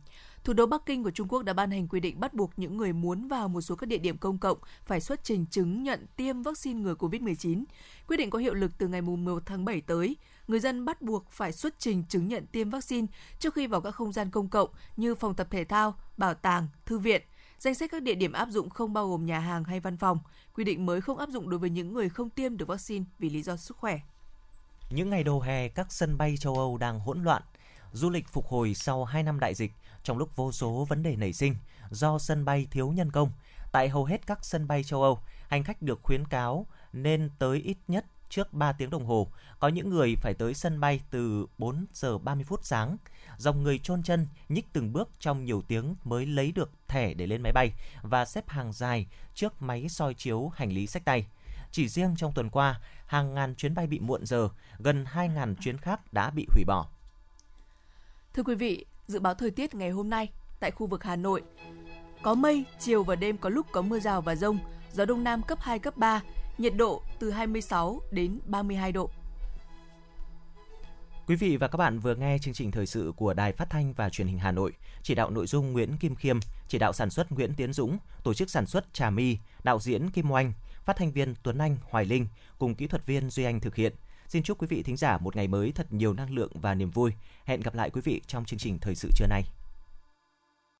Thủ 0.44 0.52
đô 0.52 0.66
Bắc 0.66 0.87
Kinh 0.87 1.04
của 1.04 1.11
Trung 1.11 1.28
Quốc 1.28 1.42
đã 1.42 1.52
ban 1.52 1.70
hành 1.70 1.88
quy 1.88 2.00
định 2.00 2.20
bắt 2.20 2.34
buộc 2.34 2.50
những 2.56 2.76
người 2.76 2.92
muốn 2.92 3.28
vào 3.28 3.48
một 3.48 3.61
số 3.61 3.76
các 3.76 3.87
địa 3.87 3.98
điểm 3.98 4.18
công 4.18 4.38
cộng 4.38 4.58
phải 4.84 5.00
xuất 5.00 5.24
trình 5.24 5.46
chứng 5.50 5.82
nhận 5.82 6.06
tiêm 6.16 6.42
vaccine 6.42 6.80
ngừa 6.80 6.94
COVID-19. 6.94 7.64
Quyết 8.06 8.16
định 8.16 8.30
có 8.30 8.38
hiệu 8.38 8.54
lực 8.54 8.78
từ 8.78 8.88
ngày 8.88 9.02
1 9.02 9.42
tháng 9.46 9.64
7 9.64 9.80
tới. 9.80 10.16
Người 10.48 10.61
dân 10.61 10.84
bắt 10.84 11.02
buộc 11.02 11.30
phải 11.30 11.52
xuất 11.52 11.74
trình 11.78 12.04
chứng 12.08 12.28
nhận 12.28 12.46
tiêm 12.46 12.70
vaccine 12.70 13.06
trước 13.38 13.54
khi 13.54 13.66
vào 13.66 13.80
các 13.80 13.90
không 13.90 14.12
gian 14.12 14.30
công 14.30 14.48
cộng 14.48 14.68
như 14.96 15.14
phòng 15.14 15.34
tập 15.34 15.46
thể 15.50 15.64
thao, 15.64 15.94
bảo 16.16 16.34
tàng, 16.34 16.68
thư 16.87 16.98
viện. 16.98 17.22
Danh 17.58 17.74
sách 17.74 17.90
các 17.90 18.02
địa 18.02 18.14
điểm 18.14 18.32
áp 18.32 18.48
dụng 18.50 18.70
không 18.70 18.92
bao 18.92 19.08
gồm 19.08 19.26
nhà 19.26 19.38
hàng 19.38 19.64
hay 19.64 19.80
văn 19.80 19.96
phòng. 19.96 20.18
Quy 20.54 20.64
định 20.64 20.87
mới 20.87 21.00
không 21.00 21.18
áp 21.18 21.28
dụng 21.28 21.50
đối 21.50 21.58
với 21.58 21.70
những 21.70 21.92
người 21.92 22.08
không 22.08 22.30
tiêm 22.30 22.56
được 22.56 22.68
vaccine 22.68 23.04
vì 23.18 23.30
lý 23.30 23.42
do 23.42 23.56
sức 23.56 23.76
khỏe. 23.76 24.00
Những 24.90 25.11
ngày 25.11 25.24
đầu 25.24 25.40
hè, 25.40 25.68
các 25.68 25.92
sân 25.92 26.18
bay 26.18 26.37
châu 26.37 26.55
Âu 26.55 26.79
đang 26.79 27.01
hỗn 27.01 27.22
loạn. 27.22 27.42
Du 27.92 28.11
lịch 28.11 28.29
phục 28.29 28.46
hồi 28.46 28.74
sau 28.74 29.05
2 29.05 29.22
năm 29.22 29.40
đại 29.40 29.55
dịch, 29.55 29.72
trong 30.03 30.18
lúc 30.18 30.37
vô 30.37 30.53
số 30.53 30.87
vấn 30.88 31.03
đề 31.03 31.16
nảy 31.16 31.33
sinh 31.33 31.55
do 31.90 32.18
sân 32.18 32.44
bay 32.44 32.66
thiếu 32.70 32.92
nhân 32.92 33.11
công. 33.11 33.31
Tại 33.72 33.88
hầu 33.88 34.05
hết 34.05 34.27
các 34.27 34.44
sân 34.44 34.68
bay 34.68 34.85
châu 34.85 35.03
Âu, 35.03 35.18
hành 35.48 35.64
khách 35.64 35.83
được 35.83 36.01
khuyến 36.03 36.24
cáo 36.27 36.66
nên 36.92 37.31
tới 37.38 37.59
ít 37.59 37.77
nhất 37.88 38.05
trước 38.29 38.53
3 38.53 38.72
tiếng 38.72 38.90
đồng 38.90 39.07
hồ. 39.07 39.29
Có 39.59 39.68
những 39.68 39.90
người 39.90 40.16
phải 40.16 40.35
tới 40.35 40.55
sân 40.55 40.81
bay 40.81 41.01
từ 41.11 41.46
4 41.59 41.87
giờ 41.92 42.18
30 42.18 42.44
phút 42.44 42.64
sáng. 42.64 42.96
Dòng 43.37 43.62
người 43.62 43.79
chôn 43.79 44.03
chân, 44.03 44.27
nhích 44.48 44.72
từng 44.72 44.92
bước 44.92 45.09
trong 45.18 45.44
nhiều 45.44 45.62
tiếng 45.68 45.94
mới 46.05 46.27
lấy 46.27 46.53
được 46.53 46.70
thẻ 46.88 47.14
để 47.14 47.27
lên 47.27 47.42
máy 47.42 47.53
bay 47.53 47.72
và 48.03 48.24
xếp 48.24 48.48
hàng 48.48 48.72
dài 48.72 49.07
trước 49.35 49.62
máy 49.62 49.88
soi 49.88 50.14
chiếu 50.14 50.53
hành 50.55 50.72
lý 50.72 50.87
sách 50.87 51.05
tay. 51.05 51.27
Chỉ 51.70 51.88
riêng 51.88 52.14
trong 52.16 52.33
tuần 52.33 52.50
qua, 52.50 52.81
hàng 53.07 53.35
ngàn 53.35 53.54
chuyến 53.54 53.74
bay 53.74 53.87
bị 53.87 53.98
muộn 53.98 54.26
giờ, 54.26 54.48
gần 54.78 55.04
2.000 55.04 55.54
chuyến 55.54 55.78
khác 55.78 56.12
đã 56.12 56.31
bị 56.31 56.46
hủy 56.54 56.64
bỏ. 56.66 56.87
Thưa 58.35 58.42
quý 58.42 58.54
vị, 58.54 58.85
dự 59.07 59.20
báo 59.20 59.35
thời 59.35 59.50
tiết 59.50 59.74
ngày 59.74 59.90
hôm 59.90 60.11
nay 60.11 60.28
tại 60.61 60.70
khu 60.70 60.87
vực 60.87 61.04
Hà 61.04 61.16
Nội 61.16 61.42
có 62.22 62.35
mây, 62.35 62.64
chiều 62.78 63.04
và 63.04 63.16
đêm 63.16 63.38
có 63.38 63.48
lúc 63.48 63.66
có 63.72 63.83
mưa 63.83 64.00
rào 64.00 64.20
và 64.20 64.35
rông, 64.35 64.59
gió 64.92 65.04
đông 65.04 65.24
nam 65.24 65.42
cấp 65.42 65.59
2 65.61 65.78
cấp 65.78 65.96
3, 65.96 66.20
nhiệt 66.59 66.76
độ 66.76 67.02
từ 67.18 67.31
26 67.31 68.00
đến 68.11 68.40
32 68.46 68.92
độ. 68.92 69.11
Quý 71.26 71.37
vị 71.37 71.57
và 71.57 71.68
các 71.68 71.76
bạn 71.76 71.98
vừa 71.98 72.14
nghe 72.14 72.38
chương 72.38 72.54
trình 72.54 72.70
thời 72.70 72.87
sự 72.87 73.12
của 73.16 73.35
Đài 73.35 73.52
Phát 73.52 73.70
thanh 73.70 73.92
và 73.92 74.09
Truyền 74.09 74.26
hình 74.26 74.38
Hà 74.38 74.52
Nội, 74.52 74.72
chỉ 75.02 75.14
đạo 75.14 75.31
nội 75.31 75.46
dung 75.46 75.72
Nguyễn 75.72 75.96
Kim 75.96 76.14
Khiêm, 76.14 76.38
chỉ 76.68 76.78
đạo 76.78 76.92
sản 76.92 77.11
xuất 77.11 77.33
Nguyễn 77.33 77.54
Tiến 77.54 77.72
Dũng, 77.72 77.98
tổ 78.22 78.35
chức 78.35 78.50
sản 78.50 78.66
xuất 78.66 78.94
Trà 78.94 79.11
My, 79.11 79.38
đạo 79.64 79.81
diễn 79.81 80.11
Kim 80.11 80.31
Oanh, 80.31 80.52
phát 80.88 80.96
thanh 80.96 81.12
viên 81.12 81.35
Tuấn 81.42 81.59
Anh, 81.59 81.77
Hoài 81.90 82.05
Linh 82.05 82.27
cùng 82.59 82.74
kỹ 82.74 82.87
thuật 82.87 83.07
viên 83.07 83.31
Duy 83.31 83.44
Anh 83.44 83.61
thực 83.61 83.74
hiện. 83.74 83.92
Xin 84.29 84.42
chúc 84.42 84.59
quý 84.61 84.66
vị 84.66 84.83
thính 84.83 84.96
giả 84.96 85.18
một 85.18 85.37
ngày 85.37 85.48
mới 85.48 85.72
thật 85.72 85.92
nhiều 85.92 86.12
năng 86.12 86.31
lượng 86.31 86.53
và 86.55 86.74
niềm 86.74 86.90
vui. 86.90 87.12
Hẹn 87.44 87.61
gặp 87.61 87.74
lại 87.74 87.90
quý 87.90 88.01
vị 88.05 88.20
trong 88.27 88.44
chương 88.44 88.59
trình 88.59 88.79
thời 88.79 88.94
sự 88.94 89.09
trưa 89.14 89.27
nay. 89.27 89.44